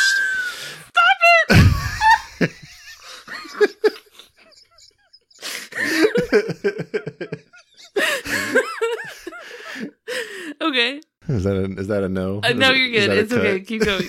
Stop 0.89 1.05
it! 2.41 2.51
okay. 10.63 11.01
Is 11.29 11.45
that 11.45 11.57
a, 11.57 11.65
is 11.79 11.89
that 11.89 12.03
a 12.03 12.09
no? 12.09 12.41
Uh, 12.43 12.55
no, 12.55 12.71
you're 12.71 12.91
good. 12.91 13.11
It's 13.19 13.31
okay. 13.33 13.61
Keep 13.61 13.85
going. 13.85 14.03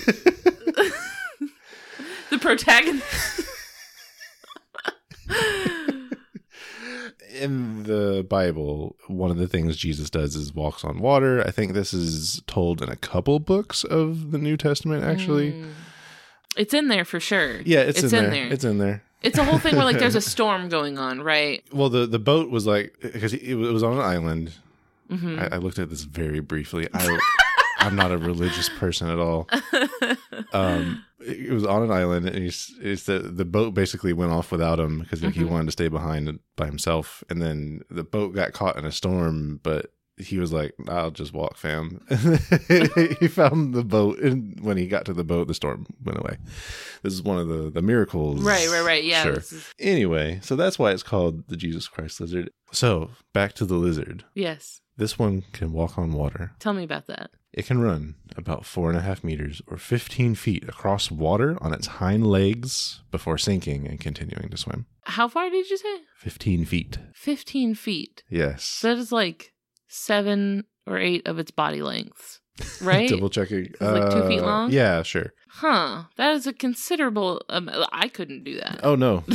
the 2.30 2.38
protagonist. 2.40 3.40
In 7.32 7.84
the 7.84 8.24
Bible, 8.28 8.96
one 9.06 9.30
of 9.30 9.36
the 9.36 9.48
things 9.48 9.76
Jesus 9.76 10.10
does 10.10 10.36
is 10.36 10.54
walks 10.54 10.84
on 10.84 10.98
water. 11.00 11.42
I 11.46 11.50
think 11.50 11.72
this 11.72 11.92
is 11.94 12.42
told 12.46 12.82
in 12.82 12.88
a 12.88 12.96
couple 12.96 13.38
books 13.38 13.84
of 13.84 14.30
the 14.30 14.38
New 14.38 14.56
Testament, 14.56 15.04
actually. 15.04 15.52
Mm. 15.52 15.70
It's 16.56 16.74
in 16.74 16.88
there 16.88 17.04
for 17.04 17.18
sure. 17.20 17.60
Yeah, 17.62 17.80
it's, 17.80 18.02
It's 18.02 18.12
in, 18.12 18.24
in 18.24 18.30
there. 18.30 18.44
there. 18.44 18.52
It's 18.52 18.64
in 18.64 18.78
there. 18.78 19.02
It's 19.22 19.38
a 19.38 19.44
whole 19.44 19.58
thing 19.58 19.76
where 19.76 19.84
like 19.84 19.98
there's 19.98 20.14
a 20.16 20.20
storm 20.34 20.68
going 20.68 20.98
on, 20.98 21.22
right? 21.22 21.62
Well, 21.72 21.88
the 21.88 22.06
the 22.06 22.18
boat 22.18 22.50
was 22.50 22.66
like 22.66 22.94
because 23.00 23.32
it 23.32 23.54
was 23.54 23.82
on 23.82 23.94
an 23.94 24.00
island. 24.00 24.52
hmm 25.08 25.38
I, 25.38 25.54
I 25.54 25.56
looked 25.58 25.78
at 25.78 25.90
this 25.90 26.02
very 26.02 26.40
briefly. 26.40 26.88
I 26.92 27.18
I'm 27.78 27.96
not 27.96 28.12
a 28.12 28.18
religious 28.18 28.68
person 28.68 29.08
at 29.10 29.18
all. 29.18 29.48
Um, 30.52 31.04
it 31.26 31.48
it 31.48 31.52
was 31.52 31.64
on 31.66 31.82
an 31.82 31.90
island, 31.90 32.26
and 32.26 32.36
he's, 32.42 32.74
it's 32.80 33.04
the 33.04 33.18
the 33.18 33.44
boat 33.44 33.74
basically 33.74 34.12
went 34.12 34.32
off 34.32 34.50
without 34.52 34.78
him 34.80 35.00
because 35.00 35.20
he 35.20 35.26
Mhm. 35.28 35.48
wanted 35.50 35.66
to 35.66 35.72
stay 35.72 35.88
behind 35.88 36.38
by 36.56 36.66
himself. 36.66 37.22
And 37.30 37.40
then 37.42 37.82
the 37.90 38.04
boat 38.04 38.34
got 38.34 38.52
caught 38.52 38.76
in 38.76 38.84
a 38.84 38.92
storm, 38.92 39.60
but 39.62 39.92
he 40.18 40.38
was 40.38 40.52
like, 40.52 40.72
"I'll 40.88 41.10
just 41.10 41.32
walk, 41.32 41.56
fam." 41.56 42.04
he 42.68 43.28
found 43.28 43.74
the 43.74 43.84
boat, 43.84 44.18
and 44.18 44.58
when 44.60 44.76
he 44.76 44.86
got 44.86 45.04
to 45.06 45.12
the 45.12 45.24
boat, 45.24 45.48
the 45.48 45.54
storm 45.54 45.86
went 46.04 46.18
away. 46.18 46.36
This 47.02 47.12
is 47.12 47.22
one 47.22 47.38
of 47.38 47.48
the 47.48 47.70
the 47.70 47.82
miracles, 47.82 48.40
Right, 48.42 48.68
right, 48.68 48.84
right. 48.84 49.04
Yeah. 49.04 49.22
Sure. 49.22 49.32
is- 49.34 49.72
Anyway, 49.78 50.40
so 50.42 50.56
that's 50.56 50.78
why 50.78 50.90
it's 50.92 51.02
called 51.02 51.48
the 51.48 51.56
Jesus 51.56 51.88
Christ 51.88 52.20
lizard. 52.20 52.50
So 52.72 53.10
back 53.32 53.52
to 53.54 53.64
the 53.64 53.76
lizard. 53.76 54.24
yes. 54.34 54.80
This 54.94 55.18
one 55.18 55.44
can 55.54 55.72
walk 55.72 55.96
on 55.96 56.12
water. 56.12 56.52
Tell 56.58 56.74
me 56.74 56.84
about 56.84 57.06
that. 57.06 57.30
It 57.54 57.64
can 57.64 57.80
run 57.80 58.14
about 58.36 58.66
four 58.66 58.90
and 58.90 58.98
a 58.98 59.00
half 59.00 59.24
meters 59.24 59.62
or 59.66 59.78
15 59.78 60.34
feet 60.34 60.68
across 60.68 61.10
water 61.10 61.56
on 61.62 61.72
its 61.72 61.86
hind 61.86 62.26
legs 62.26 63.02
before 63.10 63.38
sinking 63.38 63.86
and 63.88 63.98
continuing 63.98 64.50
to 64.50 64.56
swim. 64.58 64.84
How 65.04 65.28
far 65.28 65.48
did 65.48 65.70
you 65.70 65.78
say? 65.78 66.00
15 66.18 66.66
feet. 66.66 66.98
15 67.14 67.74
feet. 67.74 68.22
Yes. 68.28 68.64
So 68.64 68.88
that 68.94 69.00
is 69.00 69.10
like 69.12 69.51
seven 69.92 70.64
or 70.86 70.98
eight 70.98 71.26
of 71.26 71.38
its 71.38 71.50
body 71.50 71.82
lengths, 71.82 72.40
right? 72.82 73.08
Double 73.08 73.30
checking. 73.30 73.66
It's 73.66 73.80
like 73.80 74.12
two 74.12 74.26
feet 74.26 74.40
long? 74.42 74.70
Yeah, 74.72 75.02
sure. 75.02 75.32
Huh. 75.48 76.04
That 76.16 76.34
is 76.34 76.46
a 76.46 76.52
considerable. 76.52 77.42
Um, 77.48 77.70
I 77.92 78.08
couldn't 78.08 78.44
do 78.44 78.56
that. 78.56 78.80
Oh, 78.82 78.94
no. 78.94 79.24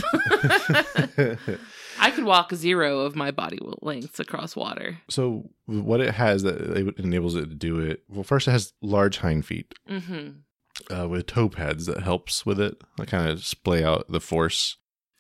I 2.00 2.12
could 2.12 2.26
walk 2.26 2.54
zero 2.54 3.00
of 3.00 3.16
my 3.16 3.32
body 3.32 3.58
lengths 3.82 4.20
across 4.20 4.56
water. 4.56 5.00
so, 5.10 5.50
what 5.66 6.00
it 6.00 6.14
has 6.14 6.44
that 6.44 6.60
enables 6.98 7.36
it 7.36 7.50
to 7.50 7.56
do 7.56 7.80
it, 7.80 8.04
well, 8.08 8.24
first, 8.24 8.48
it 8.48 8.52
has 8.52 8.74
large 8.82 9.18
hind 9.18 9.46
feet 9.46 9.74
Mm-hmm. 9.90 10.94
uh, 10.96 11.08
with 11.08 11.26
toe 11.28 11.50
pads 11.50 11.86
that 11.88 12.04
helps 12.04 12.46
with 12.46 12.60
it. 12.60 12.82
That 12.98 13.08
kind 13.08 13.30
of 13.30 13.44
splay 13.46 13.84
out 13.84 14.06
the 14.10 14.22
force. 14.22 14.78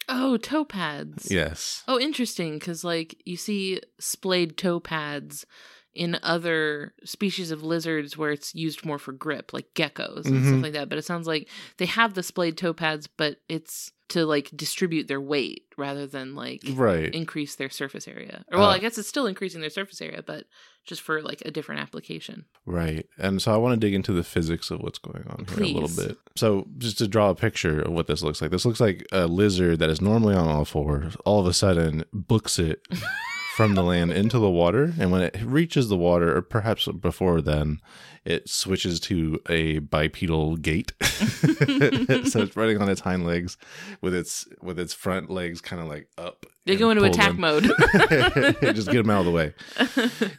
Oh, 0.10 0.38
toe 0.38 0.66
pads. 0.66 1.32
Yes. 1.32 1.84
Oh, 1.88 2.00
interesting. 2.00 2.60
Because 2.60 2.84
like 2.84 3.22
you 3.26 3.38
see 3.38 3.82
splayed 4.00 4.58
toe 4.58 4.80
pads 4.80 5.46
in 5.98 6.18
other 6.22 6.94
species 7.04 7.50
of 7.52 7.64
lizards 7.64 8.18
where 8.18 8.32
it's 8.32 8.54
used 8.54 8.86
more 8.86 9.00
for 9.00 9.12
grip, 9.12 9.52
like 9.52 9.74
geckos 9.74 10.26
and 10.26 10.36
Mhm. 10.44 10.48
stuff 10.48 10.62
like 10.64 10.74
that. 10.74 10.90
But 10.90 10.98
it 11.00 11.06
sounds 11.06 11.26
like 11.28 11.50
they 11.78 11.88
have 11.88 12.14
the 12.14 12.24
splayed 12.24 12.58
toe 12.58 12.74
pads, 12.74 13.08
but 13.08 13.42
it's 13.50 13.92
to 14.10 14.26
like 14.26 14.50
distribute 14.56 15.08
their 15.10 15.20
weight 15.20 15.64
rather 15.78 16.08
than 16.08 16.34
like 16.34 16.62
Right. 16.74 17.14
increase 17.14 17.56
their 17.56 17.70
surface 17.70 18.08
area. 18.08 18.46
Or 18.52 18.60
well, 18.60 18.70
Uh, 18.70 18.74
I 18.76 18.80
guess 18.80 18.98
it's 18.98 19.10
still 19.10 19.26
increasing 19.28 19.60
their 19.60 19.70
surface 19.70 20.00
area, 20.02 20.24
but 20.26 20.46
just 20.86 21.02
for 21.02 21.22
like 21.22 21.42
a 21.46 21.52
different 21.52 21.82
application. 21.82 22.46
Right. 22.66 23.06
And 23.18 23.42
so 23.42 23.52
I 23.54 23.58
want 23.58 23.74
to 23.74 23.86
dig 23.86 23.94
into 23.94 24.14
the 24.14 24.24
physics 24.24 24.72
of 24.72 24.80
what's 24.80 25.00
going 25.00 25.26
on 25.28 25.46
here 25.50 25.62
a 25.64 25.68
little 25.68 25.90
bit. 26.08 26.18
So, 26.38 26.68
just 26.78 26.98
to 27.00 27.08
draw 27.10 27.30
a 27.32 27.36
picture 27.36 27.82
of 27.82 27.92
what 27.92 28.08
this 28.08 28.22
looks 28.24 28.42
like, 28.42 28.52
this 28.52 28.64
looks 28.66 28.80
like 28.80 29.06
a 29.12 29.28
lizard 29.28 29.80
that 29.80 29.90
is 29.90 30.00
normally 30.00 30.36
on 30.36 30.48
all 30.48 30.64
fours, 30.64 31.18
all 31.26 31.42
of 31.42 31.48
a 31.48 31.54
sudden 31.54 32.06
books 32.14 32.60
it 32.60 32.88
from 33.58 33.74
the 33.74 33.82
land 33.82 34.12
into 34.12 34.38
the 34.38 34.52
water. 34.52 34.94
And 35.00 35.12
when 35.12 35.24
it 35.24 35.42
reaches 35.42 35.90
the 35.90 35.98
water, 35.98 36.38
or 36.38 36.44
perhaps 36.44 36.88
before 36.88 37.42
then, 37.42 37.80
it 38.24 38.48
switches 38.48 39.00
to 39.00 39.40
a 39.50 39.80
bipedal 39.80 40.58
gait. 40.58 40.94
so 41.02 42.44
it's 42.44 42.56
running 42.56 42.80
on 42.80 42.88
its 42.88 43.02
hind 43.02 43.26
legs 43.26 43.58
with 44.00 44.14
its 44.14 44.48
with 44.62 44.78
its 44.78 44.94
front 44.94 45.32
legs 45.32 45.60
kind 45.60 45.82
of 45.82 45.88
like 45.88 46.08
up. 46.20 46.46
They 46.68 46.76
go 46.76 46.92
into 46.92 47.04
attack 47.04 47.32
in. 47.32 47.42
mode. 47.42 47.64
Just 48.62 48.92
get 48.92 48.98
them 49.02 49.10
out 49.10 49.22
of 49.22 49.26
the 49.26 49.32
way. 49.32 49.56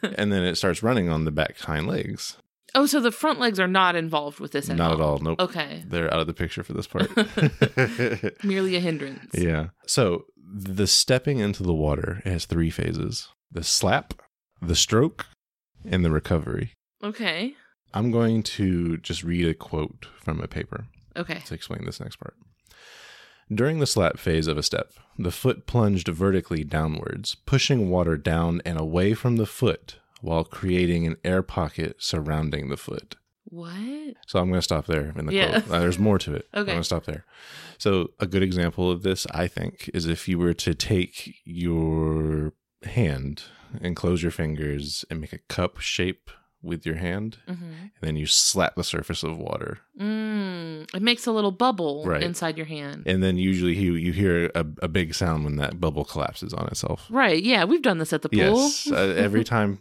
And 0.17 0.31
then 0.31 0.43
it 0.43 0.55
starts 0.55 0.81
running 0.81 1.09
on 1.09 1.25
the 1.25 1.31
back 1.31 1.59
hind 1.59 1.87
legs. 1.87 2.37
Oh, 2.75 2.85
so 2.85 2.99
the 2.99 3.11
front 3.11 3.39
legs 3.39 3.59
are 3.59 3.67
not 3.67 3.95
involved 3.95 4.39
with 4.39 4.51
this 4.51 4.69
at 4.69 4.77
Not 4.77 4.91
all. 4.91 4.97
at 4.97 5.01
all. 5.01 5.19
Nope. 5.19 5.39
Okay. 5.39 5.83
They're 5.87 6.13
out 6.13 6.19
of 6.21 6.27
the 6.27 6.33
picture 6.33 6.63
for 6.63 6.73
this 6.73 6.87
part. 6.87 7.09
Merely 8.43 8.75
a 8.75 8.79
hindrance. 8.79 9.31
yeah. 9.33 9.67
So 9.87 10.25
the 10.51 10.87
stepping 10.87 11.39
into 11.39 11.63
the 11.63 11.73
water 11.73 12.21
has 12.25 12.45
three 12.45 12.69
phases 12.69 13.29
the 13.51 13.63
slap, 13.63 14.13
the 14.61 14.75
stroke, 14.75 15.25
and 15.89 16.03
the 16.05 16.11
recovery. 16.11 16.73
Okay. 17.03 17.53
I'm 17.93 18.11
going 18.11 18.43
to 18.43 18.97
just 18.97 19.23
read 19.23 19.47
a 19.47 19.53
quote 19.55 20.05
from 20.21 20.39
a 20.41 20.47
paper 20.47 20.85
Okay. 21.17 21.39
to 21.45 21.53
explain 21.53 21.85
this 21.85 21.99
next 21.99 22.17
part. 22.17 22.35
During 23.51 23.79
the 23.79 23.87
slap 23.87 24.19
phase 24.19 24.45
of 24.45 24.59
a 24.59 24.63
step, 24.63 24.91
the 25.17 25.31
foot 25.31 25.65
plunged 25.65 26.07
vertically 26.07 26.63
downwards, 26.63 27.35
pushing 27.47 27.89
water 27.89 28.15
down 28.15 28.61
and 28.63 28.79
away 28.79 29.15
from 29.15 29.37
the 29.37 29.47
foot 29.47 29.95
while 30.21 30.43
creating 30.43 31.05
an 31.07 31.15
air 31.23 31.41
pocket 31.41 31.97
surrounding 31.99 32.69
the 32.69 32.77
foot. 32.77 33.15
What? 33.45 34.15
So 34.27 34.39
I'm 34.39 34.49
going 34.49 34.59
to 34.59 34.61
stop 34.61 34.85
there 34.85 35.11
in 35.17 35.25
the 35.25 35.33
Yeah. 35.33 35.61
quote. 35.61 35.71
Uh, 35.75 35.79
there's 35.79 35.97
more 35.99 36.19
to 36.19 36.35
it. 36.35 36.47
okay. 36.53 36.59
I'm 36.59 36.65
going 36.65 36.77
to 36.79 36.83
stop 36.83 37.05
there. 37.05 37.25
So 37.77 38.09
a 38.19 38.27
good 38.27 38.43
example 38.43 38.91
of 38.91 39.01
this, 39.03 39.25
I 39.31 39.47
think, 39.47 39.89
is 39.93 40.05
if 40.05 40.27
you 40.27 40.37
were 40.37 40.53
to 40.53 40.75
take 40.75 41.35
your 41.45 42.53
hand 42.83 43.43
and 43.81 43.95
close 43.95 44.21
your 44.21 44.31
fingers 44.31 45.03
and 45.09 45.19
make 45.19 45.33
a 45.33 45.39
cup 45.49 45.79
shape 45.79 46.29
with 46.61 46.85
your 46.85 46.95
hand, 46.95 47.37
Mm-hmm. 47.47 47.63
and 47.63 48.01
then 48.01 48.15
you 48.17 48.25
slap 48.25 48.75
the 48.75 48.83
surface 48.83 49.23
of 49.23 49.37
water, 49.37 49.79
Mm, 49.99 50.93
it 50.95 51.01
makes 51.01 51.25
a 51.27 51.31
little 51.31 51.51
bubble 51.51 52.03
Right. 52.05 52.23
inside 52.23 52.57
your 52.57 52.65
hand. 52.65 53.03
and 53.05 53.21
then 53.23 53.37
usually 53.37 53.75
you 53.75 53.93
you 53.95 54.11
hear 54.13 54.51
a, 54.55 54.65
a 54.81 54.87
big 54.87 55.13
sound 55.13 55.43
when 55.45 55.55
that 55.57 55.79
bubble 55.79 56.03
collapses 56.05 56.53
on 56.53 56.67
itself. 56.67 57.05
right. 57.09 57.41
Yeah, 57.43 57.63
we've 57.65 57.81
done 57.81 57.97
this 57.99 58.13
at 58.13 58.21
the 58.21 58.29
pool. 58.29 58.39
Yes, 58.39 58.91
uh, 58.91 58.95
every 59.17 59.43
time. 59.43 59.79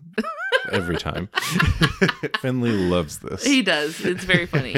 Every 0.73 0.97
time. 0.99 1.29
Finley 2.41 2.73
loves 2.73 3.19
this. 3.19 3.45
He 3.45 3.63
does. 3.63 4.05
It's 4.05 4.25
very 4.25 4.47
funny. 4.47 4.75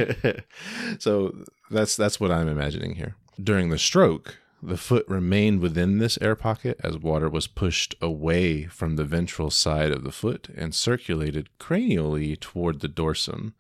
so 0.99 1.35
that's 1.71 1.97
that's 1.97 2.21
what 2.21 2.31
I'm 2.31 2.49
imagining 2.49 2.95
here. 2.95 3.17
During 3.43 3.71
the 3.71 3.79
stroke, 3.79 4.39
the 4.63 4.77
foot 4.77 5.07
remained 5.09 5.61
within 5.61 5.99
this 5.99 6.19
air 6.21 6.37
pocket 6.37 6.79
as 6.83 6.99
water 6.99 7.29
was 7.29 7.47
pushed 7.47 7.95
away 8.01 8.65
from 8.65 8.97
the 8.97 9.05
ventral 9.05 9.51
side 9.51 9.91
of 9.91 10.05
the 10.05 10.13
foot 10.13 10.49
and 10.57 10.75
circulated 10.75 11.49
cranially 11.59 12.39
toward 12.39 12.81
the 12.81 12.89
dorsum. 12.89 13.55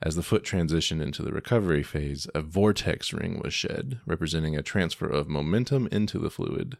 As 0.00 0.14
the 0.14 0.22
foot 0.22 0.44
transitioned 0.44 1.02
into 1.02 1.22
the 1.22 1.32
recovery 1.32 1.82
phase, 1.82 2.28
a 2.34 2.40
vortex 2.40 3.12
ring 3.12 3.40
was 3.42 3.52
shed, 3.52 4.00
representing 4.06 4.56
a 4.56 4.62
transfer 4.62 5.06
of 5.08 5.28
momentum 5.28 5.88
into 5.90 6.18
the 6.18 6.30
fluid. 6.30 6.78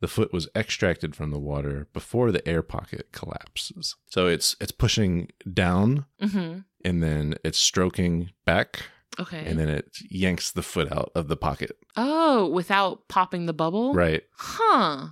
The 0.00 0.08
foot 0.08 0.32
was 0.32 0.48
extracted 0.54 1.16
from 1.16 1.30
the 1.30 1.38
water 1.38 1.88
before 1.92 2.30
the 2.30 2.46
air 2.46 2.62
pocket 2.62 3.08
collapses. 3.12 3.96
So 4.06 4.26
it's 4.26 4.54
it's 4.60 4.72
pushing 4.72 5.30
down 5.52 6.06
hmm 6.20 6.58
and 6.84 7.02
then 7.02 7.34
it's 7.42 7.58
stroking 7.58 8.30
back 8.44 8.84
Okay. 9.18 9.44
and 9.46 9.58
then 9.58 9.68
it 9.68 9.86
yanks 10.10 10.50
the 10.52 10.62
foot 10.62 10.92
out 10.92 11.10
of 11.14 11.28
the 11.28 11.36
pocket. 11.36 11.76
oh, 11.96 12.48
without 12.48 13.08
popping 13.08 13.46
the 13.46 13.52
bubble. 13.52 13.94
Right. 13.94 14.22
Huh. 14.36 15.08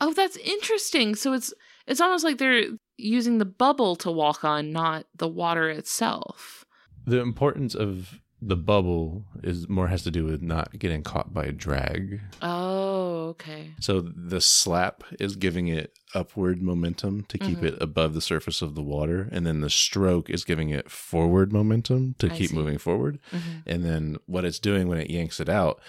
Oh, 0.00 0.12
that's 0.12 0.36
interesting. 0.36 1.14
So 1.16 1.32
it's 1.32 1.52
it's 1.86 2.00
almost 2.00 2.24
like 2.24 2.38
they're 2.38 2.64
using 2.96 3.38
the 3.38 3.44
bubble 3.44 3.96
to 3.96 4.10
walk 4.10 4.44
on, 4.44 4.70
not 4.72 5.06
the 5.16 5.28
water 5.28 5.68
itself. 5.70 6.64
The 7.06 7.20
importance 7.20 7.74
of 7.74 8.20
the 8.40 8.56
bubble 8.56 9.24
is 9.42 9.68
more 9.68 9.88
has 9.88 10.04
to 10.04 10.10
do 10.12 10.24
with 10.24 10.42
not 10.42 10.78
getting 10.78 11.02
caught 11.02 11.34
by 11.34 11.44
a 11.44 11.52
drag. 11.52 12.20
Oh, 12.40 12.87
okay. 13.28 13.70
So 13.80 14.00
the 14.00 14.40
slap 14.40 15.04
is 15.20 15.36
giving 15.36 15.68
it 15.68 15.92
upward 16.14 16.62
momentum 16.62 17.24
to 17.28 17.38
keep 17.38 17.58
Mhm. 17.58 17.64
it 17.64 17.78
above 17.80 18.14
the 18.14 18.20
surface 18.20 18.62
of 18.62 18.74
the 18.74 18.82
water, 18.82 19.28
and 19.32 19.46
then 19.46 19.60
the 19.60 19.70
stroke 19.70 20.28
is 20.30 20.44
giving 20.44 20.70
it 20.70 20.90
forward 20.90 21.52
momentum 21.52 22.14
to 22.18 22.26
I 22.30 22.36
keep 22.36 22.50
see. 22.50 22.56
moving 22.56 22.78
forward. 22.78 23.18
Mhm. 23.32 23.62
And 23.66 23.84
then 23.84 24.16
what 24.26 24.44
it's 24.44 24.58
doing 24.58 24.88
when 24.88 24.98
it 24.98 25.10
yanks 25.10 25.40
it 25.40 25.48
out, 25.48 25.80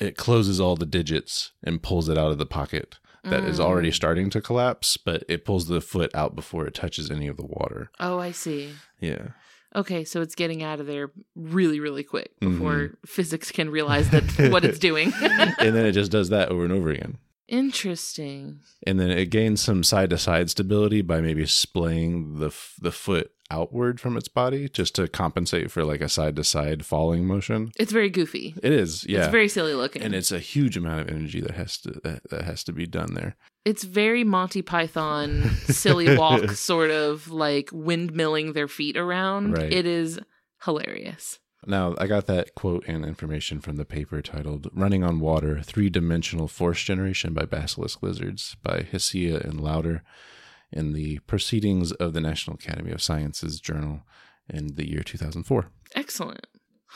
it 0.00 0.16
closes 0.16 0.60
all 0.60 0.76
the 0.76 0.86
digits 0.86 1.52
and 1.62 1.82
pulls 1.82 2.08
it 2.08 2.16
out 2.18 2.32
of 2.32 2.38
the 2.38 2.46
pocket 2.46 2.96
that 3.24 3.42
is 3.42 3.58
already 3.58 3.88
Mm. 3.90 3.94
starting 3.94 4.30
to 4.30 4.40
collapse, 4.40 4.96
but 4.96 5.24
it 5.28 5.44
pulls 5.44 5.66
the 5.66 5.80
foot 5.80 6.14
out 6.14 6.36
before 6.36 6.64
it 6.66 6.74
touches 6.74 7.10
any 7.10 7.26
of 7.26 7.36
the 7.36 7.44
water. 7.44 7.90
Oh, 7.98 8.18
I 8.20 8.30
see. 8.30 8.70
Yeah. 9.00 9.30
Okay, 9.76 10.04
so 10.04 10.22
it's 10.22 10.34
getting 10.34 10.62
out 10.62 10.80
of 10.80 10.86
there 10.86 11.12
really, 11.34 11.78
really 11.80 12.02
quick 12.02 12.32
Mm-hmm. 12.40 12.52
before 12.54 12.90
physics 13.06 13.52
can 13.52 13.68
realize 13.70 14.08
that 14.10 14.24
what 14.50 14.64
it's 14.64 14.78
doing. 14.78 15.12
and 15.20 15.74
then 15.76 15.84
it 15.86 15.92
just 15.92 16.10
does 16.10 16.30
that 16.30 16.48
over 16.48 16.64
and 16.64 16.72
over 16.72 16.88
again. 16.90 17.18
Interesting. 17.48 18.60
And 18.86 18.98
then 18.98 19.10
it 19.10 19.26
gains 19.26 19.60
some 19.60 19.84
side 19.84 20.10
to 20.10 20.18
side 20.18 20.50
stability 20.50 21.02
by 21.02 21.20
maybe 21.20 21.46
splaying 21.46 22.38
the 22.38 22.46
f- 22.48 22.74
the 22.80 22.90
foot 22.90 23.30
outward 23.50 24.00
from 24.00 24.16
its 24.16 24.26
body 24.28 24.68
just 24.68 24.94
to 24.96 25.06
compensate 25.06 25.70
for 25.70 25.84
like 25.84 26.00
a 26.00 26.08
side 26.08 26.34
to 26.36 26.42
side 26.44 26.84
falling 26.84 27.24
motion. 27.26 27.70
It's 27.78 27.92
very 27.92 28.10
goofy. 28.10 28.54
It 28.62 28.72
is, 28.72 29.04
yeah. 29.06 29.20
It's 29.20 29.28
very 29.30 29.48
silly 29.48 29.74
looking. 29.74 30.02
and 30.02 30.14
it's 30.14 30.32
a 30.32 30.38
huge 30.40 30.76
amount 30.76 31.02
of 31.02 31.08
energy 31.14 31.40
that 31.40 31.52
has 31.54 31.78
to 31.82 31.90
that, 32.02 32.28
that 32.30 32.42
has 32.44 32.64
to 32.64 32.72
be 32.72 32.86
done 32.86 33.14
there. 33.14 33.36
It's 33.66 33.82
very 33.82 34.22
Monty 34.22 34.62
Python 34.62 35.50
silly 35.66 36.16
walk 36.18 36.52
sort 36.52 36.92
of 36.92 37.32
like 37.32 37.66
windmilling 37.70 38.54
their 38.54 38.68
feet 38.68 38.96
around. 38.96 39.58
Right. 39.58 39.72
It 39.72 39.86
is 39.86 40.20
hilarious. 40.64 41.40
Now, 41.66 41.96
I 41.98 42.06
got 42.06 42.26
that 42.26 42.54
quote 42.54 42.84
and 42.86 43.04
information 43.04 43.60
from 43.60 43.74
the 43.74 43.84
paper 43.84 44.22
titled 44.22 44.68
Running 44.72 45.02
on 45.02 45.18
Water 45.18 45.60
Three 45.62 45.90
Dimensional 45.90 46.46
Force 46.46 46.80
Generation 46.84 47.34
by 47.34 47.44
Basilisk 47.44 48.04
Lizards 48.04 48.56
by 48.62 48.82
Hessia 48.82 49.40
and 49.44 49.60
Lauder 49.60 50.04
in 50.70 50.92
the 50.92 51.18
Proceedings 51.26 51.90
of 51.90 52.12
the 52.12 52.20
National 52.20 52.54
Academy 52.54 52.92
of 52.92 53.02
Sciences 53.02 53.58
Journal 53.58 54.02
in 54.48 54.76
the 54.76 54.88
year 54.88 55.02
2004. 55.02 55.72
Excellent. 55.96 56.46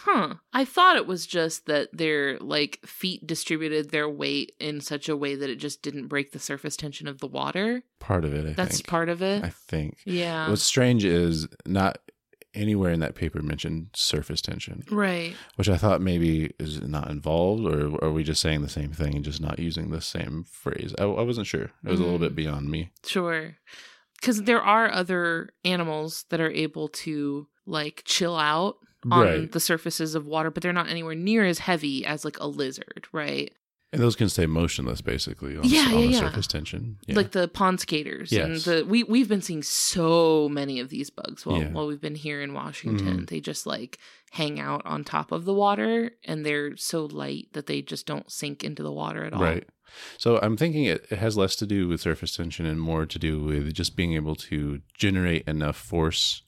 Huh. 0.04 0.34
I 0.52 0.64
thought 0.64 0.96
it 0.96 1.06
was 1.06 1.26
just 1.26 1.66
that 1.66 1.88
their 1.92 2.38
like 2.38 2.80
feet 2.86 3.26
distributed 3.26 3.90
their 3.90 4.08
weight 4.08 4.52
in 4.58 4.80
such 4.80 5.08
a 5.08 5.16
way 5.16 5.34
that 5.34 5.50
it 5.50 5.56
just 5.56 5.82
didn't 5.82 6.08
break 6.08 6.32
the 6.32 6.38
surface 6.38 6.76
tension 6.76 7.06
of 7.06 7.18
the 7.18 7.26
water. 7.26 7.82
Part 7.98 8.24
of 8.24 8.32
it, 8.32 8.46
I 8.48 8.52
That's 8.54 8.76
think. 8.78 8.86
part 8.88 9.08
of 9.10 9.20
it. 9.22 9.44
I 9.44 9.50
think. 9.50 9.98
yeah. 10.06 10.48
What's 10.48 10.62
strange 10.62 11.04
is 11.04 11.48
not 11.66 11.98
anywhere 12.54 12.90
in 12.90 13.00
that 13.00 13.14
paper 13.14 13.40
mentioned 13.42 13.88
surface 13.94 14.40
tension, 14.40 14.82
right. 14.90 15.34
which 15.56 15.68
I 15.68 15.76
thought 15.76 16.00
maybe 16.00 16.52
is 16.58 16.80
not 16.82 17.08
involved, 17.10 17.64
or 17.64 18.02
are 18.04 18.10
we 18.10 18.24
just 18.24 18.40
saying 18.40 18.62
the 18.62 18.68
same 18.68 18.90
thing 18.92 19.14
and 19.14 19.24
just 19.24 19.40
not 19.40 19.58
using 19.60 19.90
the 19.90 20.00
same 20.00 20.44
phrase? 20.50 20.92
I, 20.98 21.04
I 21.04 21.22
wasn't 21.22 21.46
sure. 21.46 21.70
It 21.84 21.90
was 21.90 22.00
a 22.00 22.02
little 22.02 22.18
Mm. 22.18 22.22
bit 22.22 22.34
beyond 22.34 22.68
me. 22.70 22.90
Sure. 23.06 23.56
Because 24.20 24.42
there 24.44 24.60
are 24.62 24.90
other 24.90 25.50
animals 25.64 26.24
that 26.30 26.40
are 26.40 26.50
able 26.50 26.88
to 26.88 27.46
like 27.66 28.02
chill 28.04 28.36
out 28.36 28.76
on 29.10 29.20
Right. 29.24 29.52
the 29.52 29.60
surfaces 29.60 30.14
of 30.14 30.26
water, 30.26 30.50
but 30.50 30.62
they're 30.62 30.72
not 30.72 30.88
anywhere 30.88 31.14
near 31.14 31.44
as 31.44 31.60
heavy 31.60 32.04
as 32.04 32.24
like 32.24 32.38
a 32.40 32.46
lizard, 32.46 33.06
right? 33.12 33.52
And 33.92 34.00
those 34.00 34.14
can 34.14 34.28
stay 34.28 34.46
motionless, 34.46 35.00
basically, 35.00 35.56
on, 35.56 35.64
Yeah, 35.64 35.80
on 35.86 35.90
yeah, 35.90 35.96
the 35.96 36.06
yeah. 36.12 36.18
surface 36.20 36.46
tension. 36.46 36.98
Yeah. 37.08 37.16
Like 37.16 37.32
the 37.32 37.48
pond 37.48 37.80
skaters. 37.80 38.30
And 38.32 38.54
the 38.58 38.84
we 38.86 39.02
we've 39.02 39.28
been 39.28 39.42
seeing 39.42 39.64
so 39.64 40.48
many 40.48 40.78
of 40.78 40.90
these 40.90 41.10
bugs 41.10 41.44
while 41.44 41.60
while 41.72 41.86
we've 41.88 42.00
been 42.00 42.14
here 42.14 42.40
in 42.40 42.54
Washington. 42.54 43.22
Mhm. 43.22 43.28
They 43.28 43.40
just 43.40 43.66
like 43.66 43.98
hang 44.30 44.60
out 44.60 44.82
on 44.84 45.02
top 45.02 45.32
of 45.32 45.44
the 45.44 45.52
water 45.54 46.12
and 46.24 46.46
they're 46.46 46.76
so 46.76 47.06
light 47.06 47.48
that 47.52 47.66
they 47.66 47.82
just 47.82 48.06
don't 48.06 48.30
sink 48.30 48.62
into 48.62 48.84
the 48.84 48.92
water 48.92 49.24
at 49.24 49.32
all. 49.32 49.42
Right. 49.42 49.68
So 50.18 50.38
I'm 50.40 50.56
thinking 50.56 50.84
it, 50.84 51.04
it 51.10 51.18
has 51.18 51.36
less 51.36 51.56
to 51.56 51.66
do 51.66 51.88
with 51.88 52.00
surface 52.00 52.36
tension 52.36 52.64
and 52.66 52.80
more 52.80 53.06
to 53.06 53.18
do 53.18 53.42
with 53.42 53.74
just 53.74 53.96
being 53.96 54.12
able 54.12 54.36
to 54.36 54.82
generate 54.96 55.48
enough 55.48 55.76
force 55.76 56.42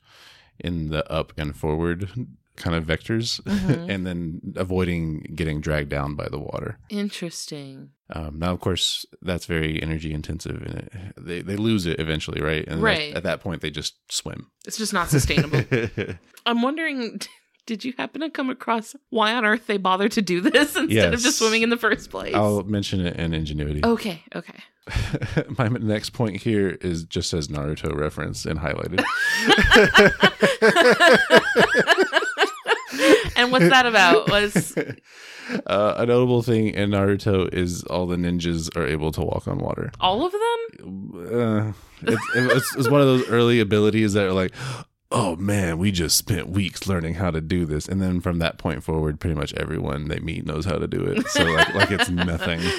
in 0.61 0.91
the 0.91 1.11
up 1.11 1.33
and 1.37 1.57
forward 1.57 2.09
kind 2.57 2.77
of 2.77 2.85
vectors 2.85 3.41
Mhm. 3.43 3.89
and 3.93 4.07
then 4.07 4.41
avoiding 4.57 5.33
getting 5.35 5.61
dragged 5.61 5.89
down 5.89 6.15
by 6.15 6.29
the 6.29 6.39
water. 6.39 6.79
Interesting. 6.91 7.91
Um, 8.15 8.39
now, 8.39 8.53
of 8.53 8.61
course, 8.61 9.07
that's 9.23 9.47
very 9.47 9.83
energy 9.83 10.13
intensive 10.13 10.61
and 10.63 10.75
it, 10.75 10.93
they, 11.17 11.41
they 11.43 11.57
lose 11.57 11.87
it 11.87 11.99
eventually, 11.99 12.43
right? 12.43 12.65
And 12.69 12.83
Right. 12.83 13.15
at 13.15 13.23
that 13.23 13.41
point, 13.41 13.63
they 13.63 13.71
just 13.71 13.95
swim. 14.11 14.51
It's 14.67 14.77
just 14.77 14.93
not 14.93 15.09
sustainable. 15.09 15.63
I'm 16.47 16.61
wondering, 16.61 17.21
did 17.67 17.85
you 17.85 17.95
happen 17.97 18.21
to 18.21 18.29
come 18.29 18.51
across 18.51 18.95
why 19.11 19.33
on 19.35 19.45
earth 19.47 19.67
they 19.67 19.77
bother 19.79 20.09
to 20.11 20.21
do 20.21 20.41
this 20.43 20.77
instead 20.77 21.15
of 21.15 21.21
just 21.21 21.39
swimming 21.39 21.63
in 21.63 21.71
the 21.71 21.77
first 21.79 22.11
place? 22.11 22.35
I'll 22.35 22.65
mention 22.65 23.01
it 23.07 23.17
in 23.17 23.33
Ingenuity. 23.33 23.81
Okay, 23.85 24.23
okay. 24.35 24.59
My 25.57 25.69
next 25.69 26.11
point 26.11 26.39
here 26.43 26.71
is 26.81 27.05
just 27.05 27.33
as 27.33 27.47
Naruto 27.47 27.95
reference 27.97 28.45
and 28.45 28.59
highlighted. 28.59 29.05
And 33.43 33.51
what's 33.51 33.69
that 33.69 33.87
about? 33.87 34.31
Was 34.31 34.77
uh, 34.79 35.95
a 35.97 36.07
notable 36.07 36.43
thing 36.43 36.69
in 36.69 36.91
Naruto 36.91 37.53
is 37.53 37.83
all 37.85 38.07
the 38.07 38.15
ninjas 38.17 38.75
are 38.77 38.87
able 38.87 39.11
to 39.13 39.21
walk 39.21 39.49
on 39.49 39.59
water. 39.59 39.91
all 40.01 40.25
of 40.25 40.33
them? 40.33 41.27
Uh, 41.27 41.73
it's, 42.03 42.23
it's, 42.37 42.77
it's 42.77 42.89
one 42.89 43.01
of 43.01 43.07
those 43.09 43.29
early 43.29 43.59
abilities 43.59 44.13
that 44.13 44.25
are 44.25 44.33
like, 44.33 44.53
oh 45.11 45.35
man, 45.37 45.79
we 45.79 45.91
just 45.91 46.17
spent 46.17 46.49
weeks 46.49 46.87
learning 46.87 47.15
how 47.15 47.31
to 47.33 47.41
do 47.41 47.67
this, 47.67 47.89
and 47.89 48.01
then 48.01 48.21
from 48.21 48.39
that 48.39 48.57
point 48.59 48.83
forward, 48.83 49.19
pretty 49.21 49.35
much 49.35 49.53
everyone 49.55 50.09
they 50.09 50.21
meet 50.21 50.47
knows 50.47 50.65
how 50.65 50.79
to 50.79 50.87
do 50.87 51.03
it. 51.03 51.27
So 51.29 51.43
like, 51.45 51.75
like 51.75 51.91
it's 51.91 52.09
nothing. 52.11 52.61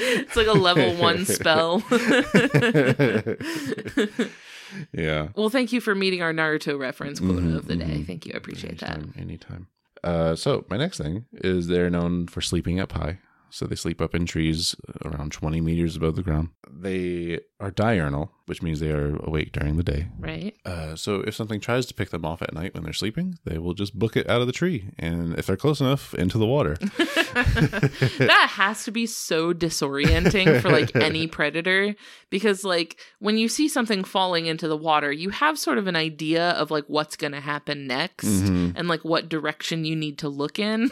It's 0.00 0.36
like 0.36 0.46
a 0.46 0.52
level 0.52 0.94
one 0.96 1.24
spell. 1.24 1.82
yeah. 4.92 5.28
well, 5.36 5.48
thank 5.50 5.72
you 5.72 5.80
for 5.80 5.94
meeting 5.94 6.22
our 6.22 6.32
Naruto 6.32 6.78
reference 6.78 7.20
quota 7.20 7.40
Mhm, 7.40 7.56
of 7.56 7.66
the 7.68 7.76
day. 7.76 7.84
mhm. 7.86 8.06
Thank 8.06 8.26
you. 8.26 8.32
I 8.34 8.36
appreciate 8.38 8.78
that. 8.80 8.96
Anytime, 8.98 9.14
anytime. 9.18 9.66
Uh, 10.04 10.34
so 10.36 10.64
my 10.70 10.76
next 10.76 10.98
thing 10.98 11.24
is 11.32 11.66
they're 11.66 11.90
known 11.90 12.26
for 12.28 12.40
sleeping 12.40 12.78
up 12.80 12.92
high. 12.92 13.18
So 13.50 13.66
they 13.66 13.76
sleep 13.76 14.00
up 14.00 14.14
in 14.14 14.26
trees 14.26 14.74
around 15.04 15.32
20 15.32 15.60
meters 15.60 15.96
above 15.96 16.16
the 16.16 16.22
ground. 16.22 16.50
They 16.70 17.40
are 17.60 17.70
diurnal, 17.70 18.30
which 18.46 18.62
means 18.62 18.78
they 18.80 18.90
are 18.90 19.16
awake 19.16 19.52
during 19.52 19.76
the 19.76 19.82
day. 19.82 20.08
Right? 20.18 20.54
Uh, 20.64 20.94
so 20.96 21.20
if 21.26 21.34
something 21.34 21.58
tries 21.60 21.86
to 21.86 21.94
pick 21.94 22.10
them 22.10 22.24
off 22.24 22.42
at 22.42 22.52
night 22.54 22.74
when 22.74 22.84
they're 22.84 22.92
sleeping, 22.92 23.38
they 23.44 23.58
will 23.58 23.74
just 23.74 23.98
book 23.98 24.16
it 24.16 24.28
out 24.28 24.40
of 24.40 24.46
the 24.46 24.52
tree, 24.52 24.90
and 24.98 25.36
if 25.38 25.46
they're 25.46 25.56
close 25.56 25.80
enough, 25.80 26.14
into 26.14 26.38
the 26.38 26.46
water. 26.46 26.76
that 27.34 28.48
has 28.52 28.84
to 28.84 28.90
be 28.90 29.06
so 29.06 29.52
disorienting 29.52 30.60
for 30.60 30.70
like 30.70 30.94
any 30.96 31.26
predator 31.38 31.94
because 32.30 32.64
like 32.64 32.98
when 33.18 33.38
you 33.38 33.48
see 33.48 33.68
something 33.68 34.04
falling 34.04 34.46
into 34.46 34.66
the 34.68 34.76
water 34.76 35.12
you 35.12 35.30
have 35.30 35.58
sort 35.58 35.78
of 35.78 35.86
an 35.86 35.96
idea 35.96 36.50
of 36.52 36.70
like 36.70 36.84
what's 36.88 37.16
going 37.16 37.32
to 37.32 37.40
happen 37.40 37.86
next 37.86 38.26
Mhm. 38.26 38.72
and 38.76 38.88
like 38.88 39.04
what 39.04 39.28
direction 39.28 39.84
you 39.84 39.94
need 39.94 40.18
to 40.18 40.28
look 40.28 40.58
in 40.58 40.90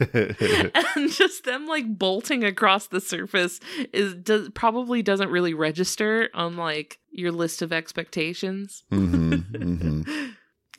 and 0.96 1.10
just 1.10 1.44
them 1.44 1.66
like 1.66 1.98
bolting 1.98 2.44
across 2.44 2.88
the 2.88 3.00
surface 3.00 3.60
is 3.92 4.14
does 4.14 4.48
probably 4.54 5.02
doesn't 5.02 5.30
really 5.30 5.54
register 5.54 6.28
on 6.34 6.56
like 6.56 6.98
your 7.10 7.32
list 7.32 7.62
of 7.62 7.72
expectations 7.72 8.84
hmm 8.90 9.36
hmm 9.36 10.02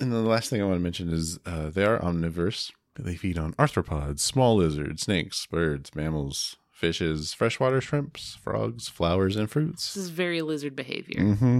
And 0.02 0.14
then 0.14 0.24
the 0.24 0.30
last 0.30 0.50
thing 0.50 0.62
I 0.62 0.66
want 0.66 0.78
to 0.78 0.84
mention 0.84 1.12
is 1.12 1.40
uh, 1.46 1.70
they 1.72 1.84
are 1.84 2.00
omnivores. 2.00 2.72
They 2.98 3.16
feed 3.16 3.38
on 3.38 3.52
arthropods, 3.56 4.22
small 4.22 4.56
lizards, 4.56 5.02
snakes, 5.02 5.46
birds, 5.46 5.94
mammals, 5.94 6.56
fishes, 6.72 7.34
freshwater 7.34 7.82
shrimps, 7.82 8.38
frogs, 8.42 8.88
flowers, 8.88 9.36
and 9.36 9.52
fruits. 9.52 9.94
this 9.94 10.04
is 10.06 10.10
very 10.10 10.42
lizard 10.42 10.74
behavior 10.76 11.36
hmm 11.36 11.60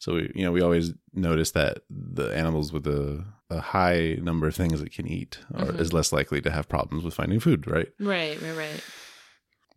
So 0.00 0.14
we, 0.14 0.32
you 0.34 0.44
know, 0.44 0.50
we 0.50 0.60
always 0.62 0.92
notice 1.14 1.52
that 1.52 1.82
the 1.88 2.28
animals 2.36 2.72
with 2.72 2.86
a, 2.86 3.22
a 3.50 3.60
high 3.60 4.16
number 4.20 4.48
of 4.48 4.54
things 4.56 4.80
it 4.80 4.92
can 4.92 5.06
eat 5.06 5.38
are, 5.54 5.66
Mhm. 5.66 5.78
is 5.80 5.92
less 5.92 6.12
likely 6.12 6.40
to 6.40 6.50
have 6.50 6.68
problems 6.68 7.04
with 7.04 7.14
finding 7.14 7.38
food, 7.38 7.66
right? 7.70 7.88
right 8.00 8.40
right 8.42 8.56
right 8.56 8.82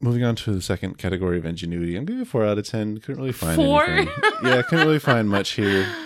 Moving 0.02 0.24
on 0.24 0.36
to 0.38 0.52
the 0.54 0.62
second 0.62 0.98
category 0.98 1.38
of 1.38 1.46
ingenuity, 1.46 1.96
I'm 1.96 2.06
giving 2.06 2.26
four 2.26 2.44
out 2.46 2.58
of 2.58 2.66
ten. 2.68 2.98
Couldn't 3.00 3.22
really 3.22 3.32
find 3.32 3.56
Four? 3.56 3.86
anything. 3.86 4.14
yeah, 4.44 4.62
couldn't 4.64 4.88
really 4.88 5.00
find 5.00 5.30
much 5.30 5.52
here. 5.52 5.86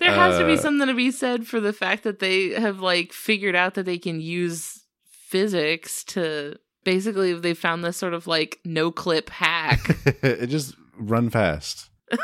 There 0.00 0.12
has 0.12 0.38
to 0.38 0.44
be 0.44 0.54
Uh, 0.54 0.56
something 0.56 0.88
to 0.88 0.94
be 0.94 1.12
said 1.12 1.46
for 1.46 1.60
the 1.60 1.72
fact 1.72 2.02
that 2.02 2.18
they 2.18 2.48
have 2.50 2.80
like 2.80 3.12
figured 3.12 3.54
out 3.54 3.74
that 3.74 3.86
they 3.86 3.98
can 3.98 4.20
use 4.20 4.82
physics 5.08 6.02
to 6.14 6.56
basically 6.82 7.32
they 7.32 7.54
found 7.54 7.84
this 7.84 7.96
sort 7.96 8.12
of 8.12 8.26
like 8.26 8.58
no 8.64 8.90
clip 8.90 9.30
hack 9.30 9.78
it 10.22 10.48
just 10.48 10.74
run 10.98 11.30
fast. 11.30 11.90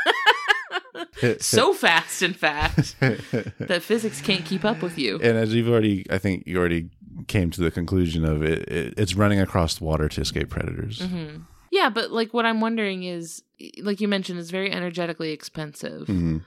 so 1.41 1.73
fast 1.73 2.23
in 2.23 2.33
fact 2.33 2.95
that 3.01 3.81
physics 3.83 4.21
can't 4.21 4.45
keep 4.45 4.65
up 4.65 4.83
with 4.83 4.99
you. 4.99 5.17
And 5.17 5.37
as 5.37 5.55
you've 5.55 5.69
already, 5.69 6.07
I 6.11 6.19
think 6.19 6.45
you 6.47 6.59
already 6.59 6.91
came 7.27 7.51
to 7.51 7.61
the 7.61 7.71
conclusion 7.71 8.25
of 8.25 8.43
it, 8.43 8.69
it 8.69 8.95
it's 8.97 9.15
running 9.15 9.41
across 9.41 9.81
water 9.81 10.09
to 10.09 10.21
escape 10.21 10.49
predators. 10.51 11.01
hmm 11.01 11.39
Yeah, 11.71 11.91
but 11.91 12.11
like 12.11 12.33
what 12.33 12.47
I'm 12.47 12.61
wondering 12.61 13.03
is 13.05 13.43
like 13.83 14.01
you 14.01 14.09
mentioned 14.09 14.39
it's 14.39 14.51
very 14.51 14.71
energetically 14.73 15.33
expensive. 15.33 16.07
Mhm. 16.09 16.45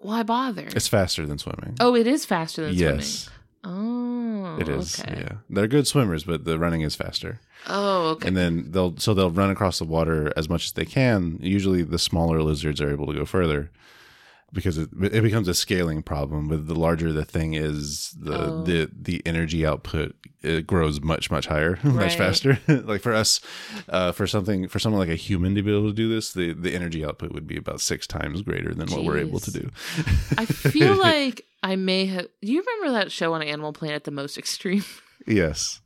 Why 0.00 0.22
bother? 0.22 0.68
It's 0.74 0.88
faster 0.88 1.26
than 1.26 1.38
swimming. 1.38 1.76
oh, 1.80 1.94
it 1.94 2.06
is 2.06 2.24
faster 2.24 2.64
than 2.66 2.74
yes, 2.74 3.28
swimming. 3.28 3.32
Oh, 3.68 4.56
it 4.60 4.68
is. 4.68 5.00
Okay. 5.00 5.20
Yeah, 5.22 5.38
they're 5.50 5.66
good 5.66 5.86
swimmers, 5.86 6.24
but 6.24 6.44
the 6.44 6.58
running 6.58 6.82
is 6.82 6.94
faster. 6.94 7.40
Oh, 7.66 8.10
okay. 8.10 8.28
And 8.28 8.36
then 8.36 8.70
they'll 8.70 8.96
so 8.98 9.14
they'll 9.14 9.30
run 9.30 9.50
across 9.50 9.78
the 9.78 9.84
water 9.84 10.32
as 10.36 10.48
much 10.48 10.66
as 10.66 10.72
they 10.72 10.84
can. 10.84 11.38
Usually, 11.40 11.82
the 11.82 11.98
smaller 11.98 12.42
lizards 12.42 12.80
are 12.80 12.90
able 12.90 13.06
to 13.06 13.14
go 13.14 13.24
further 13.24 13.70
because 14.56 14.76
it, 14.78 14.88
it 15.00 15.22
becomes 15.22 15.46
a 15.46 15.54
scaling 15.54 16.02
problem. 16.02 16.48
With 16.48 16.66
the 16.66 16.74
larger 16.74 17.12
the 17.12 17.24
thing 17.24 17.54
is, 17.54 18.10
the 18.18 18.36
Oh. 18.36 18.62
the 18.64 18.90
the 18.92 19.22
energy 19.24 19.64
output 19.64 20.16
it 20.42 20.66
grows 20.66 21.00
much 21.00 21.30
much 21.30 21.46
higher, 21.46 21.78
much 21.84 22.16
faster. 22.16 22.58
like 22.68 23.00
for 23.02 23.12
us, 23.12 23.40
uh, 23.88 24.10
for 24.10 24.26
something 24.26 24.66
for 24.66 24.80
someone 24.80 24.98
like 24.98 25.08
a 25.08 25.14
human 25.16 25.54
to 25.54 25.62
be 25.62 25.70
able 25.72 25.88
to 25.88 25.94
do 25.94 26.08
this, 26.08 26.32
the 26.32 26.52
the 26.52 26.74
energy 26.74 27.04
output 27.04 27.30
would 27.32 27.46
be 27.46 27.56
about 27.56 27.80
six 27.80 28.06
times 28.08 28.42
greater 28.42 28.74
than 28.74 28.88
what 28.90 29.04
we're 29.04 29.18
able 29.18 29.38
to 29.38 29.52
do. 29.52 29.70
I 30.36 30.46
feel 30.46 30.96
like 31.00 31.44
I 31.62 31.76
may 31.76 32.06
have. 32.06 32.26
Do 32.42 32.52
you 32.52 32.62
remember 32.66 32.98
that 32.98 33.12
show 33.12 33.34
on 33.34 33.42
Animal 33.42 33.72
Planet, 33.72 34.02
The 34.04 34.10
Most 34.10 34.36
Extreme? 34.38 34.84
yes. 35.26 35.80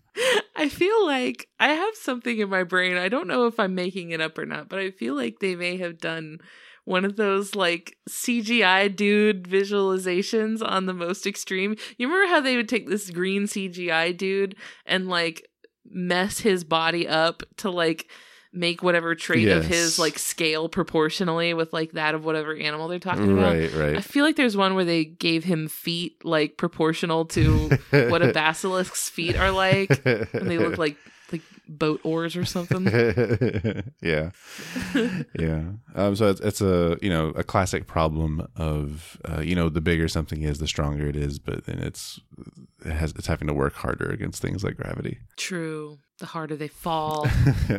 I 0.56 0.68
feel 0.68 1.06
like 1.06 1.48
I 1.58 1.68
have 1.68 1.94
something 1.94 2.36
in 2.38 2.50
my 2.50 2.64
brain. 2.64 2.98
I 2.98 3.08
don't 3.08 3.28
know 3.28 3.46
if 3.46 3.58
I'm 3.58 3.74
making 3.74 4.10
it 4.10 4.20
up 4.20 4.36
or 4.36 4.44
not, 4.44 4.68
but 4.68 4.78
I 4.78 4.90
feel 4.90 5.14
like 5.14 5.38
they 5.38 5.54
may 5.54 5.78
have 5.78 5.98
done 5.98 6.40
one 6.84 7.04
of 7.04 7.16
those 7.16 7.54
like 7.54 7.96
CGI 8.08 8.94
dude 8.94 9.44
visualizations 9.44 10.62
on 10.66 10.86
the 10.86 10.94
most 10.94 11.26
extreme. 11.26 11.76
You 11.98 12.08
remember 12.08 12.34
how 12.34 12.40
they 12.40 12.56
would 12.56 12.68
take 12.68 12.88
this 12.88 13.10
green 13.10 13.44
CGI 13.44 14.16
dude 14.16 14.56
and 14.86 15.08
like 15.08 15.48
mess 15.84 16.40
his 16.40 16.64
body 16.64 17.06
up 17.08 17.42
to 17.58 17.70
like 17.70 18.08
make 18.52 18.82
whatever 18.82 19.14
trait 19.14 19.46
of 19.48 19.64
his 19.64 19.96
like 19.96 20.18
scale 20.18 20.68
proportionally 20.68 21.54
with 21.54 21.72
like 21.72 21.92
that 21.92 22.16
of 22.16 22.24
whatever 22.24 22.56
animal 22.56 22.88
they're 22.88 22.98
talking 22.98 23.30
about. 23.30 23.54
Right. 23.54 23.72
right. 23.72 23.96
I 23.96 24.00
feel 24.00 24.24
like 24.24 24.34
there's 24.34 24.56
one 24.56 24.74
where 24.74 24.84
they 24.84 25.04
gave 25.04 25.44
him 25.44 25.68
feet 25.68 26.24
like 26.24 26.56
proportional 26.56 27.26
to 27.26 27.78
what 27.90 28.22
a 28.22 28.32
basilisk's 28.32 29.08
feet 29.08 29.36
are 29.36 29.52
like. 29.52 30.04
And 30.04 30.50
they 30.50 30.58
look 30.58 30.78
like 30.78 30.80
like 30.80 30.96
boat 31.70 32.00
oars 32.04 32.36
or 32.36 32.44
something. 32.44 32.84
yeah, 34.02 34.30
yeah. 35.38 35.62
Um, 35.94 36.16
so 36.16 36.28
it's, 36.28 36.40
it's 36.40 36.60
a 36.60 36.98
you 37.00 37.08
know 37.08 37.28
a 37.30 37.44
classic 37.44 37.86
problem 37.86 38.46
of 38.56 39.18
uh, 39.28 39.40
you 39.40 39.54
know 39.54 39.68
the 39.68 39.80
bigger 39.80 40.08
something 40.08 40.42
is, 40.42 40.58
the 40.58 40.66
stronger 40.66 41.06
it 41.06 41.16
is, 41.16 41.38
but 41.38 41.64
then 41.64 41.78
it's 41.78 42.20
it 42.84 42.92
has 42.92 43.12
it's 43.12 43.26
having 43.26 43.48
to 43.48 43.54
work 43.54 43.74
harder 43.74 44.10
against 44.10 44.42
things 44.42 44.64
like 44.64 44.76
gravity. 44.76 45.18
True. 45.36 45.98
The 46.18 46.26
harder 46.26 46.56
they 46.56 46.68
fall. 46.68 47.26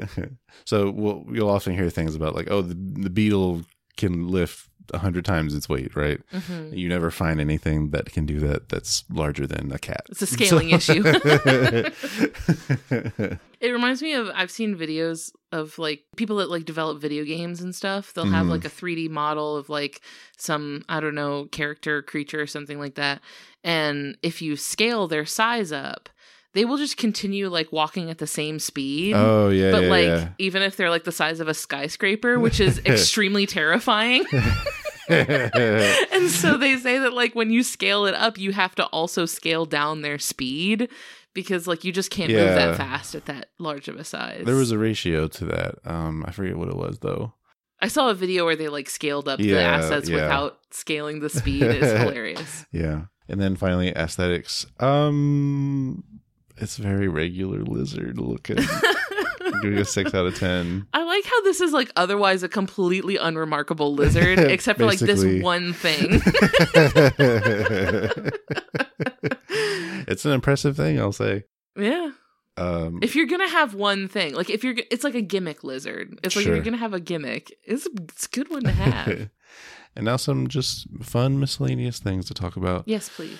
so 0.66 0.90
we'll, 0.90 1.26
you'll 1.32 1.50
often 1.50 1.76
hear 1.76 1.92
things 1.92 2.16
about 2.16 2.34
like, 2.34 2.50
oh, 2.50 2.64
the, 2.64 2.74
the 2.74 3.12
beetle 3.12 3.62
can 3.98 4.30
lift 4.30 4.71
a 4.94 4.98
hundred 5.00 5.26
times 5.26 5.54
its 5.56 5.70
weight, 5.70 5.96
right? 5.96 6.20
Mhm. 6.34 6.78
You 6.78 6.90
never 6.90 7.12
find 7.12 7.40
anything 7.40 7.92
that 7.92 8.12
can 8.12 8.26
do 8.26 8.40
that 8.42 8.70
that's 8.70 9.04
larger 9.10 9.46
than 9.48 9.72
a 9.72 9.80
cat. 9.80 10.02
It's 10.10 10.22
a 10.22 10.28
scaling 10.28 10.70
issue. 10.78 11.04
issue. 11.06 11.90
It 13.62 13.70
reminds 13.70 14.02
me 14.02 14.14
of 14.14 14.28
I've 14.34 14.50
seen 14.50 14.76
videos 14.76 15.32
of 15.52 15.78
like 15.78 16.04
people 16.16 16.38
that 16.38 16.50
like 16.50 16.66
develop 16.66 17.00
video 17.00 17.24
games 17.24 17.62
and 17.62 17.76
stuff. 17.76 18.12
They'll 18.12 18.26
have 18.26 18.48
Mhm. 18.48 18.50
like 18.50 18.66
a 18.66 18.70
3D 18.70 19.08
model 19.08 19.56
of 19.56 19.70
like 19.70 20.02
some 20.36 20.84
I 20.90 21.00
don't 21.00 21.14
know 21.14 21.46
character, 21.52 22.02
creature, 22.02 22.42
or 22.42 22.48
something 22.48 22.80
like 22.80 22.96
that. 22.96 23.22
And 23.64 24.18
if 24.24 24.42
you 24.42 24.56
scale 24.56 25.08
their 25.08 25.28
size 25.28 25.72
up, 25.72 26.10
they 26.54 26.66
will 26.66 26.78
just 26.78 26.98
continue 26.98 27.50
like 27.50 27.72
walking 27.72 28.10
at 28.10 28.18
the 28.18 28.28
same 28.28 28.60
speed. 28.60 29.14
oh 29.16 29.50
yeah, 29.50 29.72
but 29.72 29.84
yeah, 29.84 29.90
like 29.90 30.06
yeah. 30.06 30.30
even 30.38 30.62
if 30.62 30.76
they're 30.76 30.90
like 30.90 31.04
the 31.04 31.12
size 31.12 31.40
of 31.40 31.48
a 31.48 31.54
skyscraper, 31.54 32.40
which 32.40 32.60
is 32.60 32.80
extremely 32.86 33.46
terrifying. 33.46 34.26
and 35.10 36.30
so 36.30 36.58
they 36.58 36.78
say 36.78 37.00
that 37.00 37.14
like 37.14 37.36
when 37.36 37.52
you 37.52 37.64
scale 37.64 38.06
it 38.06 38.16
up, 38.16 38.38
you 38.38 38.52
have 38.52 38.76
to 38.76 38.86
also 38.88 39.26
scale 39.26 39.66
down 39.66 40.02
their 40.02 40.20
speed 40.20 40.90
because 41.34 41.68
like 41.68 41.84
you 41.84 41.92
just 41.92 42.12
can't 42.12 42.32
move 42.32 42.40
that 42.40 42.78
fast 42.78 43.16
at 43.16 43.26
that 43.26 43.50
large 43.58 43.88
of 43.88 43.96
a 43.96 44.04
size. 44.04 44.44
there 44.46 44.56
was 44.56 44.72
a 44.72 44.78
ratio 44.78 45.28
to 45.28 45.46
that. 45.46 45.76
Um, 45.86 46.26
I 46.28 46.32
forget 46.32 46.58
what 46.58 46.70
it 46.70 46.76
was 46.76 47.00
though. 47.00 47.34
I 47.82 47.88
saw 47.88 48.10
a 48.10 48.14
video 48.14 48.46
where 48.46 48.56
they 48.56 48.70
like 48.70 48.90
scaled 48.90 49.28
up 49.28 49.40
the 49.40 49.58
assets 49.58 50.08
yeah. 50.08 50.16
without 50.16 50.60
scaling 50.70 51.20
the 51.20 51.30
speed. 51.30 51.64
It's 51.64 52.00
hilarious. 52.00 52.66
Yeah, 52.72 53.04
and 53.28 53.42
then 53.42 53.56
finally 53.56 53.90
aesthetics. 53.90 54.68
Um, 54.80 56.04
it's 56.62 56.78
very 56.78 57.08
regular 57.08 57.64
lizard 57.64 58.18
looking. 58.18 58.58
Giving 59.62 59.80
a 59.80 59.86
six 59.86 60.14
out 60.14 60.26
of 60.26 60.38
ten. 60.40 60.88
I 60.94 61.04
like 61.04 61.26
how 61.26 61.42
this 61.42 61.62
is 61.62 61.72
like 61.74 61.92
otherwise 61.96 62.42
a 62.44 62.50
completely 62.50 63.18
unremarkable 63.18 63.94
lizard, 63.94 64.40
except 64.56 64.80
for 64.80 64.86
like 64.86 65.00
Basically. 65.00 65.36
this 65.40 65.44
one 65.44 65.74
thing. 65.74 66.14
it's 70.08 70.26
an 70.26 70.32
impressive 70.32 70.76
thing, 70.78 71.00
I'll 71.00 71.12
say. 71.12 71.44
yeah. 71.76 72.12
Um, 72.58 73.00
If 73.02 73.16
you're 73.16 73.28
gonna 73.28 73.48
have 73.50 73.74
one 73.76 74.08
thing, 74.08 74.34
like 74.36 74.50
if 74.50 74.64
you're, 74.64 74.74
g- 74.74 74.86
it's 74.92 75.04
like 75.06 75.16
a 75.16 75.22
gimmick 75.22 75.64
lizard. 75.64 76.20
It's 76.24 76.36
like 76.36 76.44
if 76.44 76.48
Sure. 76.48 76.56
you're 76.56 76.64
gonna 76.64 76.78
have 76.78 76.94
a 76.94 77.00
gimmick, 77.00 77.56
it's 77.64 77.86
a, 77.86 77.90
it's 78.10 78.26
a 78.26 78.30
good 78.30 78.50
one 78.50 78.64
to 78.64 78.72
have. 78.72 79.30
and 79.96 80.06
now 80.06 80.18
some 80.18 80.48
just 80.48 80.88
fun 81.02 81.40
miscellaneous 81.40 82.00
things 82.00 82.26
to 82.28 82.34
talk 82.34 82.58
about. 82.58 82.84
yes, 82.88 83.10
please. 83.10 83.38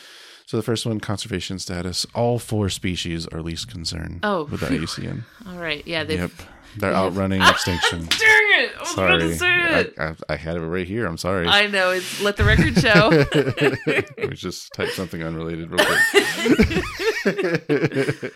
So 0.52 0.58
the 0.58 0.64
first 0.64 0.86
one, 0.86 1.00
conservation 1.00 1.60
status. 1.60 2.06
All 2.14 2.38
four 2.38 2.68
species 2.68 3.26
are 3.28 3.42
least 3.42 3.70
concern 3.70 4.20
Oh, 4.22 4.44
with 4.52 4.60
the. 4.60 4.66
IUCN. 4.66 5.22
All 5.48 5.56
right. 5.58 5.82
Yeah. 5.88 6.04
They've. 6.04 6.20
Yep, 6.20 6.32
they're 6.76 6.90
they 6.90 6.94
have- 6.98 7.06
outrunning 7.14 7.42
extinction. 7.50 8.00
Dang 8.00 8.10
it! 8.20 8.72
I 8.76 8.80
was 8.82 8.94
about 8.94 9.22
sorry, 9.22 9.22
to 9.22 9.36
say 9.38 9.80
it. 9.80 9.94
I, 9.98 10.04
I, 10.08 10.16
I 10.28 10.36
had 10.36 10.58
it 10.58 10.60
right 10.60 10.86
here. 10.86 11.06
I'm 11.06 11.16
sorry. 11.16 11.48
I 11.48 11.68
know. 11.68 11.92
It's 11.92 12.20
let 12.20 12.36
the 12.36 12.44
record 12.44 12.78
show. 12.78 13.08
Let 14.18 14.30
me 14.30 14.36
just 14.36 14.74
type 14.74 14.90
something 14.90 15.24
unrelated 15.24 15.72
real 15.72 15.86
quick. 15.86 16.84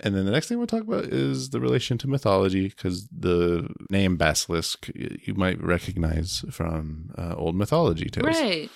and 0.00 0.14
then 0.14 0.24
the 0.24 0.32
next 0.32 0.48
thing 0.48 0.56
we'll 0.56 0.66
talk 0.66 0.84
about 0.84 1.04
is 1.04 1.50
the 1.50 1.60
relation 1.60 1.98
to 1.98 2.08
mythology, 2.08 2.68
because 2.68 3.08
the 3.08 3.68
name 3.90 4.16
basilisk 4.16 4.90
you 4.94 5.34
might 5.34 5.62
recognize 5.62 6.46
from 6.50 7.10
uh, 7.18 7.34
old 7.36 7.56
mythology 7.56 8.08
tales. 8.08 8.24
right. 8.40 8.70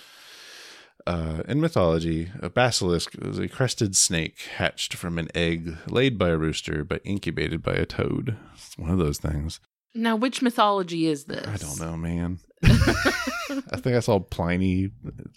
Uh, 1.07 1.43
in 1.49 1.61
mythology, 1.61 2.31
a 2.41 2.51
basilisk 2.51 3.15
is 3.23 3.39
a 3.39 3.49
crested 3.49 3.97
snake 3.97 4.39
hatched 4.57 4.95
from 4.95 5.19
an 5.19 5.29
egg 5.35 5.77
laid 5.89 6.19
by 6.19 6.29
a 6.29 6.37
rooster 6.37 6.85
but 6.85 7.01
incubated 7.05 7.63
by 7.63 7.73
a 7.75 7.87
toad. 7.87 8.37
It's 8.55 8.77
one 8.77 8.91
of 8.91 8.99
those 8.99 9.19
things. 9.19 9.61
Now, 9.95 10.15
which 10.15 10.41
mythology 10.41 11.07
is 11.07 11.25
this? 11.25 11.47
I 11.47 11.57
don't 11.57 11.81
know, 11.81 11.97
man. 11.97 12.39
I 12.63 13.77
think 13.79 13.97
I 13.97 14.01
saw 14.01 14.21
Pliny, 14.21 14.91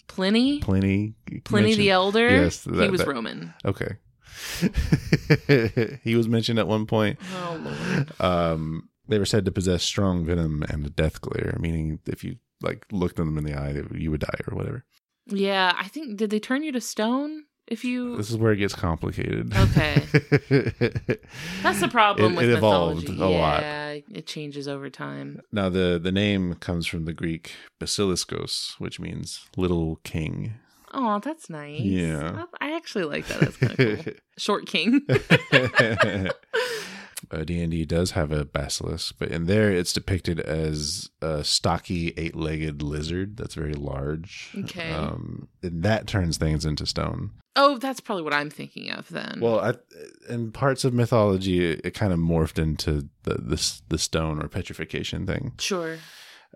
Pliny. 0.06 0.60
Pliny, 0.60 1.14
Pliny 1.44 1.66
mention- 1.68 1.80
the 1.80 1.90
Elder. 1.90 2.28
Yes, 2.28 2.64
he 2.64 2.70
was 2.70 3.00
that- 3.00 3.08
Roman. 3.08 3.54
Okay. 3.64 3.96
he 6.02 6.16
was 6.16 6.28
mentioned 6.28 6.58
at 6.58 6.66
one 6.68 6.86
point. 6.86 7.18
Oh 7.34 7.60
lord. 7.62 8.20
Um, 8.20 8.88
they 9.08 9.18
were 9.18 9.26
said 9.26 9.44
to 9.44 9.52
possess 9.52 9.82
strong 9.82 10.24
venom 10.24 10.64
and 10.68 10.86
a 10.86 10.90
death 10.90 11.20
glare, 11.20 11.56
meaning 11.60 12.00
if 12.06 12.24
you 12.24 12.36
like 12.60 12.86
looked 12.90 13.16
them 13.16 13.36
in 13.38 13.44
the 13.44 13.54
eye, 13.54 13.82
you 13.92 14.10
would 14.10 14.20
die 14.20 14.40
or 14.48 14.56
whatever. 14.56 14.84
Yeah, 15.26 15.72
I 15.78 15.88
think 15.88 16.16
did 16.16 16.30
they 16.30 16.38
turn 16.40 16.62
you 16.62 16.72
to 16.72 16.80
stone 16.80 17.44
if 17.66 17.84
you? 17.84 18.16
This 18.16 18.30
is 18.30 18.36
where 18.36 18.52
it 18.52 18.56
gets 18.58 18.74
complicated. 18.74 19.54
Okay. 19.56 20.02
That's 21.62 21.80
the 21.80 21.88
problem 21.90 22.34
It- 22.34 22.36
with 22.36 22.50
it 22.50 22.56
evolved 22.58 23.08
a 23.08 23.12
lot. 23.12 23.62
Yeah, 23.62 23.98
it 24.12 24.26
changes 24.26 24.68
over 24.68 24.90
time. 24.90 25.40
Now 25.52 25.68
the 25.70 25.98
the 26.02 26.12
name 26.12 26.54
comes 26.56 26.86
from 26.86 27.04
the 27.06 27.12
Greek 27.14 27.52
basiliskos, 27.80 28.74
which 28.78 29.00
means 29.00 29.46
little 29.56 29.96
king. 30.04 30.54
Oh, 30.96 31.18
that's 31.18 31.50
nice. 31.50 31.80
Yeah. 31.80 32.44
I 32.60 32.68
I 32.68 32.76
actually 32.76 33.04
like 33.04 33.26
that. 33.28 33.40
That's 33.40 33.56
kind 33.56 33.80
of 33.80 34.04
cool. 34.04 34.14
Short 34.38 34.66
king. 34.66 35.00
Uh, 37.30 37.44
D&D 37.44 37.84
does 37.86 38.12
have 38.12 38.32
a 38.32 38.44
basilisk, 38.44 39.14
but 39.18 39.28
in 39.30 39.46
there 39.46 39.70
it's 39.70 39.92
depicted 39.92 40.40
as 40.40 41.10
a 41.22 41.44
stocky 41.44 42.12
eight-legged 42.16 42.82
lizard 42.82 43.36
that's 43.36 43.54
very 43.54 43.74
large. 43.74 44.50
Okay. 44.58 44.90
Um, 44.90 45.48
and 45.62 45.82
that 45.82 46.06
turns 46.06 46.36
things 46.36 46.64
into 46.64 46.86
stone. 46.86 47.30
oh, 47.56 47.78
that's 47.78 48.00
probably 48.00 48.24
what 48.24 48.32
I'm 48.34 48.50
thinking 48.50 48.90
of 48.90 49.08
then. 49.10 49.38
Well, 49.40 49.60
I, 49.60 49.74
in 50.28 50.50
parts 50.52 50.84
of 50.84 50.92
mythology, 50.92 51.64
it, 51.72 51.80
it 51.84 51.90
kind 51.94 52.12
of 52.12 52.18
morphed 52.18 52.58
into 52.58 53.08
the, 53.22 53.34
the 53.34 53.80
the 53.88 53.98
stone 53.98 54.42
or 54.42 54.48
petrification 54.48 55.26
thing. 55.26 55.52
sure. 55.58 55.98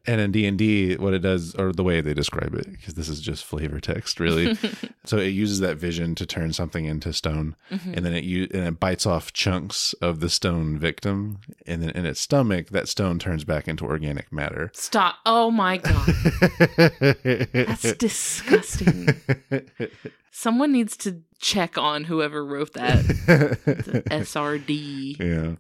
And 0.07 0.20
in 0.20 0.32
D 0.32 0.46
and 0.46 0.57
D, 0.59 0.96
what 0.96 1.12
it 1.14 1.18
does, 1.20 1.55
or 1.57 1.72
the 1.72 1.82
way 1.82 2.01
they 2.01 2.14
describe 2.14 2.55
it, 2.55 2.70
because 2.70 2.94
this 2.94 3.09
is 3.09 3.20
just 3.20 3.44
flavor 3.44 3.80
text, 3.80 4.20
really. 4.20 4.57
so 5.05 5.18
it 5.18 5.28
uses 5.28 5.61
that 5.61 5.76
vision 5.76 6.14
to 6.14 6.24
turn 6.26 6.53
something 6.53 6.84
into 6.84 7.12
stone, 7.12 7.57
Mhm. 7.70 7.96
and 7.96 8.07
then 8.07 8.14
it 8.14 8.24
u- 8.24 8.49
and 8.55 8.66
it 8.66 8.80
bites 8.80 9.07
off 9.07 9.32
chunks 9.32 9.92
of 10.01 10.20
the 10.20 10.30
stone 10.30 10.78
victim, 10.78 11.38
and 11.66 11.82
then 11.82 11.90
in 11.90 12.07
its 12.07 12.20
stomach, 12.20 12.68
that 12.70 12.88
stone 12.88 13.18
turns 13.18 13.44
back 13.44 13.66
into 13.68 13.84
organic 13.84 14.32
matter. 14.32 14.70
Stop. 14.74 15.16
Oh 15.26 15.51
my 15.51 15.78
god. 15.78 16.07
That's 17.53 17.92
disgusting. 17.99 19.09
Someone 20.30 20.72
needs 20.72 20.96
to 20.99 21.22
check 21.40 21.76
on 21.76 22.05
whoever 22.05 22.44
wrote 22.44 22.72
that. 22.74 23.05
SRD. 24.11 25.18
Yeah. 25.18 25.57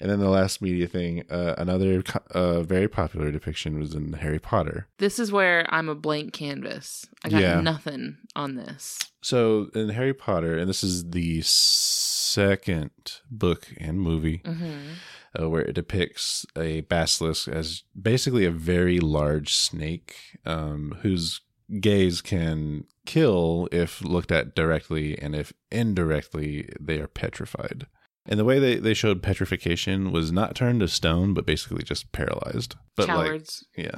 And 0.00 0.10
then 0.10 0.18
the 0.18 0.30
last 0.30 0.62
media 0.62 0.86
thing, 0.86 1.24
uh, 1.30 1.54
another 1.58 2.02
uh, 2.30 2.62
very 2.62 2.88
popular 2.88 3.30
depiction 3.30 3.78
was 3.78 3.94
in 3.94 4.14
Harry 4.14 4.38
Potter. 4.38 4.88
This 4.98 5.18
is 5.18 5.30
where 5.30 5.66
I'm 5.68 5.88
a 5.88 5.94
blank 5.94 6.32
canvas. 6.32 7.06
I 7.22 7.28
got 7.28 7.40
Yeah. 7.42 7.60
nothing 7.60 8.16
on 8.34 8.54
this. 8.54 8.98
So 9.20 9.68
in 9.74 9.90
Harry 9.90 10.14
Potter, 10.14 10.56
and 10.56 10.68
this 10.70 10.82
is 10.82 11.10
the 11.10 11.42
second 11.42 12.90
book 13.30 13.68
and 13.78 14.00
movie 14.00 14.42
hmm 14.44 14.94
uh, 15.38 15.48
where 15.48 15.62
it 15.62 15.74
depicts 15.74 16.44
a 16.56 16.80
basilisk 16.82 17.46
as 17.46 17.84
basically 18.00 18.44
a 18.44 18.50
very 18.50 18.98
large 18.98 19.54
snake 19.54 20.16
um, 20.44 20.98
whose 21.02 21.40
gaze 21.80 22.20
can 22.20 22.84
kill 23.06 23.68
if 23.70 24.02
looked 24.02 24.32
at 24.32 24.56
directly, 24.56 25.16
and 25.16 25.36
if 25.36 25.52
indirectly, 25.70 26.68
they 26.80 26.98
are 26.98 27.06
petrified. 27.06 27.86
And 28.26 28.38
the 28.38 28.44
way 28.44 28.58
they, 28.58 28.76
they 28.76 28.94
showed 28.94 29.22
petrification 29.22 30.12
was 30.12 30.30
not 30.30 30.54
turned 30.54 30.80
to 30.80 30.88
stone, 30.88 31.32
but 31.34 31.46
basically 31.46 31.82
just 31.82 32.12
paralyzed. 32.12 32.76
But 32.94 33.06
Cowards. 33.06 33.64
like, 33.76 33.90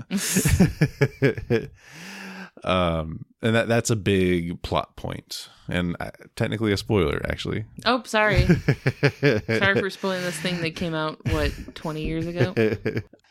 yeah. 1.21 1.67
um, 2.65 3.25
and 3.43 3.55
that 3.55 3.69
that's 3.69 3.91
a 3.91 3.97
big 3.97 4.63
plot 4.63 4.97
point, 4.97 5.49
and 5.69 5.97
uh, 5.99 6.11
technically 6.37 6.73
a 6.73 6.77
spoiler, 6.77 7.21
actually. 7.29 7.65
Oh, 7.85 8.03
sorry. 8.05 8.47
sorry 9.21 9.81
for 9.81 9.91
spoiling 9.91 10.23
this 10.23 10.39
thing 10.39 10.61
that 10.61 10.77
came 10.77 10.95
out, 10.95 11.19
what, 11.33 11.51
20 11.75 12.05
years 12.05 12.27
ago? 12.27 12.55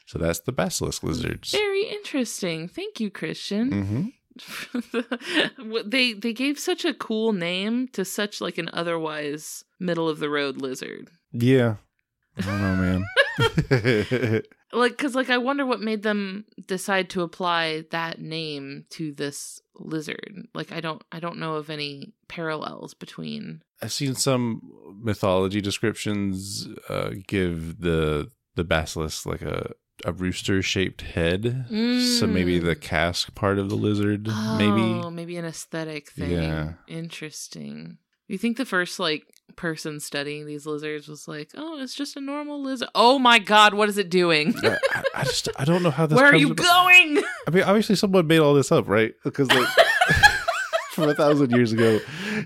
so 0.05 0.19
that's 0.19 0.39
the 0.41 0.51
basilisk 0.51 1.03
lizards. 1.03 1.51
Very 1.51 1.83
interesting. 1.85 2.67
Thank 2.67 2.99
you, 2.99 3.09
Christian. 3.09 3.71
hmm 3.71 4.01
What- 4.01 4.13
they 5.85 6.13
they 6.13 6.33
gave 6.33 6.59
such 6.59 6.85
a 6.85 6.93
cool 6.93 7.33
name 7.33 7.87
to 7.89 8.05
such 8.05 8.41
like 8.41 8.57
an 8.57 8.69
otherwise 8.73 9.63
middle 9.79 10.07
of 10.09 10.19
the 10.19 10.29
road 10.29 10.61
lizard. 10.61 11.09
Yeah. 11.31 11.75
I 12.37 12.41
don't 12.41 12.61
know, 12.61 12.75
man. 12.75 14.41
like 14.73 14.91
because 14.91 15.15
like 15.15 15.29
I 15.29 15.37
wonder 15.37 15.65
what 15.65 15.81
made 15.81 16.03
them 16.03 16.45
decide 16.67 17.09
to 17.11 17.21
apply 17.21 17.85
that 17.91 18.21
name 18.21 18.85
to 18.91 19.11
this 19.11 19.61
lizard. 19.75 20.47
Like 20.53 20.71
I 20.71 20.79
don't 20.79 21.03
I 21.11 21.19
don't 21.19 21.39
know 21.39 21.55
of 21.55 21.69
any 21.69 22.13
parallels 22.27 22.93
between. 22.93 23.61
I've 23.81 23.91
seen 23.91 24.15
some 24.15 24.61
mythology 25.01 25.61
descriptions 25.61 26.67
uh, 26.87 27.11
give 27.27 27.81
the 27.81 28.31
the 28.55 28.63
basilisk 28.63 29.25
like 29.25 29.41
a 29.41 29.71
a 30.05 30.11
rooster 30.13 30.61
shaped 30.61 31.01
head. 31.01 31.65
So 31.69 31.73
mm. 31.73 32.29
maybe 32.31 32.59
the 32.59 32.75
casque 32.75 33.33
part 33.35 33.59
of 33.59 33.69
the 33.69 33.75
lizard, 33.75 34.27
Oh, 34.29 34.57
maybe. 34.57 35.09
maybe 35.15 35.37
an 35.37 35.45
aesthetic 35.45 36.11
thing. 36.11 36.31
Yeah. 36.31 36.73
Interesting. 36.87 37.97
You 38.27 38.37
think 38.37 38.57
the 38.57 38.65
first 38.65 38.99
like 38.99 39.25
person 39.57 39.99
studying 39.99 40.45
these 40.45 40.65
lizards 40.65 41.09
was 41.09 41.27
like, 41.27 41.49
"Oh, 41.55 41.81
it's 41.81 41.93
just 41.93 42.15
a 42.15 42.21
normal 42.21 42.61
lizard." 42.63 42.87
Oh 42.95 43.19
my 43.19 43.39
god, 43.39 43.73
what 43.73 43.89
is 43.89 43.97
it 43.97 44.09
doing? 44.09 44.55
I, 44.63 44.77
I- 44.91 45.03
I 45.13 45.23
just 45.25 45.49
I 45.57 45.65
don't 45.65 45.83
know 45.83 45.91
how 45.91 46.05
this. 46.05 46.15
Where 46.17 46.27
are 46.27 46.35
you 46.35 46.51
about. 46.51 46.65
going? 46.65 47.21
I 47.47 47.51
mean, 47.51 47.63
obviously 47.63 47.95
someone 47.95 48.27
made 48.27 48.39
all 48.39 48.53
this 48.53 48.71
up, 48.71 48.87
right? 48.87 49.13
Because 49.25 49.49
like 49.51 49.67
from 50.91 51.09
a 51.09 51.13
thousand 51.13 51.51
years 51.51 51.73
ago, 51.73 51.99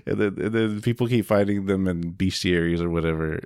and 0.06 0.18
then, 0.18 0.36
and 0.40 0.52
then 0.52 0.80
people 0.80 1.06
keep 1.06 1.26
finding 1.26 1.66
them 1.66 1.86
in 1.86 2.12
bestiaries 2.14 2.80
or 2.80 2.90
whatever. 2.90 3.38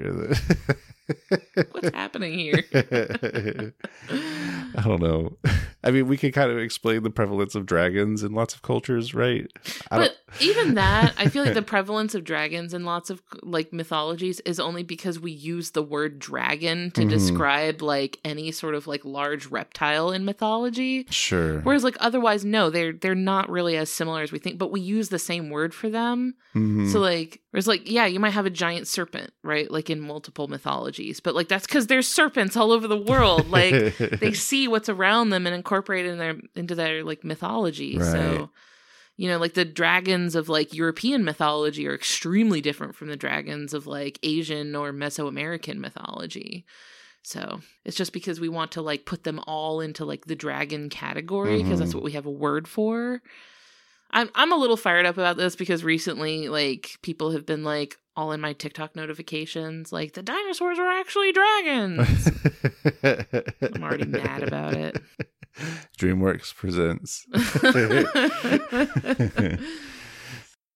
What's 1.72 1.90
happening 1.94 2.38
here? 2.38 2.64
I 4.10 4.82
don't 4.84 5.00
know. 5.02 5.36
I 5.82 5.90
mean, 5.90 6.08
we 6.08 6.18
can 6.18 6.30
kind 6.32 6.50
of 6.50 6.58
explain 6.58 7.02
the 7.04 7.10
prevalence 7.10 7.54
of 7.54 7.64
dragons 7.64 8.22
in 8.22 8.32
lots 8.34 8.54
of 8.54 8.60
cultures, 8.60 9.14
right? 9.14 9.50
I 9.90 9.96
But 9.98 10.16
even 10.38 10.74
that, 10.74 11.14
I 11.16 11.28
feel 11.28 11.42
like 11.42 11.54
the 11.54 11.62
prevalence 11.62 12.14
of 12.14 12.22
dragons 12.22 12.74
in 12.74 12.84
lots 12.84 13.08
of 13.08 13.22
like 13.42 13.72
mythologies 13.72 14.40
is 14.40 14.60
only 14.60 14.82
because 14.82 15.18
we 15.18 15.32
use 15.32 15.70
the 15.70 15.82
word 15.82 16.18
dragon 16.18 16.90
to 16.92 17.02
Mhm. 17.02 17.08
describe 17.08 17.80
like 17.80 18.18
any 18.26 18.52
sort 18.52 18.74
of 18.74 18.86
like 18.86 19.04
large 19.06 19.46
reptile 19.46 20.10
in 20.10 20.26
mythology. 20.26 21.06
Sure. 21.08 21.60
Whereas 21.60 21.82
like 21.82 21.96
otherwise, 21.98 22.44
no, 22.44 22.68
they're 22.68 22.92
they're 22.92 23.14
not 23.14 23.48
really 23.48 23.76
as 23.78 23.88
similar 23.90 24.20
as 24.20 24.32
we 24.32 24.38
think, 24.38 24.58
but 24.58 24.70
we 24.70 24.80
use 24.80 25.08
the 25.08 25.18
same 25.18 25.48
word 25.48 25.72
for 25.72 25.88
them. 25.88 26.34
Mhm. 26.54 26.92
So 26.92 27.00
like, 27.00 27.40
whereas 27.52 27.66
like, 27.66 27.90
yeah, 27.90 28.04
you 28.04 28.20
might 28.20 28.34
have 28.34 28.46
a 28.46 28.50
giant 28.50 28.86
serpent, 28.86 29.32
right? 29.42 29.70
Like 29.70 29.88
in 29.88 29.98
multiple 30.00 30.46
mythologies, 30.46 30.99
but 31.24 31.34
like 31.34 31.48
that's 31.48 31.66
because 31.66 31.86
there's 31.86 32.06
serpents 32.08 32.56
all 32.56 32.72
over 32.72 32.86
the 32.86 32.96
world. 32.96 33.48
Like 33.48 33.96
they 34.20 34.32
see 34.32 34.68
what's 34.68 34.88
around 34.88 35.30
them 35.30 35.46
and 35.46 35.54
incorporate 35.54 36.06
in 36.06 36.18
their 36.18 36.36
into 36.54 36.74
their 36.74 37.02
like 37.04 37.24
mythology. 37.24 37.96
Right. 37.98 38.12
So 38.12 38.50
you 39.16 39.28
know, 39.28 39.38
like 39.38 39.52
the 39.54 39.64
dragons 39.66 40.34
of 40.34 40.48
like 40.48 40.72
European 40.72 41.24
mythology 41.24 41.86
are 41.86 41.94
extremely 41.94 42.60
different 42.62 42.94
from 42.94 43.08
the 43.08 43.16
dragons 43.16 43.74
of 43.74 43.86
like 43.86 44.18
Asian 44.22 44.74
or 44.74 44.92
Mesoamerican 44.92 45.76
mythology. 45.76 46.64
So 47.22 47.60
it's 47.84 47.98
just 47.98 48.14
because 48.14 48.40
we 48.40 48.48
want 48.48 48.72
to 48.72 48.80
like 48.82 49.04
put 49.04 49.24
them 49.24 49.38
all 49.46 49.80
into 49.82 50.06
like 50.06 50.24
the 50.24 50.34
dragon 50.36 50.88
category 50.88 51.62
because 51.62 51.78
that's 51.80 51.90
Mhm. 51.92 51.96
what 51.96 52.04
we 52.04 52.12
have 52.12 52.24
a 52.24 52.30
word 52.30 52.66
for. 52.66 53.20
I'm 54.12 54.30
I'm 54.34 54.52
a 54.52 54.56
little 54.56 54.76
fired 54.76 55.06
up 55.06 55.16
about 55.16 55.36
this 55.36 55.56
because 55.56 55.84
recently 55.84 56.48
like 56.48 56.98
people 57.02 57.32
have 57.32 57.46
been 57.46 57.64
like 57.64 57.96
all 58.16 58.32
in 58.32 58.40
my 58.40 58.52
TikTok 58.52 58.96
notifications 58.96 59.92
like 59.92 60.14
the 60.14 60.22
dinosaurs 60.22 60.78
are 60.78 60.88
actually 60.88 61.32
dragons. 61.32 62.30
I'm 63.02 63.82
already 63.82 64.06
mad 64.06 64.42
about 64.42 64.74
it. 64.74 65.00
DreamWorks 65.98 66.54
presents. 66.54 67.26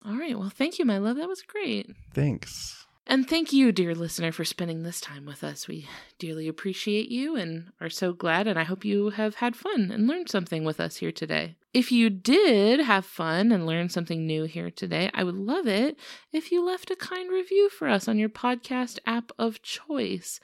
All 0.06 0.16
right. 0.16 0.38
Well, 0.38 0.50
thank 0.50 0.78
you, 0.78 0.84
my 0.84 0.98
love. 0.98 1.16
That 1.16 1.28
was 1.28 1.42
great. 1.42 1.90
Thanks. 2.12 2.83
And 3.06 3.28
thank 3.28 3.52
you, 3.52 3.70
dear 3.70 3.94
listener, 3.94 4.32
for 4.32 4.46
spending 4.46 4.82
this 4.82 4.98
time 4.98 5.26
with 5.26 5.44
us. 5.44 5.68
We 5.68 5.86
dearly 6.18 6.48
appreciate 6.48 7.10
you 7.10 7.36
and 7.36 7.70
are 7.78 7.90
so 7.90 8.14
glad, 8.14 8.46
and 8.46 8.58
I 8.58 8.64
hope 8.64 8.82
you 8.82 9.10
have 9.10 9.36
had 9.36 9.56
fun 9.56 9.90
and 9.92 10.06
learned 10.06 10.30
something 10.30 10.64
with 10.64 10.80
us 10.80 10.96
here 10.96 11.12
today. 11.12 11.56
If 11.74 11.92
you 11.92 12.08
did 12.08 12.80
have 12.80 13.04
fun 13.04 13.52
and 13.52 13.66
learn 13.66 13.90
something 13.90 14.26
new 14.26 14.44
here 14.44 14.70
today, 14.70 15.10
I 15.12 15.22
would 15.22 15.34
love 15.34 15.66
it 15.66 15.98
if 16.32 16.50
you 16.50 16.64
left 16.64 16.90
a 16.90 16.96
kind 16.96 17.30
review 17.30 17.68
for 17.68 17.88
us 17.88 18.08
on 18.08 18.18
your 18.18 18.30
podcast 18.30 18.98
app 19.04 19.32
of 19.38 19.60
choice. 19.60 20.40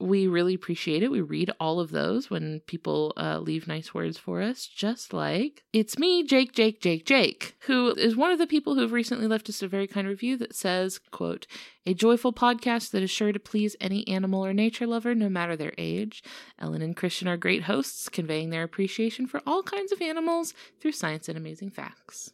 We 0.00 0.26
really 0.26 0.54
appreciate 0.54 1.04
it. 1.04 1.10
We 1.12 1.20
read 1.20 1.52
all 1.60 1.78
of 1.78 1.92
those 1.92 2.28
when 2.28 2.60
people 2.66 3.12
uh, 3.16 3.38
leave 3.38 3.68
nice 3.68 3.94
words 3.94 4.18
for 4.18 4.42
us, 4.42 4.66
just 4.66 5.12
like 5.12 5.62
it's 5.72 5.98
me, 5.98 6.24
Jake, 6.24 6.52
Jake, 6.52 6.80
Jake, 6.80 7.06
Jake, 7.06 7.54
who 7.60 7.90
is 7.90 8.16
one 8.16 8.32
of 8.32 8.38
the 8.38 8.46
people 8.46 8.74
who've 8.74 8.92
recently 8.92 9.28
left 9.28 9.48
us 9.48 9.62
a 9.62 9.68
very 9.68 9.86
kind 9.86 10.08
review 10.08 10.36
that 10.38 10.54
says, 10.54 10.98
quote, 11.12 11.46
a 11.86 11.94
joyful 11.94 12.32
podcast 12.32 12.90
that 12.90 13.04
is 13.04 13.10
sure 13.10 13.32
to 13.32 13.38
please 13.38 13.76
any 13.80 14.06
animal 14.08 14.44
or 14.44 14.52
nature 14.52 14.86
lover, 14.86 15.14
no 15.14 15.28
matter 15.28 15.56
their 15.56 15.74
age. 15.78 16.24
Ellen 16.58 16.82
and 16.82 16.96
Christian 16.96 17.28
are 17.28 17.36
great 17.36 17.62
hosts, 17.62 18.08
conveying 18.08 18.50
their 18.50 18.64
appreciation 18.64 19.28
for 19.28 19.42
all 19.46 19.62
kinds 19.62 19.92
of 19.92 20.02
animals 20.02 20.54
through 20.80 20.92
science 20.92 21.28
and 21.28 21.38
amazing 21.38 21.70
facts. 21.70 22.32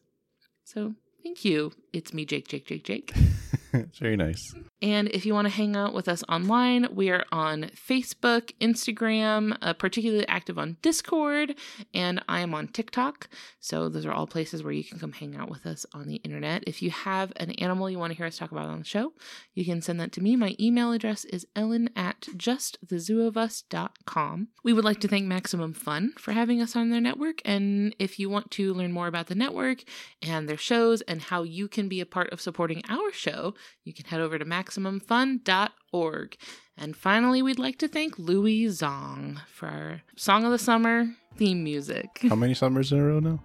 So, 0.65 0.95
thank 1.23 1.45
you. 1.45 1.73
It's 1.93 2.15
me, 2.15 2.25
Jake, 2.25 2.49
Jake, 2.49 2.67
Jake, 2.67 2.85
Jake. 2.85 3.13
it's 3.73 3.99
very 3.99 4.17
nice. 4.17 4.55
And 4.83 5.09
if 5.09 5.27
you 5.27 5.35
want 5.35 5.47
to 5.47 5.53
hang 5.53 5.77
out 5.77 5.93
with 5.93 6.09
us 6.09 6.25
online, 6.29 6.89
we 6.93 7.11
are 7.11 7.25
on 7.31 7.71
Facebook, 7.75 8.53
Instagram, 8.61 9.57
uh, 9.61 9.75
particularly 9.75 10.27
active 10.29 10.59
on 10.59 10.79
Discord, 10.83 11.55
and 11.93 12.25
I 12.29 12.41
am 12.41 12.55
on 12.55 12.69
TikTok. 12.69 13.29
So 13.59 13.89
those 13.89 14.07
are 14.07 14.13
all 14.13 14.27
places 14.27 14.63
where 14.63 14.73
you 14.73 14.85
can 14.85 14.99
come 14.99 15.13
hang 15.13 15.37
out 15.37 15.51
with 15.51 15.67
us 15.67 15.85
on 15.93 16.07
the 16.07 16.17
internet. 16.17 16.65
If 16.67 16.81
you 16.81 16.91
have 16.91 17.33
an 17.37 17.51
animal 17.53 17.91
you 17.91 17.99
want 17.99 18.13
to 18.13 18.17
hear 18.17 18.27
us 18.27 18.39
talk 18.39 18.53
about 18.53 18.69
on 18.69 18.79
the 18.79 18.85
show, 18.85 19.13
you 19.55 19.65
can 19.65 19.83
send 19.83 19.99
that 20.01 20.13
to 20.13 20.23
me. 20.23 20.37
My 20.37 20.55
email 20.59 20.93
address 20.93 21.27
is 21.27 21.47
ellen 21.55 21.91
at 21.95 22.23
justthezooofus.com. 22.37 24.49
We 24.65 24.73
would 24.73 24.85
like 24.85 25.01
to 25.01 25.09
thank 25.09 25.27
Maximum 25.27 25.75
Fun 25.75 26.15
for 26.19 26.33
having 26.33 26.63
us 26.63 26.77
on 26.77 26.91
their 26.91 27.01
network. 27.01 27.43
And 27.45 27.95
if 27.99 28.19
you 28.19 28.31
want 28.31 28.51
to 28.53 28.73
learn 28.73 28.93
more 28.93 29.09
about 29.09 29.27
the 29.27 29.35
network 29.35 29.83
and 30.23 30.49
their 30.49 30.57
shows 30.57 31.03
and 31.03 31.21
how 31.21 31.43
you 31.43 31.69
can 31.69 31.80
be 31.89 32.01
a 32.01 32.07
part 32.07 32.31
of 32.33 32.41
supporting 32.41 32.83
our 32.89 33.13
show, 33.13 33.55
you 33.85 33.93
can 33.93 34.07
head 34.07 34.21
over 34.21 34.39
to 34.39 34.45
MaximumFun.org. 34.45 36.37
And 36.77 36.97
finally, 36.97 37.43
we'd 37.43 37.59
like 37.59 37.79
to 37.79 37.89
thank 37.89 38.19
Louie 38.19 38.65
Zong 38.67 39.39
for 39.53 39.67
our 39.69 40.03
Song 40.17 40.45
of 40.45 40.51
the 40.51 40.59
Summer 40.59 41.09
theme 41.37 41.63
music. 41.63 42.21
How 42.29 42.35
many 42.35 42.55
summers 42.55 42.91
in 42.93 42.99
a 42.99 43.05
row 43.05 43.21
now? 43.21 43.43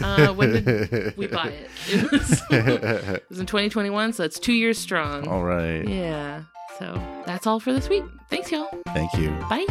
Uh, 0.00 0.32
when 0.32 0.52
did 0.52 1.16
we 1.16 1.26
buy 1.26 1.48
it? 1.48 1.70
It 1.88 2.10
was, 2.12 2.42
it 2.50 3.24
was 3.28 3.40
in 3.40 3.46
2021, 3.46 4.12
so 4.12 4.24
it's 4.24 4.38
two 4.38 4.52
years 4.52 4.78
strong. 4.78 5.26
All 5.28 5.42
right. 5.42 5.86
Yeah. 5.86 6.44
So 6.78 7.00
that's 7.26 7.46
all 7.46 7.60
for 7.60 7.72
this 7.72 7.88
week. 7.88 8.04
Thanks, 8.30 8.50
y'all. 8.50 8.68
Thank 8.88 9.12
you. 9.14 9.30
Bye. 9.48 9.66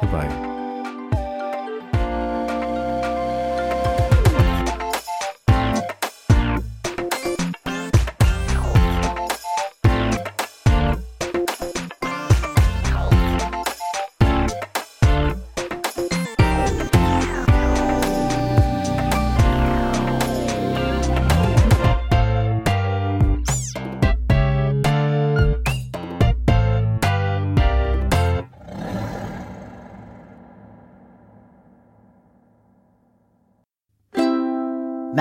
Goodbye. 0.00 0.61